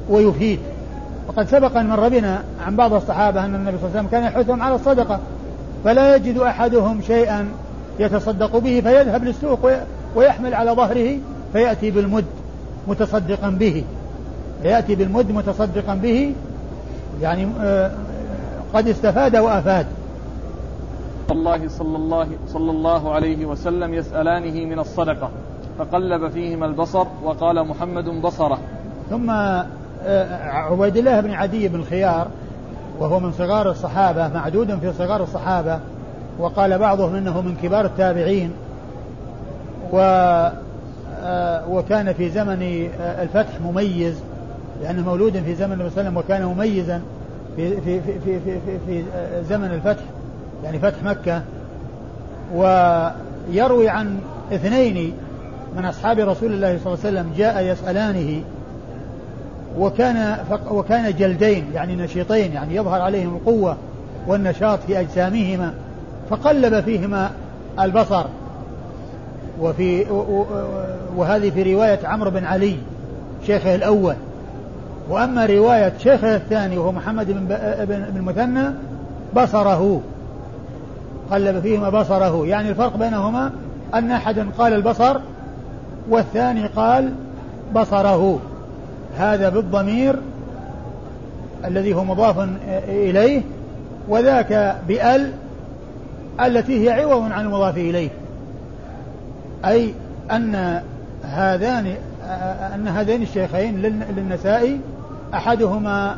ويفيد. 0.09 0.59
وقد 1.27 1.47
سبق 1.47 1.77
أن 1.77 1.87
مر 1.87 2.09
بنا 2.09 2.43
عن 2.65 2.75
بعض 2.75 2.93
الصحابة 2.93 3.45
أن 3.45 3.55
النبي 3.55 3.77
صلى 3.77 3.87
الله 3.87 3.97
عليه 3.97 4.07
وسلم 4.07 4.11
كان 4.11 4.23
يحثهم 4.23 4.61
على 4.61 4.75
الصدقة 4.75 5.19
فلا 5.83 6.15
يجد 6.15 6.37
أحدهم 6.37 7.01
شيئا 7.01 7.47
يتصدق 7.99 8.57
به 8.57 8.81
فيذهب 8.81 9.23
للسوق 9.23 9.69
ويحمل 10.15 10.53
على 10.53 10.71
ظهره 10.71 11.17
فيأتي 11.53 11.91
بالمد 11.91 12.25
متصدقا 12.87 13.49
به. 13.49 13.83
فيأتي 14.61 14.95
بالمد 14.95 15.31
متصدقا 15.31 15.95
به 15.95 16.33
يعني 17.21 17.47
آه، 17.61 17.91
قد 18.73 18.87
استفاد 18.87 19.35
وأفاد. 19.35 19.85
الله 21.31 21.67
صلى 21.67 21.95
الله 21.97 22.27
صلى 22.47 22.71
الله 22.71 23.13
عليه 23.13 23.45
وسلم 23.45 23.93
يسألانه 23.93 24.65
من 24.65 24.79
الصدقة 24.79 25.29
فقلب 25.79 26.29
فيهما 26.31 26.65
البصر 26.65 27.05
وقال 27.23 27.67
محمد 27.67 28.05
بصره. 28.05 28.59
ثم 29.09 29.29
آه، 29.29 30.49
عبيد 30.49 30.97
الله 30.97 31.19
بن 31.19 31.31
عدي 31.31 31.67
بن 31.67 31.79
الخيار 31.79 32.27
وهو 32.99 33.19
من 33.19 33.31
صغار 33.31 33.71
الصحابة 33.71 34.27
معدود 34.27 34.79
في 34.79 34.93
صغار 34.93 35.23
الصحابة 35.23 35.79
وقال 36.39 36.79
بعضهم 36.79 37.15
إنه 37.15 37.41
من 37.41 37.55
كبار 37.63 37.85
التابعين 37.85 38.51
و 39.91 39.99
آه، 41.23 41.69
وكان 41.69 42.13
في 42.13 42.29
زمن 42.29 42.89
الفتح 42.99 43.61
مميز. 43.65 44.15
لأنه 44.81 45.01
مولود 45.01 45.43
في 45.45 45.55
زمن 45.55 45.73
النبي 45.73 45.89
صلى 45.89 46.01
الله 46.01 46.09
عليه 46.09 46.09
وسلم 46.09 46.17
وكان 46.17 46.45
مميزا 46.45 47.01
في 47.55 47.81
في 47.81 48.01
في 48.01 48.19
في 48.25 48.39
في, 48.39 48.79
في, 48.87 49.03
زمن 49.49 49.65
الفتح 49.65 50.03
يعني 50.63 50.79
فتح 50.79 51.03
مكة. 51.03 51.41
ويروي 52.55 53.89
عن 53.89 54.19
اثنين 54.53 55.13
من 55.77 55.85
أصحاب 55.85 56.19
رسول 56.19 56.53
الله 56.53 56.79
صلى 56.83 56.93
الله 56.93 57.05
عليه 57.05 57.19
وسلم 57.19 57.33
جاء 57.37 57.63
يسألانه 57.63 58.41
وكان 59.79 60.37
وكان 60.71 61.15
جلدين 61.15 61.65
يعني 61.73 61.95
نشيطين 61.95 62.53
يعني 62.53 62.75
يظهر 62.75 63.01
عليهم 63.01 63.35
القوة 63.35 63.77
والنشاط 64.27 64.79
في 64.87 64.99
أجسامهما 64.99 65.73
فقلب 66.29 66.83
فيهما 66.83 67.31
البصر. 67.79 68.25
وفي 69.61 70.05
وهذه 71.15 71.49
في 71.49 71.73
رواية 71.73 71.99
عمرو 72.03 72.31
بن 72.31 72.45
علي 72.45 72.77
شيخه 73.47 73.75
الأول. 73.75 74.15
وأما 75.09 75.45
رواية 75.45 75.93
شيخه 75.97 76.35
الثاني 76.35 76.77
وهو 76.77 76.91
محمد 76.91 77.27
بن 77.87 78.03
المثنى 78.15 78.63
بصره. 79.35 80.01
قلب 81.31 81.59
فيهما 81.59 81.89
بصره. 81.89 82.47
يعني 82.47 82.69
الفرق 82.69 82.97
بينهما 82.97 83.51
أن 83.93 84.11
أحدا 84.11 84.47
قال 84.57 84.73
البصر 84.73 85.17
والثاني 86.09 86.67
قال 86.67 87.13
بصره. 87.75 88.39
هذا 89.17 89.49
بالضمير 89.49 90.15
الذي 91.65 91.93
هو 91.93 92.03
مضاف 92.03 92.49
إليه 92.87 93.41
وذاك 94.09 94.75
بأل 94.87 95.31
التي 96.45 96.89
هي 96.89 97.01
عوض 97.01 97.31
عن 97.31 97.45
المضاف 97.45 97.77
إليه. 97.77 98.09
أي 99.65 99.93
أن 100.31 100.81
هذان 101.23 101.95
أن 102.75 102.87
هذين 102.87 103.21
الشيخين 103.21 103.81
للنسائي 104.17 104.79
أحدهما 105.35 106.17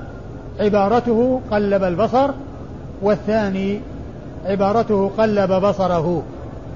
عبارته 0.60 1.42
قلب 1.52 1.84
البصر 1.84 2.30
والثاني 3.02 3.80
عبارته 4.46 5.12
قلب 5.18 5.52
بصره. 5.52 6.24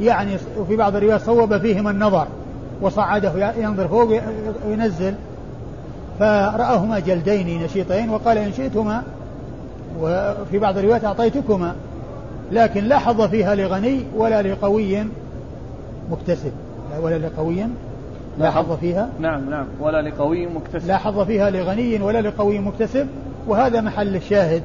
يعني 0.02 0.38
وفي 0.58 0.76
بعض 0.76 0.96
الروايات 0.96 1.22
صوب 1.22 1.58
فيهما 1.58 1.92
النظر 1.92 2.28
وصعده 2.82 3.54
ينظر 3.58 3.88
فوق 3.88 4.22
وينزل. 4.68 5.14
فرآهما 6.20 7.00
جلدين 7.00 7.64
نشيطين 7.64 8.10
وقال 8.10 8.38
إن 8.38 8.54
شئتما 8.54 9.04
وفي 10.00 10.60
بعض 10.60 10.78
الروايات 10.78 11.06
أعطيتكما 11.06 11.76
لكن 12.52 12.84
لا 12.84 13.00
حظ 13.00 13.22
فيها 13.22 13.56
لغني 13.56 14.04
ولا 14.18 14.42
لقوي 14.42 15.04
مكتسب 16.12 16.52
ولا 17.02 17.18
لقوي 17.18 17.66
لا 18.40 18.52
حظ 18.52 18.72
فيها؟ 18.72 19.10
نعم 19.20 19.50
نعم. 19.50 19.66
ولا 19.80 20.02
لقوي 20.02 20.46
مكتسب. 20.46 20.88
لا 20.88 20.98
حظ 20.98 21.20
فيها 21.20 21.50
لغني 21.50 22.02
ولا 22.02 22.22
لقوي 22.22 22.60
مكتسب 22.60 23.08
وهذا 23.48 23.82
محل 23.82 24.16
الشاهد. 24.16 24.64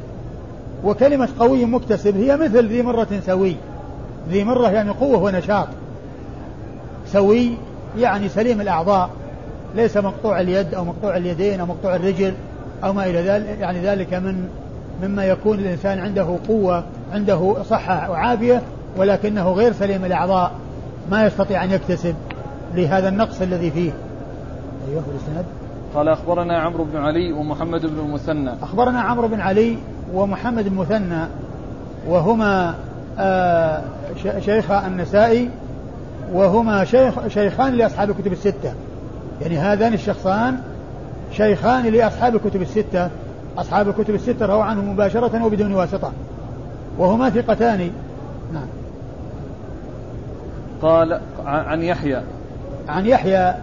وكلمة 0.85 1.29
قوي 1.39 1.65
مكتسب 1.65 2.17
هي 2.17 2.37
مثل 2.37 2.67
ذي 2.67 2.83
مرة 2.83 3.09
سوي. 3.27 3.57
ذي 4.31 4.45
مرة 4.45 4.71
يعني 4.71 4.91
قوة 4.91 5.23
ونشاط. 5.23 5.69
سوي 7.07 7.53
يعني 7.99 8.29
سليم 8.29 8.61
الأعضاء. 8.61 9.11
ليس 9.77 9.97
مقطوع 9.97 10.41
اليد 10.41 10.75
أو 10.75 10.85
مقطوع 10.85 11.17
اليدين 11.17 11.61
أو 11.61 11.67
مقطوع 11.67 11.97
الرجل 11.97 12.35
أو 12.85 12.93
ما 12.93 13.07
إلى 13.07 13.23
ذلك 13.23 13.59
يعني 13.61 13.81
ذلك 13.81 14.15
من 14.15 14.49
مما 15.03 15.25
يكون 15.25 15.59
الإنسان 15.59 15.99
عنده 15.99 16.39
قوة 16.49 16.85
عنده 17.13 17.57
صحة 17.63 18.11
وعافية 18.11 18.63
ولكنه 18.97 19.53
غير 19.53 19.73
سليم 19.73 20.05
الأعضاء. 20.05 20.53
ما 21.11 21.27
يستطيع 21.27 21.65
أن 21.65 21.71
يكتسب. 21.71 22.15
لهذا 22.75 23.09
النقص 23.09 23.43
الذي 23.43 23.71
فيه. 23.71 23.93
أيوه 24.89 25.03
الإسناد 25.11 25.45
قال 25.95 26.09
أخبرنا 26.09 26.59
عمرو 26.59 26.85
بن 26.85 26.97
علي 26.97 27.33
ومحمد 27.33 27.87
بن 27.87 27.99
المثنى. 27.99 28.51
أخبرنا 28.63 29.01
عمرو 29.01 29.29
بن 29.29 29.41
علي 29.41 29.77
ومحمد 30.15 30.69
بن 30.69 30.73
المثنى 30.73 31.25
وهما 32.09 32.75
آه 33.19 33.83
شيخ 34.41 34.71
النسائي 34.71 35.51
وهما 36.33 36.85
شيخ 36.85 37.29
شيخان 37.29 37.75
لأصحاب 37.75 38.11
الكتب 38.11 38.33
الستة. 38.33 38.75
يعني 39.41 39.59
هذان 39.59 39.95
الشخصان 39.95 40.59
شيخان 41.33 41.87
لأصحاب 41.87 42.37
الكتب 42.37 42.63
الستة. 42.63 43.11
أصحاب 43.59 43.89
الكتب 43.89 44.15
الستة 44.15 44.47
رووا 44.47 44.65
عنه 44.65 44.81
مباشرة 44.93 45.45
وبدون 45.45 45.75
واسطة. 45.75 46.13
وهما 46.99 47.31
ثقتان. 47.31 47.91
نعم. 48.53 48.67
قال 50.83 51.21
عن 51.47 51.83
يحيى. 51.83 52.23
عن 52.89 53.07
يحيى 53.07 53.55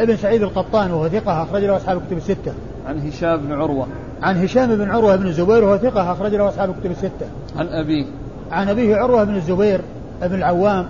ابن 0.00 0.16
سعيد 0.16 0.42
القطان 0.42 0.90
وهو 0.90 1.08
ثقة 1.08 1.42
أخرج 1.42 1.64
له 1.64 1.76
أصحاب 1.76 1.96
الكتب 1.98 2.16
الستة. 2.16 2.52
عن 2.88 3.08
هشام 3.08 3.36
بن 3.36 3.52
عروة. 3.52 3.86
عن 4.22 4.44
هشام 4.44 4.76
بن 4.76 4.90
عروة 4.90 5.16
بن 5.16 5.26
الزبير 5.26 5.64
وهو 5.64 5.76
ثقة 5.76 6.12
أخرج 6.12 6.34
له 6.34 6.48
أصحاب 6.48 6.70
الكتب 6.70 6.90
الستة. 6.90 7.26
عن 7.56 7.66
أبيه. 7.66 8.04
عن 8.50 8.68
أبيه 8.68 8.96
عروة 8.96 9.24
بن 9.24 9.34
الزبير 9.34 9.80
بن 10.22 10.34
العوام 10.34 10.86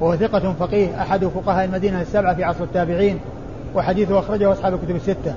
وهو 0.00 0.16
ثقة 0.16 0.52
فقيه 0.52 1.02
أحد 1.02 1.24
فقهاء 1.24 1.64
المدينة 1.64 2.00
السبعة 2.00 2.34
في 2.34 2.44
عصر 2.44 2.64
التابعين 2.64 3.18
وحديثه 3.74 4.18
أخرجه 4.18 4.52
أصحاب 4.52 4.74
الكتب 4.74 4.96
الستة. 4.96 5.34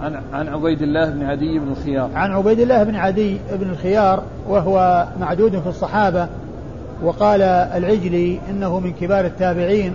عن 0.00 0.22
عن 0.32 0.48
عبيد 0.48 0.82
الله 0.82 1.10
بن 1.10 1.22
عدي 1.22 1.58
بن 1.58 1.68
الخيار. 1.68 2.10
عن 2.14 2.30
عبيد 2.30 2.60
الله 2.60 2.82
بن 2.82 2.96
عدي 2.96 3.38
بن 3.52 3.70
الخيار 3.70 4.22
وهو 4.48 5.06
معدود 5.20 5.60
في 5.60 5.66
الصحابة 5.66 6.28
وقال 7.02 7.42
العجلي 7.42 8.40
إنه 8.50 8.80
من 8.80 8.92
كبار 8.92 9.24
التابعين 9.24 9.94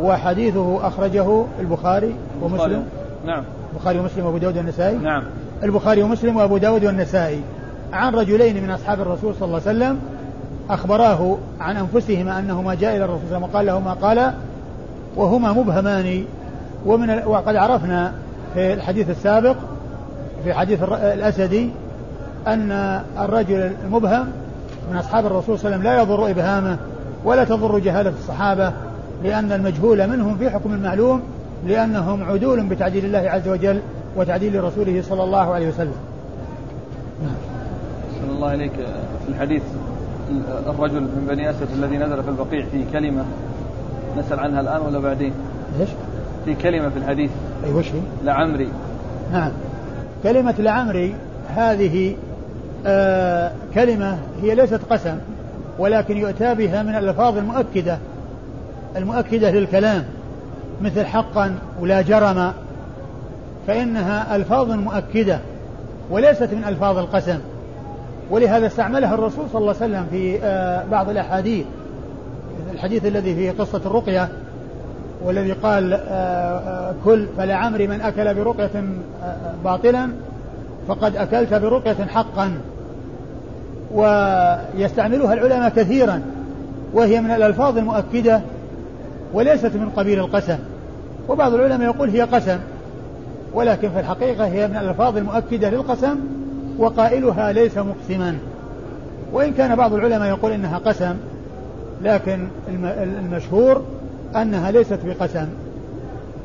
وحديثه 0.00 0.86
أخرجه 0.86 1.44
البخاري 1.60 2.14
ومسلم. 2.42 2.84
نعم. 3.26 3.44
البخاري 3.72 3.98
ومسلم 3.98 4.26
وأبو 4.26 4.38
داود 4.38 4.56
والنسائي. 4.56 4.98
نعم. 4.98 5.22
البخاري 5.62 6.02
ومسلم 6.02 6.36
وأبو 6.36 6.58
داود 6.58 6.84
والنسائي. 6.84 7.40
عن 7.92 8.14
رجلين 8.14 8.62
من 8.62 8.70
أصحاب 8.70 9.00
الرسول 9.00 9.34
صلى 9.34 9.46
الله 9.46 9.60
عليه 9.66 9.78
وسلم 9.78 9.98
أخبراه 10.70 11.36
عن 11.60 11.76
أنفسهما 11.76 12.38
أنهما 12.38 12.74
جاء 12.74 12.96
إلى 12.96 13.04
الرسول 13.04 13.22
صلى 13.28 13.36
الله 13.36 13.48
عليه 13.54 13.72
وسلم 13.72 13.84
وقال 13.84 13.84
لهما 13.84 13.92
قال 13.92 14.32
وهما 15.16 15.52
مبهمان. 15.52 16.24
ومن 16.86 17.22
وقد 17.26 17.56
عرفنا 17.56 18.12
في 18.54 18.72
الحديث 18.72 19.10
السابق 19.10 19.56
في 20.44 20.54
حديث 20.54 20.82
الأسدي 20.92 21.70
أن 22.46 22.72
الرجل 23.18 23.72
المبهم 23.84 24.26
من 24.90 24.96
أصحاب 24.96 25.26
الرسول 25.26 25.58
صلى 25.58 25.74
الله 25.74 25.88
عليه 25.88 26.00
وسلم 26.00 26.08
لا 26.08 26.14
يضر 26.14 26.30
إبهامه 26.30 26.76
ولا 27.24 27.44
تضر 27.44 27.78
جهالة 27.78 28.12
الصحابة. 28.20 28.72
لأن 29.24 29.52
المجهول 29.52 30.08
منهم 30.08 30.36
في 30.36 30.50
حكم 30.50 30.74
المعلوم 30.74 31.22
لأنهم 31.66 32.24
عدول 32.24 32.66
بتعديل 32.66 33.04
الله 33.04 33.30
عز 33.30 33.48
وجل 33.48 33.80
وتعديل 34.16 34.64
رسوله 34.64 35.02
صلى 35.02 35.24
الله 35.24 35.54
عليه 35.54 35.68
وسلم. 35.68 35.94
صلى 38.20 38.36
الله 38.36 38.48
عليك 38.48 38.72
في 39.26 39.28
الحديث 39.28 39.62
الرجل 40.66 41.00
من 41.00 41.26
بني 41.28 41.50
أسد 41.50 41.66
الذي 41.76 41.96
نزل 41.96 42.22
في 42.22 42.28
البقيع 42.28 42.64
في 42.72 42.84
كلمة 42.92 43.24
نسأل 44.18 44.40
عنها 44.40 44.60
الآن 44.60 44.80
ولا 44.80 44.98
بعدين؟ 44.98 45.32
إيش؟ 45.80 45.88
في 46.44 46.54
كلمة 46.54 46.88
في 46.88 46.98
الحديث. 46.98 47.30
أي 47.64 47.72
وش 47.72 47.86
هي؟ 47.86 48.00
لعمري. 48.24 48.68
نعم. 49.32 49.50
كلمة 50.22 50.54
لعمري 50.58 51.14
هذه 51.56 52.16
آه 52.86 53.52
كلمة 53.74 54.18
هي 54.42 54.54
ليست 54.54 54.80
قسم 54.90 55.16
ولكن 55.78 56.16
يؤتى 56.16 56.54
بها 56.54 56.82
من 56.82 56.94
الألفاظ 56.94 57.38
المؤكدة. 57.38 57.98
المؤكدة 58.96 59.50
للكلام 59.50 60.04
مثل 60.82 61.06
حقا 61.06 61.58
ولا 61.80 62.02
جرم 62.02 62.52
فإنها 63.66 64.36
ألفاظ 64.36 64.70
مؤكدة 64.70 65.38
وليست 66.10 66.48
من 66.54 66.64
ألفاظ 66.64 66.98
القسم. 66.98 67.38
ولهذا 68.30 68.66
استعملها 68.66 69.14
الرسول 69.14 69.44
صلى 69.52 69.60
الله 69.60 69.74
عليه 69.80 69.92
وسلم 69.92 70.06
في 70.10 70.38
آه، 70.42 70.84
بعض 70.90 71.08
الأحاديث 71.08 71.64
الحديث 72.72 73.06
الذي 73.06 73.34
في 73.34 73.50
قصة 73.50 73.80
الرقية 73.86 74.28
والذي 75.24 75.52
قال 75.52 75.92
آه، 75.92 75.98
آه، 75.98 76.94
كل 77.04 77.26
فلعمري 77.36 77.86
من 77.86 78.00
أكل 78.00 78.34
برقية 78.34 78.84
باطلا 79.64 80.08
فقد 80.88 81.16
أكلت 81.16 81.54
برقية 81.54 82.04
حقا. 82.04 82.52
ويستعملها 83.94 85.32
العلماء 85.32 85.68
كثيرا 85.68 86.22
وهي 86.92 87.20
من 87.20 87.30
الألفاظ 87.30 87.78
المؤكدة 87.78 88.40
وليست 89.32 89.76
من 89.76 89.90
قبيل 89.96 90.18
القسم. 90.18 90.58
وبعض 91.28 91.54
العلماء 91.54 91.88
يقول 91.94 92.10
هي 92.10 92.22
قسم 92.22 92.58
ولكن 93.54 93.90
في 93.90 94.00
الحقيقة 94.00 94.46
هي 94.46 94.68
من 94.68 94.76
الألفاظ 94.76 95.16
المؤكدة 95.16 95.70
للقسم 95.70 96.16
وقائلها 96.78 97.52
ليس 97.52 97.78
مقسما. 97.78 98.38
وإن 99.32 99.52
كان 99.52 99.76
بعض 99.76 99.94
العلماء 99.94 100.28
يقول 100.28 100.52
إنها 100.52 100.78
قسم 100.78 101.16
لكن 102.02 102.48
المشهور 103.02 103.82
أنها 104.36 104.70
ليست 104.70 104.98
بقسم. 105.04 105.46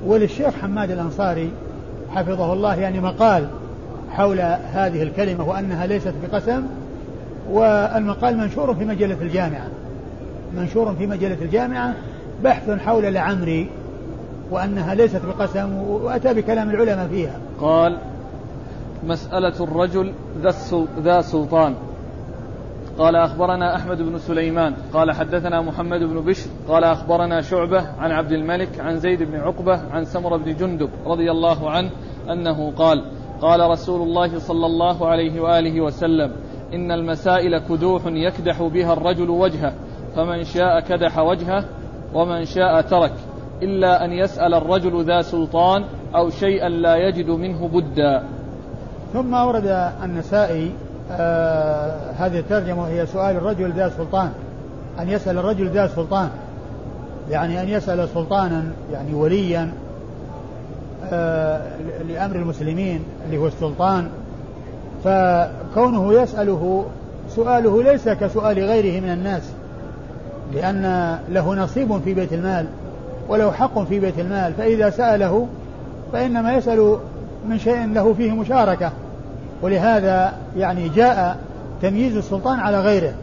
وللشيخ 0.06 0.54
حماد 0.62 0.92
الأنصاري 0.92 1.52
حفظه 2.16 2.54
الله 2.54 2.76
يعني 2.76 3.00
مقال 3.00 3.48
حول 4.12 4.40
هذه 4.74 5.04
الكلمة 5.04 5.50
وأنها 5.50 5.86
ليست 5.86 6.14
بقسم 6.24 6.64
والمقال 7.52 8.38
منشور 8.38 8.76
في 8.76 8.86
مجلة 8.86 9.18
الجامعة. 9.22 9.68
منشور 10.58 10.96
في 10.96 11.08
مجلة 11.08 11.38
الجامعة 11.42 11.94
بحث 12.44 12.70
حول 12.70 13.14
لعمري 13.14 13.70
وأنها 14.52 14.96
ليست 14.96 15.22
بقسم 15.26 15.74
وأتى 15.78 16.34
بكلام 16.34 16.70
العلماء 16.70 17.08
فيها. 17.08 17.40
قال 17.62 17.98
مسألة 19.04 19.64
الرجل 19.64 20.14
ذا 21.00 21.22
سلطان. 21.22 21.76
قال 22.98 23.16
أخبرنا 23.16 23.76
أحمد 23.76 24.02
بن 24.02 24.18
سليمان. 24.18 24.74
قال 24.94 25.12
حدثنا 25.12 25.62
محمد 25.62 26.00
بن 26.00 26.22
بشر. 26.22 26.50
قال 26.68 26.84
أخبرنا 26.84 27.42
شعبة 27.42 27.88
عن 28.00 28.12
عبد 28.12 28.32
الملك 28.32 28.80
عن 28.80 28.98
زيد 28.98 29.24
بن 29.24 29.36
عقبة 29.36 29.80
عن 29.92 30.06
سمر 30.06 30.38
بن 30.38 30.56
جندب 30.56 30.90
رضي 31.06 31.32
الله 31.32 31.70
عنه 31.70 31.90
أنه 32.30 32.72
قال 32.72 33.04
قال 33.42 33.70
رسول 33.70 34.02
الله 34.02 34.40
صلى 34.40 34.66
الله 34.66 35.08
عليه 35.08 35.42
وآله 35.42 35.82
وسلم 35.82 36.32
إن 36.74 36.92
المسائل 36.92 37.58
كدوح 37.58 38.02
يكدح 38.06 38.64
بها 38.64 38.94
الرجل 38.94 39.30
وجهه 39.30 39.74
فمن 40.16 40.44
شاء 40.44 40.80
كدح 40.80 41.20
وجهه 41.20 41.66
ومن 42.14 42.46
شاء 42.46 42.82
ترك 42.82 43.14
إلا 43.62 44.06
أن 44.06 44.12
يسأل 44.12 44.54
الرجل 44.54 45.06
ذا 45.06 45.22
سلطان 45.22 45.84
أو 46.16 46.30
شيئا 46.30 46.70
لا 46.70 46.96
يجد 46.96 47.30
منه 47.30 47.68
بدا. 47.68 48.24
ثم 49.14 49.36
أورد 49.36 49.92
النسائي 50.04 50.72
آه 51.12 52.12
هذه 52.12 52.40
الترجمة 52.40 52.82
وهي 52.82 53.06
سؤال 53.06 53.36
الرجل 53.36 53.72
ذا 53.72 53.90
سلطان 53.90 54.32
أن 55.00 55.10
يسأل 55.10 55.38
الرجل 55.38 55.70
ذا 55.70 55.88
سلطان. 55.88 56.30
يعني 57.30 57.62
أن 57.62 57.70
يسأل 57.70 58.10
سلطانا 58.10 58.64
يعني 58.94 59.14
وليا 59.14 59.72
آه 61.12 61.62
لأمر 62.08 62.36
المسلمين 62.36 63.04
اللي 63.26 63.38
هو 63.38 63.48
السلطان. 63.48 64.10
فكونه 65.04 66.14
يسأله 66.14 66.86
سؤاله 67.30 67.84
ليس 67.84 68.10
كسؤال 68.10 68.60
غيره 68.60 69.02
من 69.02 69.10
الناس. 69.10 69.52
لأن 70.54 71.18
له 71.30 71.56
نصيب 71.56 72.02
في 72.06 72.14
بيت 72.14 72.34
المال 72.34 72.66
وله 73.30 73.52
حق 73.52 73.84
في 73.84 74.00
بيت 74.00 74.20
المال 74.20 74.54
فإذا 74.54 74.90
سأله 74.90 75.48
فإنما 76.14 76.54
يسأل 76.54 76.98
من 77.50 77.60
شيء 77.60 77.94
له 77.94 78.14
فيه 78.14 78.32
مشاركة. 78.32 78.92
ولهذا 79.62 80.34
يعني 80.58 80.90
جاء 80.90 81.38
تمييز 81.82 82.16
السلطان 82.18 82.60
على 82.60 82.80
غيره 82.80 83.14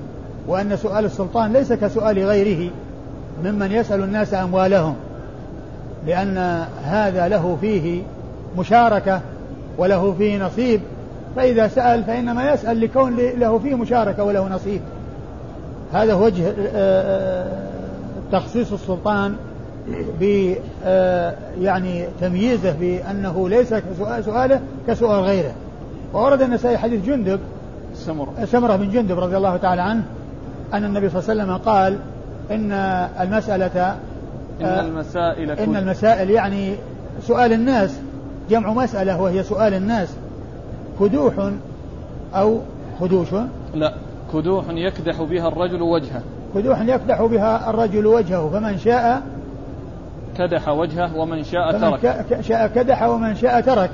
وأن 0.48 0.76
سؤال 0.76 1.04
السلطان 1.04 1.52
ليس 1.52 1.72
كسؤال 1.72 2.18
غيره 2.18 2.70
ممن 3.44 3.72
يسأل 3.72 4.02
الناس 4.02 4.34
أموالهم 4.34 4.94
لأن 6.06 6.64
هذا 6.84 7.28
له 7.28 7.58
فيه 7.60 8.02
مشاركة 8.58 9.20
وله 9.78 10.14
فيه 10.18 10.44
نصيب. 10.46 10.80
فإذا 11.36 11.68
سأل 11.68 12.04
فإنما 12.04 12.52
يسأل 12.52 12.80
لكون 12.80 13.16
له 13.16 13.58
فيه 13.58 13.74
مشاركة 13.74 14.24
وله 14.24 14.48
نصيب. 14.48 14.80
هذا 15.94 16.14
وجه 16.14 16.48
آه، 16.48 16.52
آه، 16.74 17.46
تخصيص 18.32 18.72
السلطان 18.72 19.36
ب 20.20 20.54
آه، 20.84 21.34
يعني 21.60 22.06
تمييزه 22.20 22.72
بأنه 22.72 23.48
ليس 23.48 23.74
سؤاله 24.24 24.60
كسؤال 24.88 25.24
غيره. 25.24 25.52
وورد 26.14 26.42
النسائي 26.42 26.78
حديث 26.78 27.06
جندب 27.06 27.40
سمرة. 27.94 28.32
سمرة 28.44 28.76
بن 28.76 28.90
جندب 28.90 29.18
رضي 29.18 29.36
الله 29.36 29.56
تعالى 29.56 29.82
عنه 29.82 30.02
أن 30.74 30.84
النبي 30.84 31.10
صلى 31.10 31.18
الله 31.18 31.30
عليه 31.30 31.42
وسلم 31.42 31.56
قال 31.56 31.98
إن 32.50 32.72
المسألة 33.20 33.96
إن 34.60 34.66
المسائل 34.66 35.50
إن 35.50 35.76
المسائل 35.76 36.30
يعني 36.30 36.74
سؤال 37.22 37.52
الناس 37.52 37.98
جمع 38.50 38.72
مسألة 38.72 39.22
وهي 39.22 39.42
سؤال 39.42 39.74
الناس 39.74 40.08
كدوح 41.00 41.50
أو 42.34 42.60
خدوش؟ 43.00 43.28
لا. 43.74 43.94
كدوح 44.34 44.64
يكدح 44.68 45.22
بها 45.22 45.48
الرجل 45.48 45.82
وجهه. 45.82 46.22
كدوح 46.54 46.80
يكدح 46.80 47.22
بها 47.22 47.70
الرجل 47.70 48.06
وجهه 48.06 48.50
فمن 48.50 48.78
شاء 48.78 49.22
كدح 50.38 50.68
وجهه 50.68 51.16
ومن 51.16 51.44
شاء 51.44 51.72
فمن 51.72 52.00
ترك. 52.00 52.40
شاء 52.40 52.66
كدح 52.66 53.02
ومن 53.02 53.34
شاء 53.34 53.60
ترك. 53.60 53.90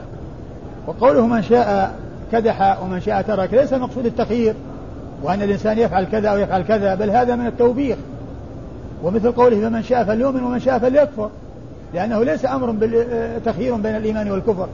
وقوله 0.87 1.27
من 1.27 1.43
شاء 1.43 1.95
كدح 2.33 2.83
ومن 2.83 3.01
شاء 3.01 3.23
ترك 3.23 3.55
ليس 3.55 3.73
المقصود 3.73 4.07
التخيير 4.07 4.55
وأن 5.23 5.43
الإنسان 5.43 5.79
يفعل 5.79 6.05
كذا 6.05 6.29
أو 6.29 6.39
يفعل 6.39 6.63
كذا 6.63 6.95
بل 6.95 7.11
هذا 7.11 7.37
من 7.37 7.47
التوبيخ. 7.47 7.97
ومثل 9.03 9.33
قوله 9.33 9.69
فمن 9.69 9.83
شاء 9.83 10.05
فليؤمن 10.05 10.45
ومن 10.45 10.61
شاء 10.61 10.79
فليكفر 10.79 11.31
لأنه 11.95 12.25
ليس 12.25 12.45
أمر 12.45 12.75
تخيير 13.45 13.75
بين 13.75 13.97
الإيمان 13.97 14.31
والكفر 14.31 14.69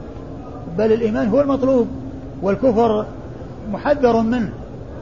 بل 0.77 0.93
الإيمان 0.93 1.29
هو 1.29 1.41
المطلوب 1.41 1.87
والكفر 2.41 3.05
محذر 3.71 4.21
منه. 4.21 4.49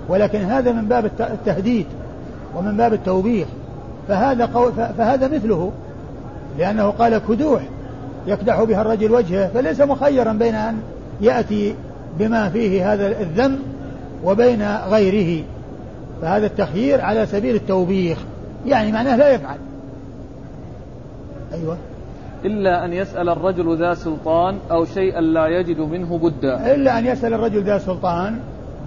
ولكن 0.09 0.39
هذا 0.39 0.71
من 0.71 0.87
باب 0.87 1.05
التهديد 1.19 1.85
ومن 2.55 2.77
باب 2.77 2.93
التوبيخ. 2.93 3.47
فهذا 4.07 4.45
قول 4.45 4.71
فهذا 4.73 5.27
مثله. 5.27 5.71
لأنه 6.59 6.89
قال 6.89 7.17
كدوح 7.17 7.61
يكدح 8.27 8.63
بها 8.63 8.81
الرجل 8.81 9.11
وجهه 9.11 9.47
فليس 9.47 9.81
مخيرا 9.81 10.33
بين 10.33 10.55
أن 10.55 10.77
يأتي 11.21 11.75
بما 12.19 12.49
فيه 12.49 12.93
هذا 12.93 13.07
الذم 13.07 13.59
وبين 14.23 14.75
غيره. 14.89 15.43
فهذا 16.21 16.45
التخيير 16.45 17.01
على 17.01 17.25
سبيل 17.25 17.55
التوبيخ. 17.55 18.17
يعني 18.65 18.91
معناه 18.91 19.15
لا 19.15 19.29
يفعل. 19.29 19.57
أيوة. 21.53 21.77
إلا 22.45 22.85
أن 22.85 22.93
يسأل 22.93 23.29
الرجل 23.29 23.77
ذا 23.77 23.93
سلطان 23.93 24.57
أو 24.71 24.85
شيئا 24.85 25.21
لا 25.21 25.47
يجد 25.47 25.79
منه 25.79 26.17
بدا 26.17 26.75
إلا 26.75 26.99
أن 26.99 27.05
يسأل 27.05 27.33
الرجل 27.33 27.63
ذا 27.63 27.77
سلطان 27.77 28.39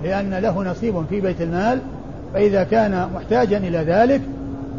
لأن 0.05 0.35
له 0.35 0.63
نصيب 0.63 1.05
في 1.11 1.21
بيت 1.21 1.41
المال 1.41 1.79
فإذا 2.35 2.65
كان 2.65 3.09
محتاجا 3.15 3.59
إلى 3.59 3.79
ذلك 3.79 4.21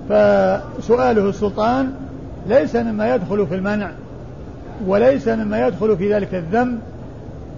فسؤاله 0.10 1.30
السلطان 1.30 1.92
ليس 2.48 2.76
مما 2.76 3.16
يدخل 3.16 3.48
في 3.48 3.56
المنع 3.56 3.92
وليس 4.88 5.28
مما 5.28 5.68
يدخل 5.68 5.98
في 5.98 6.14
ذلك 6.14 6.36
الذنب 6.36 6.80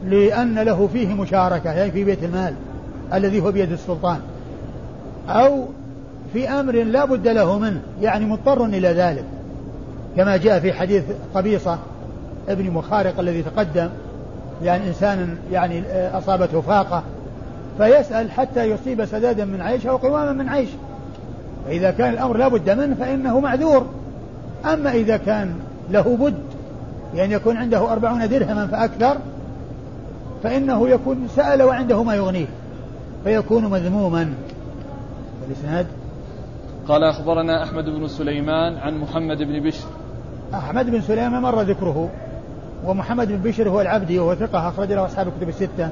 لأن 0.06 0.60
له 0.60 0.90
فيه 0.94 1.14
مشاركة 1.14 1.72
يعني 1.72 1.92
في 1.92 2.04
بيت 2.04 2.24
المال 2.24 2.54
الذي 3.14 3.42
هو 3.42 3.52
بيد 3.52 3.72
السلطان. 3.72 4.20
أو 5.30 5.66
في 6.34 6.50
أمر 6.50 6.74
لا 6.74 7.06
بد 7.06 7.28
له 7.28 7.60
منه 7.60 7.82
يعني 8.02 8.26
مضطر 8.26 8.66
إلى 8.66 8.88
ذلك 8.88 9.24
كما 10.18 10.38
جاء 10.38 10.60
في 10.60 10.74
حديث 10.74 11.04
قبيصة 11.36 11.80
ابن 12.50 12.72
مخارق 12.72 13.20
الذي 13.20 13.44
تقدم 13.44 13.90
يعني 14.64 14.88
إنسان 14.88 15.38
يعني 15.52 15.84
أصابته 16.18 16.62
فاقة 16.62 17.04
فيسأل 17.82 18.32
حتى 18.32 18.64
يصيب 18.64 19.06
سدادا 19.06 19.46
من 19.46 19.62
عيش 19.62 19.88
أو 19.88 19.98
قواما 19.98 20.34
من 20.34 20.50
عيش. 20.50 20.70
فإذا 21.66 21.92
كان 21.92 22.14
الأمر 22.14 22.38
لا 22.38 22.48
بد 22.48 22.70
منه 22.70 22.96
فإنه 22.96 23.40
معذور. 23.40 23.86
أما 24.66 24.92
إذا 24.92 25.18
كان 25.18 25.56
له 25.92 26.18
بد 26.18 26.44
يعني 27.16 27.34
يكون 27.34 27.58
عنده 27.58 27.92
أربعون 27.92 28.30
درهما 28.30 28.68
فأكثر 28.68 29.18
فإنه 30.44 30.90
يكون 30.90 31.28
سأل 31.36 31.64
وعنده 31.64 32.04
ما 32.04 32.16
يغنيه 32.16 32.46
فيكون 33.24 33.66
مذموما. 33.66 34.34
الإسناد؟ 35.48 35.88
قال 36.88 37.04
أخبرنا 37.04 37.64
أحمد 37.64 37.86
بن 37.86 38.08
سليمان 38.08 38.78
عن 38.78 38.98
محمد 38.98 39.38
بن 39.38 39.60
بشر. 39.60 39.88
أحمد 40.54 40.90
بن 40.90 41.02
سليمان 41.02 41.42
مر 41.42 41.62
ذكره 41.62 42.10
ومحمد 42.86 43.28
بن 43.28 43.50
بشر 43.50 43.70
هو 43.70 43.82
العبدي 43.82 44.20
وهو 44.20 44.36
ثقة 44.36 44.70
أخرج 44.70 44.92
له 44.92 45.06
أصحاب 45.06 45.28
الكتب 45.28 45.50
الستة. 45.50 45.90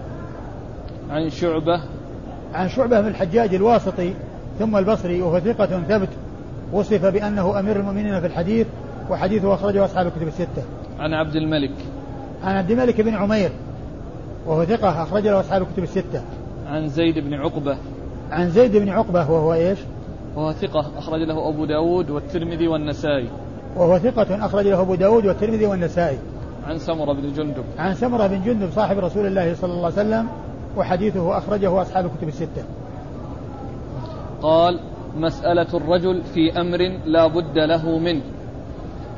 عن 1.12 1.30
شعبة. 1.30 1.82
عن 2.54 2.70
شعبة 2.70 3.02
بن 3.02 3.08
الحجاج 3.08 3.56
الواسطي 3.56 4.14
ثم 4.60 4.78
البصري 4.78 5.22
وهو 5.22 5.40
ثقة 5.40 5.66
ثبت 5.66 6.10
وصف 6.74 7.06
بأنه 7.06 7.60
أمير 7.60 7.76
المؤمنين 7.76 8.20
في 8.20 8.28
الحديث 8.28 8.68
وحديثه 9.10 9.54
أخرجه 9.54 9.86
أصحاب 9.86 10.08
الكتب 10.08 10.28
الستة. 10.28 10.64
عن 11.00 11.14
عبد 11.14 11.36
الملك. 11.36 11.72
عن 12.44 12.56
عبد 12.56 12.72
الملك 12.72 13.02
بن 13.02 13.14
عمير 13.14 13.50
وهو 14.48 14.66
ثقة 14.66 15.04
أخرج 15.04 15.28
له 15.28 15.40
أصحاب 15.40 15.62
الكتب 15.62 15.84
الستة. 15.84 16.22
عن 16.68 16.90
زيد 16.90 17.20
بن 17.20 17.34
عقبة. 17.34 17.78
عن 18.32 18.50
زيد 18.50 18.78
بن 18.78 18.90
عقبة 18.90 19.32
وهو 19.32 19.54
إيش؟ 19.54 19.80
وهو 20.36 20.54
ثقة 20.54 20.86
أخرج 20.98 21.22
له 21.22 21.50
أبو 21.50 21.66
داود 21.66 22.10
والترمذي 22.10 22.68
والنسائي. 22.68 23.28
وهو 23.76 24.00
ثقة 24.00 24.46
أخرج 24.46 24.68
له 24.68 24.82
أبو 24.82 24.96
داود 24.96 25.26
والترمذي 25.26 25.66
والنسائي. 25.66 26.18
عن 26.68 26.78
سمرة 26.78 27.14
بن 27.14 27.34
جندب. 27.34 27.64
عن 27.78 27.94
سمرة 27.94 28.28
بن 28.28 28.42
جندب 28.46 28.70
صاحب 28.76 29.00
رسول 29.00 29.26
الله 29.26 29.56
صلى 29.56 29.74
الله 29.74 29.86
عليه 29.86 29.94
وسلم 29.94 30.28
وحديثه 30.78 31.38
أخرجه 31.38 31.82
أصحاب 31.82 32.06
الكتب 32.06 32.28
الستة. 32.28 32.64
قال 34.42 34.80
مسألة 35.18 35.68
الرجل 35.74 36.24
في 36.24 36.62
أمر 36.62 36.78
لا 37.06 37.28
بد 37.28 37.58
له 37.58 37.98
منه. 37.98 38.22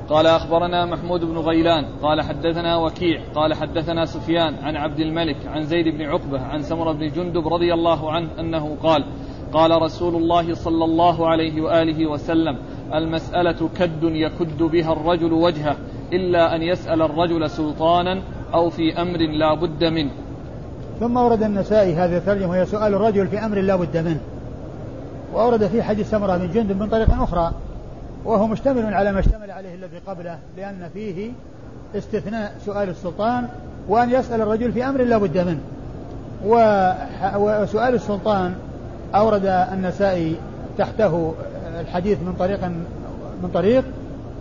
قال 0.09 0.27
أخبرنا 0.27 0.85
محمود 0.85 1.25
بن 1.25 1.37
غيلان. 1.37 1.85
قال 2.01 2.21
حدثنا 2.21 2.77
وكيع. 2.77 3.21
قال 3.35 3.53
حدثنا 3.53 4.05
سفيان 4.05 4.55
عن 4.55 4.75
عبد 4.75 4.99
الملك 4.99 5.37
عن 5.47 5.63
زيد 5.63 5.87
بن 5.87 6.01
عقبة 6.01 6.41
عن 6.41 6.61
سمرة 6.61 6.91
بن 6.91 7.07
جندب 7.07 7.47
رضي 7.47 7.73
الله 7.73 8.11
عنه 8.11 8.29
أنه 8.39 8.77
قال 8.83 9.05
قال 9.53 9.81
رسول 9.81 10.15
الله 10.15 10.53
صلى 10.53 10.85
الله 10.85 11.27
عليه 11.27 11.61
وآله 11.61 12.07
وسلم 12.07 12.57
المسألة 12.93 13.69
كد 13.79 14.03
يكد 14.03 14.63
بها 14.63 14.93
الرجل 14.93 15.33
وجهه 15.33 15.75
إلا 16.13 16.55
أن 16.55 16.61
يسأل 16.61 17.01
الرجل 17.01 17.49
سلطانا 17.49 18.21
أو 18.53 18.69
في 18.69 19.01
أمر 19.01 19.17
لا 19.17 19.53
بد 19.53 19.83
منه. 19.83 20.11
ثم 21.01 21.17
ورد 21.17 21.43
النسائي 21.43 21.95
هذه 21.95 22.17
الترجمة 22.17 22.49
وهي 22.49 22.65
سؤال 22.65 22.93
الرجل 22.93 23.27
في 23.27 23.45
أمر 23.45 23.57
لا 23.57 23.75
بد 23.75 23.97
منه. 23.97 24.19
وأورد 25.33 25.67
في 25.67 25.83
حديث 25.83 26.09
سمرة 26.09 26.37
بن 26.37 26.51
جندب 26.53 26.79
من 26.81 26.89
طريق 26.89 27.21
أخرى 27.21 27.51
وهو 28.25 28.47
مشتمل 28.47 28.93
على 28.93 29.11
ما 29.11 29.19
اشتمل 29.19 29.51
عليه 29.51 29.75
الذي 29.75 29.97
قبله 30.07 30.37
لأن 30.57 30.89
فيه 30.93 31.31
استثناء 31.95 32.53
سؤال 32.65 32.89
السلطان 32.89 33.47
وأن 33.87 34.09
يسأل 34.09 34.41
الرجل 34.41 34.71
في 34.71 34.85
أمر 34.85 35.01
لا 35.01 35.17
بد 35.17 35.37
منه. 35.37 35.59
وسؤال 37.35 37.95
السلطان 37.95 38.53
أورد 39.15 39.45
النسائي 39.45 40.35
تحته 40.77 41.33
الحديث 41.79 42.17
من 42.19 42.33
طريق 42.39 42.65
من 43.43 43.49
طريق 43.53 43.83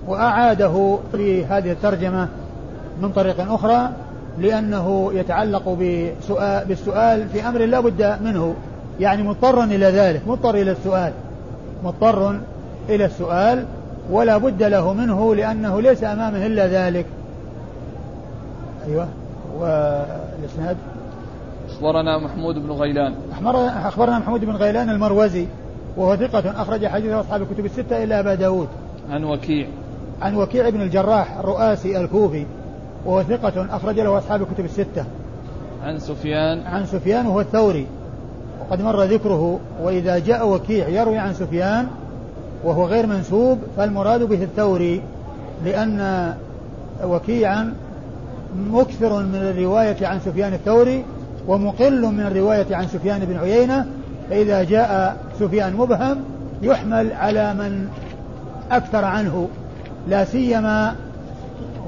وأعاده 0.07 0.99
في 1.13 1.45
هذه 1.45 1.73
الترجمة 1.73 2.29
من 3.03 3.13
طريق 3.13 3.53
أخرى 3.53 3.91
لأنه 4.41 5.11
يتعلق 5.15 5.69
بسؤال 5.69 6.65
بالسؤال 6.67 7.29
في 7.29 7.49
أمر 7.49 7.61
لا 7.61 7.81
بد 7.81 8.17
منه. 8.25 8.55
يعني 9.01 9.23
مضطرا 9.23 9.65
إلى 9.65 9.87
ذلك 9.87 10.23
مضطر 10.27 10.55
إلى 10.55 10.71
السؤال. 10.71 11.13
مضطر 11.85 12.41
إلى 12.89 13.05
السؤال 13.05 13.65
ولا 14.11 14.39
بد 14.39 14.63
له 14.63 14.93
منه 14.93 15.35
لأنه 15.35 15.81
ليس 15.81 16.05
أمامه 16.05 16.47
إلا 16.47 16.67
ذلك. 16.67 17.07
أيوة. 18.87 19.09
والإسناد؟ 19.59 20.77
أخبرنا 21.71 22.19
محمود 22.19 22.55
بن 22.55 22.71
غيلان. 22.71 23.15
أخبرنا 23.87 24.19
محمود 24.19 24.45
بن 24.45 24.57
غيلان 24.57 24.91
المروزي 24.91 25.47
وهو 25.97 26.17
ثقة 26.17 26.63
أخرج 26.63 26.87
حديث 26.87 27.13
أصحاب 27.13 27.43
الكتب 27.43 27.65
الستة 27.65 28.05
إلا 28.05 28.21
أبا 28.21 28.35
داود. 28.35 28.69
عن 29.11 29.25
وكيع. 29.25 29.67
عن 30.23 30.37
وكيع 30.37 30.69
بن 30.69 30.81
الجراح 30.81 31.39
الرؤاسي 31.39 32.01
الكوفي. 32.01 32.47
وهو 33.05 33.23
ثقة 33.23 33.77
أخرج 33.77 34.01
له 34.01 34.19
أصحاب 34.19 34.43
الكتب 34.43 34.65
الستة. 34.65 35.05
عن 35.85 35.99
سفيان. 35.99 36.61
عن 36.67 36.87
سفيان 36.87 37.27
وهو 37.27 37.41
الثوري. 37.41 37.87
وقد 38.61 38.83
مر 38.83 39.03
ذكره 39.05 39.61
وإذا 39.83 40.19
جاء 40.19 40.49
وكيع 40.49 40.89
يروي 40.89 41.19
عن 41.19 41.35
سفيان 41.35 41.87
وهو 42.65 42.87
غير 42.87 43.07
منسوب 43.07 43.59
فالمراد 43.77 44.23
به 44.23 44.43
الثوري 44.43 45.03
لأن 45.65 46.35
وكيعا 47.05 47.75
مكثر 48.71 49.23
من 49.23 49.35
الرواية 49.35 50.07
عن 50.07 50.21
سفيان 50.21 50.53
الثوري 50.53 51.05
ومقل 51.49 52.03
من 52.03 52.21
الرواية 52.21 52.77
عن 52.77 52.89
سفيان 52.89 53.21
بن 53.21 53.37
عيينة 53.37 53.87
فإذا 54.31 54.65
جاء 54.65 55.17
سفيان 55.41 55.77
مبهم 55.77 56.17
يحمل 56.63 57.13
على 57.13 57.55
من 57.55 57.89
أكثر 58.71 59.05
عنه 59.05 59.49
لا 60.09 60.25
سيما 60.25 60.97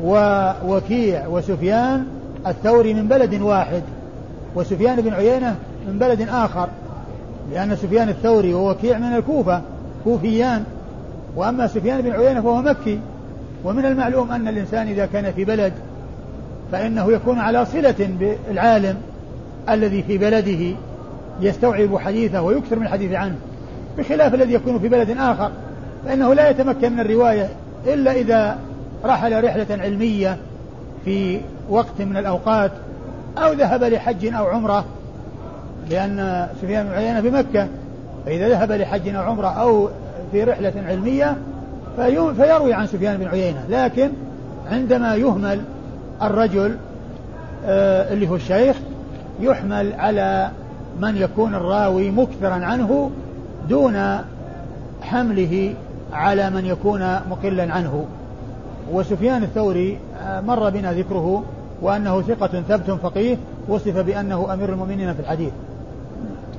ووكيع 0.03 1.27
وسفيان 1.27 2.07
الثوري 2.47 2.95
من 2.95 3.09
بلد 3.09 3.41
واحد 3.41 3.83
وسفيان 4.55 5.01
بن 5.01 5.13
عيينة 5.13 5.57
من 5.89 5.99
بلد 5.99 6.29
آخر 6.29 6.69
لأن 7.53 7.77
سفيان 7.77 8.09
الثوري 8.09 8.55
ووكيع 8.55 8.99
من 8.99 9.17
الكوفة 9.17 9.63
كوفيان. 10.05 10.65
وأما 11.37 11.67
سفيان 11.67 12.01
بن 12.01 12.13
عيينة 12.13 12.41
فهو 12.41 12.63
مكي. 12.63 13.01
ومن 13.65 13.85
المعلوم 13.85 14.33
أن 14.33 14.49
الإنسان 14.49 14.89
إذا 14.89 15.07
كان 15.07 15.33
في 15.33 15.45
بلد 15.45 15.73
فإنه 16.73 17.13
يكون 17.13 17.39
على 17.39 17.65
صلة 17.65 18.11
بالعالم 18.21 18.97
الذي 19.69 20.03
في 20.03 20.19
بلده 20.19 20.77
يستوعب 21.41 21.99
حديثه 21.99 22.43
ويكثر 22.43 22.79
من 22.79 22.83
الحديث 22.83 23.13
عنه 23.13 23.35
بخلاف 23.99 24.35
الذي 24.35 24.55
يكون 24.55 24.79
في 24.79 24.89
بلد 24.89 25.11
آخر 25.11 25.51
فإنه 26.07 26.35
لا 26.35 26.51
يتمكن 26.51 26.93
من 26.93 27.01
الرواية 27.01 27.49
إلا 27.87 28.13
إذا 28.13 28.59
رحل 29.05 29.45
رحلة 29.45 29.67
علمية 29.71 30.37
في 31.05 31.41
وقت 31.71 32.01
من 32.01 32.17
الأوقات 32.17 32.71
أو 33.39 33.53
ذهب 33.53 33.85
لحج 33.85 34.35
أو 34.35 34.47
عمرة 34.47 34.85
لأن 35.91 36.49
سفيان 36.63 36.87
بن 36.87 36.93
عيينة 36.93 37.21
بمكة 37.21 37.69
فإذا 38.27 38.49
ذهب 38.49 38.73
لحج 38.73 39.15
أو 39.15 39.23
عمرة 39.23 39.47
أو 39.47 39.89
في 40.33 40.45
رحلة 40.45 40.73
علمية 40.87 41.37
فيروي 42.37 42.75
عن 42.75 42.87
سفيان 42.87 43.17
بن 43.17 43.29
عيينة. 43.29 43.65
لكن 43.69 44.11
عندما 44.71 45.15
يهمل 45.15 45.61
الرجل 46.23 46.77
آه 47.67 48.13
اللي 48.13 48.29
هو 48.29 48.37
الشيخ 48.37 48.77
يحمل 49.41 49.93
على 49.93 50.51
من 51.01 51.17
يكون 51.17 51.55
الراوي 51.55 52.11
مكثرا 52.11 52.55
عنه 52.55 53.11
دون 53.69 54.19
حمله 55.03 55.75
على 56.13 56.51
من 56.51 56.67
يكون 56.67 57.17
مقلا 57.31 57.73
عنه. 57.73 58.07
وسفيان 58.93 59.43
الثوري 59.43 59.99
آه، 60.23 60.41
مر 60.41 60.71
بنا 60.71 60.93
ذكره 60.93 61.45
وأنه 61.83 62.23
ثقة 62.23 62.47
ثبت 62.47 62.91
فقيه 62.91 63.37
وصف 63.69 63.99
بأنه 63.99 64.55
أمير 64.55 64.69
المؤمنين 64.69 65.15
في 65.15 65.21
الحديث. 65.21 65.53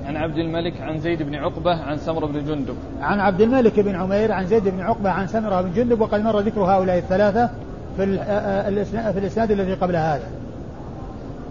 عن 0.05 0.15
عبد 0.15 0.37
الملك 0.37 0.81
عن 0.81 0.99
زيد 0.99 1.23
بن 1.23 1.35
عقبة 1.35 1.83
عن 1.83 1.97
سمرة 1.97 2.25
بن 2.25 2.45
جندب. 2.45 2.75
عن 3.01 3.19
عبد 3.19 3.41
الملك 3.41 3.79
بن 3.79 3.95
عمير 3.95 4.31
عن 4.31 4.45
زيد 4.45 4.67
بن 4.67 4.81
عقبة 4.81 5.09
عن 5.09 5.27
سمرة 5.27 5.61
بن 5.61 5.71
جندب 5.73 6.01
وقد 6.01 6.21
مر 6.23 6.39
ذكر 6.39 6.61
هؤلاء 6.61 6.97
الثلاثة 6.97 7.49
في 7.97 8.19
آه، 8.19 9.11
في 9.11 9.19
الإسناد 9.19 9.51
الذي 9.51 9.73
قبل 9.73 9.95
هذا. 9.95 10.27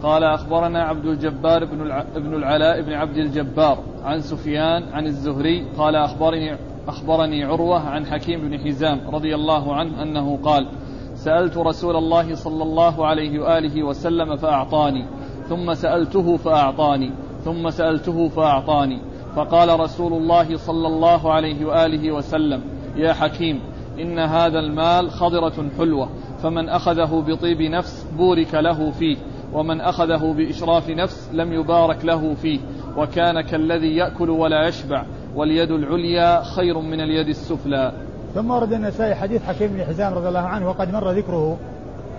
قال 0.02 0.24
أخبرنا 0.24 0.82
عبد 0.82 1.04
الجبار 1.04 1.64
بن 1.64 1.90
ابن 2.16 2.34
العلاء 2.34 2.82
بن 2.82 2.92
عبد 2.92 3.16
الجبار 3.16 3.78
عن 4.04 4.20
سفيان 4.20 4.82
عن 4.92 5.06
الزهري 5.06 5.66
قال 5.78 5.96
أخبرني 5.96 6.56
أخبرني 6.88 7.44
عروة 7.44 7.88
عن 7.88 8.06
حكيم 8.06 8.40
بن 8.40 8.58
حزام 8.58 9.00
رضي 9.12 9.34
الله 9.34 9.74
عنه 9.74 10.02
أنه 10.02 10.38
قال 10.42 10.68
سألت 11.14 11.56
رسول 11.56 11.96
الله 11.96 12.34
صلى 12.34 12.62
الله 12.62 13.06
عليه 13.06 13.40
وآله 13.40 13.82
وسلم 13.82 14.36
فأعطاني 14.36 15.06
ثم 15.48 15.74
سألته 15.74 16.36
فأعطاني 16.36 17.10
ثم 17.44 17.70
سألته 17.70 18.28
فأعطاني 18.28 19.00
فقال 19.36 19.80
رسول 19.80 20.12
الله 20.12 20.56
صلى 20.56 20.86
الله 20.86 21.32
عليه 21.32 21.64
وآله 21.64 22.12
وسلم 22.12 22.62
يا 22.96 23.12
حكيم 23.12 23.60
إن 24.00 24.18
هذا 24.18 24.58
المال 24.58 25.10
خضرة 25.10 25.68
حلوة 25.78 26.08
فمن 26.42 26.68
أخذه 26.68 27.24
بطيب 27.26 27.62
نفس 27.62 28.06
بورك 28.16 28.54
له 28.54 28.90
فيه 28.90 29.16
ومن 29.52 29.80
أخذه 29.80 30.32
بإشراف 30.32 30.90
نفس 30.90 31.30
لم 31.32 31.52
يبارك 31.52 32.04
له 32.04 32.34
فيه 32.34 32.60
وكان 32.96 33.40
كالذي 33.40 33.96
يأكل 33.96 34.30
ولا 34.30 34.68
يشبع 34.68 35.04
واليد 35.36 35.70
العليا 35.70 36.42
خير 36.42 36.78
من 36.78 37.00
اليد 37.00 37.28
السفلى. 37.28 37.92
ثم 38.34 38.50
ورد 38.50 38.72
النسائي 38.72 39.14
حديث 39.14 39.42
حكيم 39.44 39.72
بن 39.72 39.84
حزام 39.84 40.14
رضي 40.14 40.28
الله 40.28 40.40
عنه 40.40 40.68
وقد 40.68 40.92
مر 40.92 41.10
ذكره 41.10 41.56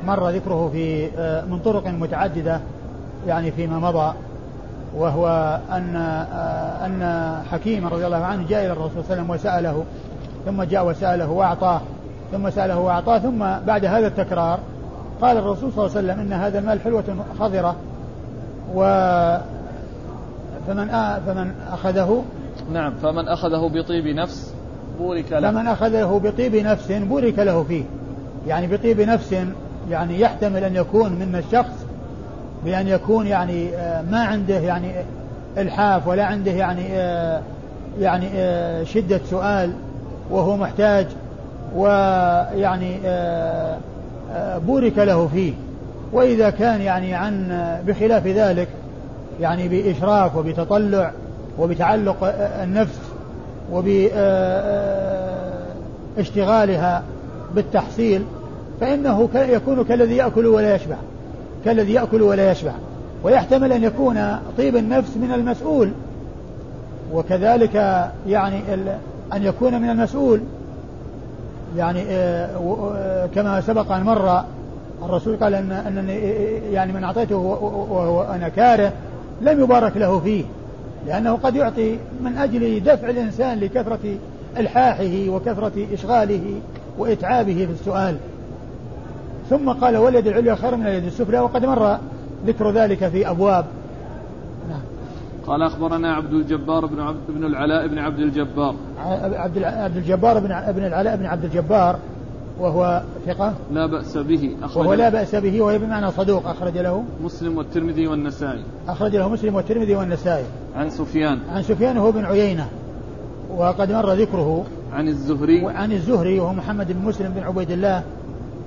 مر 0.08 0.30
ذكره 0.30 0.70
في 0.74 1.10
آه، 1.18 1.46
من 1.46 1.60
طرق 1.60 1.88
متعددة 1.88 2.60
يعني 3.28 3.52
فيما 3.52 3.80
مضى 3.80 4.14
وهو 4.96 5.60
أن 5.72 5.96
آه، 5.96 6.86
أن 6.86 7.34
حكيم 7.52 7.88
رضي 7.88 8.06
الله 8.06 8.18
عنه 8.18 8.48
جاء 8.48 8.66
إلى 8.66 8.72
الرسول 8.72 8.92
صلى 8.92 9.02
الله 9.02 9.12
عليه 9.12 9.22
وسلم 9.24 9.30
وسأله 9.30 9.84
ثم 10.46 10.64
جاء 10.64 10.88
وسأله 10.88 11.32
وأعطاه 11.32 11.82
ثم 12.32 12.50
سأله 12.50 12.80
وأعطاه 12.80 13.18
ثم 13.18 13.40
بعد 13.68 13.86
هذا 13.86 14.08
التكرار 14.08 14.60
قال 15.22 15.38
الرسول 15.38 15.72
صلى 15.72 15.86
الله 15.86 15.98
عليه 15.98 16.08
وسلم 16.08 16.20
إن 16.20 16.34
هذا 16.34 16.60
المال 16.60 16.82
حلوة 16.82 17.04
خضرة 17.40 17.76
و 18.76 18.84
فمن 20.68 20.88
فمن 21.26 21.52
أخذه 21.72 22.24
نعم 22.72 22.94
فمن 23.02 23.28
أخذه 23.28 23.72
بطيب 23.74 24.08
نفس 24.08 24.54
بورك 25.00 25.32
له. 25.32 25.52
فمن 25.52 25.68
أخذه 25.68 26.22
بطيب 26.24 26.56
نفس 26.56 26.92
بورك 26.92 27.40
له 27.40 27.64
فيه. 27.64 27.84
يعني 28.48 28.68
بطيب 28.68 29.02
نفس 29.02 29.36
يعني 29.90 30.20
يحتمل 30.20 30.64
أن 30.64 30.76
يكون 30.76 31.12
من 31.12 31.36
الشخص 31.36 31.86
بأن 32.66 32.88
يكون 32.88 33.28
يعني 33.28 33.76
آه، 33.76 34.02
ما 34.02 34.24
عنده 34.24 34.60
يعني 34.60 34.92
إلحاف 35.58 36.08
ولا 36.08 36.26
عنده 36.26 36.52
يعني 36.52 36.88
آه، 36.92 37.42
يعني 38.00 38.30
آه، 38.36 38.84
شدة 38.84 39.22
سؤال 39.30 39.72
وهو 40.30 40.58
محتاج 40.58 41.08
ويعني 41.76 42.98
بورك 44.68 44.98
له 44.98 45.28
فيه. 45.28 45.54
وإذا 46.12 46.50
كان 46.50 46.82
يعني 46.82 47.14
عن 47.14 47.48
بخلاف 47.88 48.28
ذلك 48.28 48.68
يعني 49.42 49.68
بإشراف 49.68 50.36
وبتطلع 50.36 51.12
وبتعلق 51.60 52.18
النفس 52.64 53.00
وباشتغالها 56.18 57.04
بالتحصيل 57.56 58.24
فإنه 58.82 59.30
يكون 59.36 59.84
كالذي 59.84 60.16
يأكل 60.16 60.46
ولا 60.46 60.76
يشبع 60.76 60.96
كالذي 61.66 61.94
يأكل 61.94 62.22
ولا 62.22 62.52
يشبع. 62.52 62.72
ويحتمل 63.24 63.74
أن 63.74 63.84
يكون 63.84 64.38
طيب 64.58 64.76
النفس 64.76 65.18
من 65.18 65.32
المسؤول 65.32 65.92
وكذلك 67.14 67.76
يعني 68.28 68.62
أن 69.34 69.44
يكون 69.44 69.82
من 69.82 69.90
المسؤول. 69.90 70.40
يعني 71.78 72.04
آه، 72.10 72.50
آه، 72.96 73.26
كما 73.36 73.62
سبق 73.62 73.92
أن 73.92 74.04
مر 74.04 74.44
الرسول 75.06 75.36
قال 75.36 75.54
أن 75.54 76.10
يعني 76.72 76.94
من 76.94 77.04
أعطيته 77.04 77.36
وهو 77.36 78.24
أنا 78.24 78.50
كاره 78.50 78.92
لم 79.42 79.64
يبارك 79.64 79.98
له 79.98 80.20
فيه. 80.20 80.44
لأنه 81.08 81.34
قد 81.34 81.56
يعطي 81.56 81.98
من 82.24 82.38
أجل 82.38 82.84
دفع 82.84 83.10
الإنسان 83.10 83.60
لكثرة 83.60 84.18
إلحاحه 84.58 85.30
وكثرة 85.30 85.88
إشغاله 85.94 86.62
وإتعابه 86.98 87.66
في 87.66 87.72
السؤال. 87.72 88.18
ثم 89.50 89.70
قال 89.70 89.98
واليد 89.98 90.28
العليا 90.28 90.56
خير 90.56 90.76
من 90.76 90.88
اليد 90.88 91.06
السفلى 91.06 91.40
وقد 91.40 91.66
مر 91.66 91.98
ذكر 92.48 92.72
ذلك 92.72 93.08
في 93.08 93.30
أبواب. 93.30 93.66
نعم. 94.70 94.82
قال 95.48 95.62
أخبرنا 95.62 96.16
عبد 96.16 96.34
الجبار 96.34 96.86
بن 96.86 97.00
عبد 97.00 97.20
بن 97.30 97.46
العلاء 97.46 97.88
بن 97.88 97.98
عبد 97.98 98.20
الجبار. 98.20 98.76
عبد 99.00 99.64
عبد 99.64 99.98
الجبار 99.98 100.40
بن 100.40 100.52
ابن 100.52 100.86
العلاء 100.86 101.16
بن 101.16 101.26
عبد 101.26 101.44
الجبار 101.44 102.00
وهو 102.60 103.02
ثقة؟ 103.26 103.54
لا 103.72 103.86
بأس 103.86 104.18
به 104.18 104.56
أخرج 104.64 104.78
وهو 104.78 104.94
لا 104.94 105.10
بأس 105.10 105.36
به 105.36 105.62
وهي 105.62 105.78
بمعنى 105.78 106.12
صدوق 106.12 106.48
أخرج 106.48 106.78
له. 106.78 107.04
مسلم 107.24 107.58
والترمذي 107.58 108.08
والنسائي. 108.08 108.64
أخرج 108.88 109.16
له 109.16 109.30
مسلم 109.30 109.56
والترمذي 109.56 109.96
والنسائي. 109.96 110.44
عن 110.76 110.90
سفيان. 110.90 111.40
عن 111.50 111.64
سفيان 111.64 111.98
هو 111.98 112.12
بن 112.12 112.26
عيينة 112.26 112.68
وقد 113.58 113.92
مر 113.92 114.14
ذكره. 114.14 114.66
عن 114.94 115.08
الزهري. 115.08 115.68
عن 115.68 115.92
الزهري 115.92 116.40
وهو 116.40 116.54
محمد 116.54 116.92
بن 116.92 117.08
مسلم 117.08 117.34
بن 117.36 117.44
عبيد 117.44 117.72
الله 117.72 118.04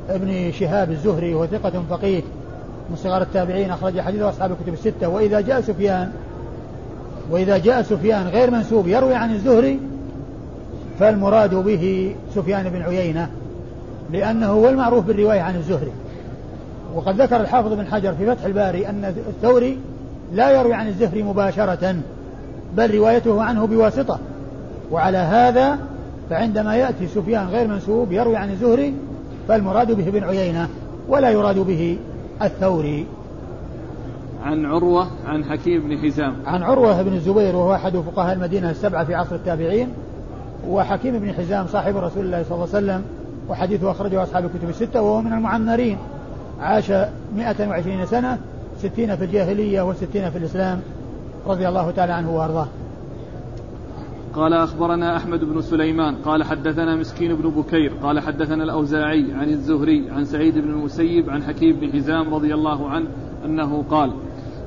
ابن 0.09 0.53
شهاب 0.53 0.91
الزهري 0.91 1.35
وهو 1.35 1.47
ثقة 1.47 1.83
فقيه. 1.91 2.23
من 2.91 2.97
صغار 2.97 3.23
التابعين 3.23 3.71
أخرج 3.71 4.01
حديثه 4.01 4.29
أصحاب 4.29 4.51
الكتب 4.53 4.73
الستة. 4.73 5.09
وإذا 5.09 5.41
جاء 5.41 5.61
سفيان 5.61 6.11
وإذا 7.31 7.59
جاء 7.59 7.83
سفيان 7.83 8.27
غير 8.27 8.51
منسوب 8.51 8.87
يروي 8.87 9.15
عن 9.15 9.35
الزهري 9.35 9.81
فالمراد 10.99 11.55
به 11.55 12.15
سفيان 12.35 12.69
بن 12.69 12.83
عيينة. 12.83 13.31
لأنه 14.13 14.47
هو 14.47 14.69
المعروف 14.69 15.05
بالرواية 15.05 15.41
عن 15.41 15.57
الزهري. 15.57 15.93
وقد 16.95 17.21
ذكر 17.21 17.41
الحافظ 17.41 17.73
بن 17.73 17.87
حجر 17.87 18.15
في 18.15 18.27
فتح 18.27 18.45
الباري 18.45 18.89
أن 18.89 19.05
الثوري 19.05 19.79
لا 20.33 20.51
يروي 20.51 20.75
عن 20.75 20.89
الزهري 20.89 21.23
مباشرة 21.23 21.97
بل 22.77 22.95
روايته 22.95 23.43
عنه 23.43 23.67
بواسطة. 23.67 24.19
وعلى 24.91 25.19
هذا 25.19 25.79
فعندما 26.31 26.77
يأتي 26.77 27.07
سفيان 27.07 27.47
غير 27.47 27.69
منسوب 27.69 28.13
يروي 28.13 28.37
عن 28.37 28.51
الزهري 28.51 28.95
فالمراد 29.49 29.93
به 29.93 30.09
ابن 30.09 30.25
عيينة 30.25 30.69
ولا 31.09 31.31
يراد 31.31 31.59
به 31.59 31.99
الثوري. 32.43 33.07
عن 34.45 34.67
عروة 34.67 35.07
عن 35.27 35.45
حكيم 35.45 35.89
بن 35.89 35.99
حزام. 35.99 36.35
عن 36.47 36.63
عروة 36.63 37.03
بن 37.03 37.13
الزبير 37.13 37.57
وهو 37.57 37.75
أحد 37.75 37.97
فقهاء 37.97 38.33
المدينة 38.33 38.71
السبعة 38.71 39.05
في 39.05 39.15
عصر 39.15 39.35
التابعين 39.35 39.89
وحكيم 40.69 41.19
بن 41.19 41.33
حزام 41.33 41.67
صاحب 41.67 41.97
رسول 41.97 42.25
الله 42.25 42.43
صلى 42.43 42.55
الله 42.55 42.69
عليه 42.75 42.87
وسلم 42.87 43.03
وحديثه 43.49 43.91
أخرجه 43.91 44.23
أصحاب 44.23 44.45
الكتب 44.45 44.69
الستة 44.69 45.03
وهو 45.03 45.23
من 45.23 45.33
المعمرين. 45.33 45.99
عاش 46.61 46.91
120 47.37 48.07
سنة 48.07 48.39
ستين 48.79 49.17
في 49.17 49.25
الجاهلية 49.25 49.83
وستين 49.83 50.31
في 50.31 50.39
الإسلام 50.39 50.81
رضي 51.47 51.69
الله 51.69 51.91
تعالى 51.91 52.13
عنه 52.13 52.37
وأرضاه. 52.37 52.67
قال 54.35 54.53
أخبرنا 54.53 55.17
أحمد 55.17 55.45
بن 55.45 55.61
سليمان 55.61 56.15
قال 56.17 56.45
حدثنا 56.45 56.97
مسكين 56.97 57.35
بن 57.35 57.51
بكير 57.51 57.93
قال 58.03 58.21
حدثنا 58.21 58.65
الأوزاعي 58.65 59.33
عن 59.33 59.49
الزهري 59.49 60.11
عن 60.11 60.25
سعيد 60.25 60.59
بن 60.59 60.71
المسيب 60.71 61.31
عن 61.31 61.43
حكيم 61.43 61.77
بن 61.81 61.93
حزام 61.93 62.35
رضي 62.35 62.55
الله 62.55 62.89
عنه 62.89 63.07
أنه 63.45 63.85
قال 63.91 64.13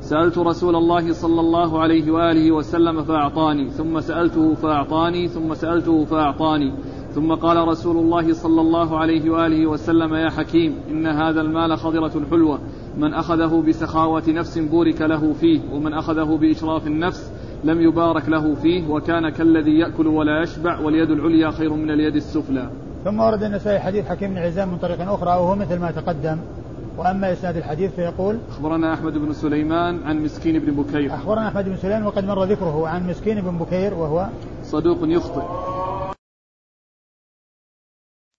سألت 0.01 0.37
رسول 0.37 0.75
الله 0.75 1.13
صلى 1.13 1.39
الله 1.39 1.81
عليه 1.81 2.11
وآله 2.11 2.51
وسلم 2.51 3.03
فأعطاني 3.03 3.69
ثم 3.69 3.99
سألته 3.99 4.53
فأعطاني 4.53 5.27
ثم 5.27 5.53
سألته 5.53 6.05
فأعطاني. 6.05 6.73
ثم 7.15 7.33
قال 7.33 7.67
رسول 7.67 7.97
الله 7.97 8.33
صلى 8.33 8.61
الله 8.61 8.97
عليه 8.97 9.29
وآله 9.29 9.67
وسلم 9.67 10.13
يا 10.13 10.29
حكيم 10.29 10.75
إن 10.89 11.07
هذا 11.07 11.41
المال 11.41 11.77
خضرة 11.77 12.25
حلوة. 12.31 12.59
من 12.97 13.13
أخذه 13.13 13.63
بسخاوة 13.67 14.23
نفس 14.27 14.57
بورك 14.57 15.01
له 15.01 15.33
فيه 15.33 15.59
ومن 15.73 15.93
أخذه 15.93 16.37
بإشراف 16.37 16.87
النفس 16.87 17.31
لم 17.63 17.81
يبارك 17.81 18.29
له 18.29 18.55
فيه 18.55 18.87
وكان 18.89 19.29
كالذي 19.29 19.79
يأكل 19.79 20.07
ولا 20.07 20.43
يشبع 20.43 20.79
واليد 20.79 21.09
العليا 21.11 21.51
خير 21.51 21.73
من 21.73 21.91
اليد 21.91 22.15
السفلى. 22.15 22.69
ثم 23.05 23.19
ورد 23.19 23.43
النسائي 23.43 23.79
حديث 23.79 24.05
حكيم 24.05 24.29
بن 24.29 24.37
عزام 24.37 24.69
من 24.69 24.77
طريق 24.77 25.01
أخرى 25.01 25.29
وهو 25.29 25.55
مثل 25.55 25.79
ما 25.79 25.91
تقدم. 25.91 26.37
وأما 26.97 27.33
إسناد 27.33 27.57
الحديث 27.57 27.95
فيقول 27.95 28.37
أخبرنا 28.49 28.93
أحمد 28.93 29.13
بن 29.13 29.33
سليمان 29.33 29.99
عن 30.05 30.23
مسكين 30.23 30.59
بن 30.59 30.83
بكير. 30.83 31.15
أخبرنا 31.15 31.47
أحمد 31.47 31.65
بن 31.65 31.75
سليمان 31.75 32.03
وقد 32.03 32.25
مر 32.25 32.43
ذكره 32.43 32.87
عن 32.87 33.07
مسكين 33.07 33.41
بن 33.41 33.57
بكير 33.57 33.93
وهو 33.93 34.27
صدوق 34.63 34.97
يخطئ. 35.03 35.43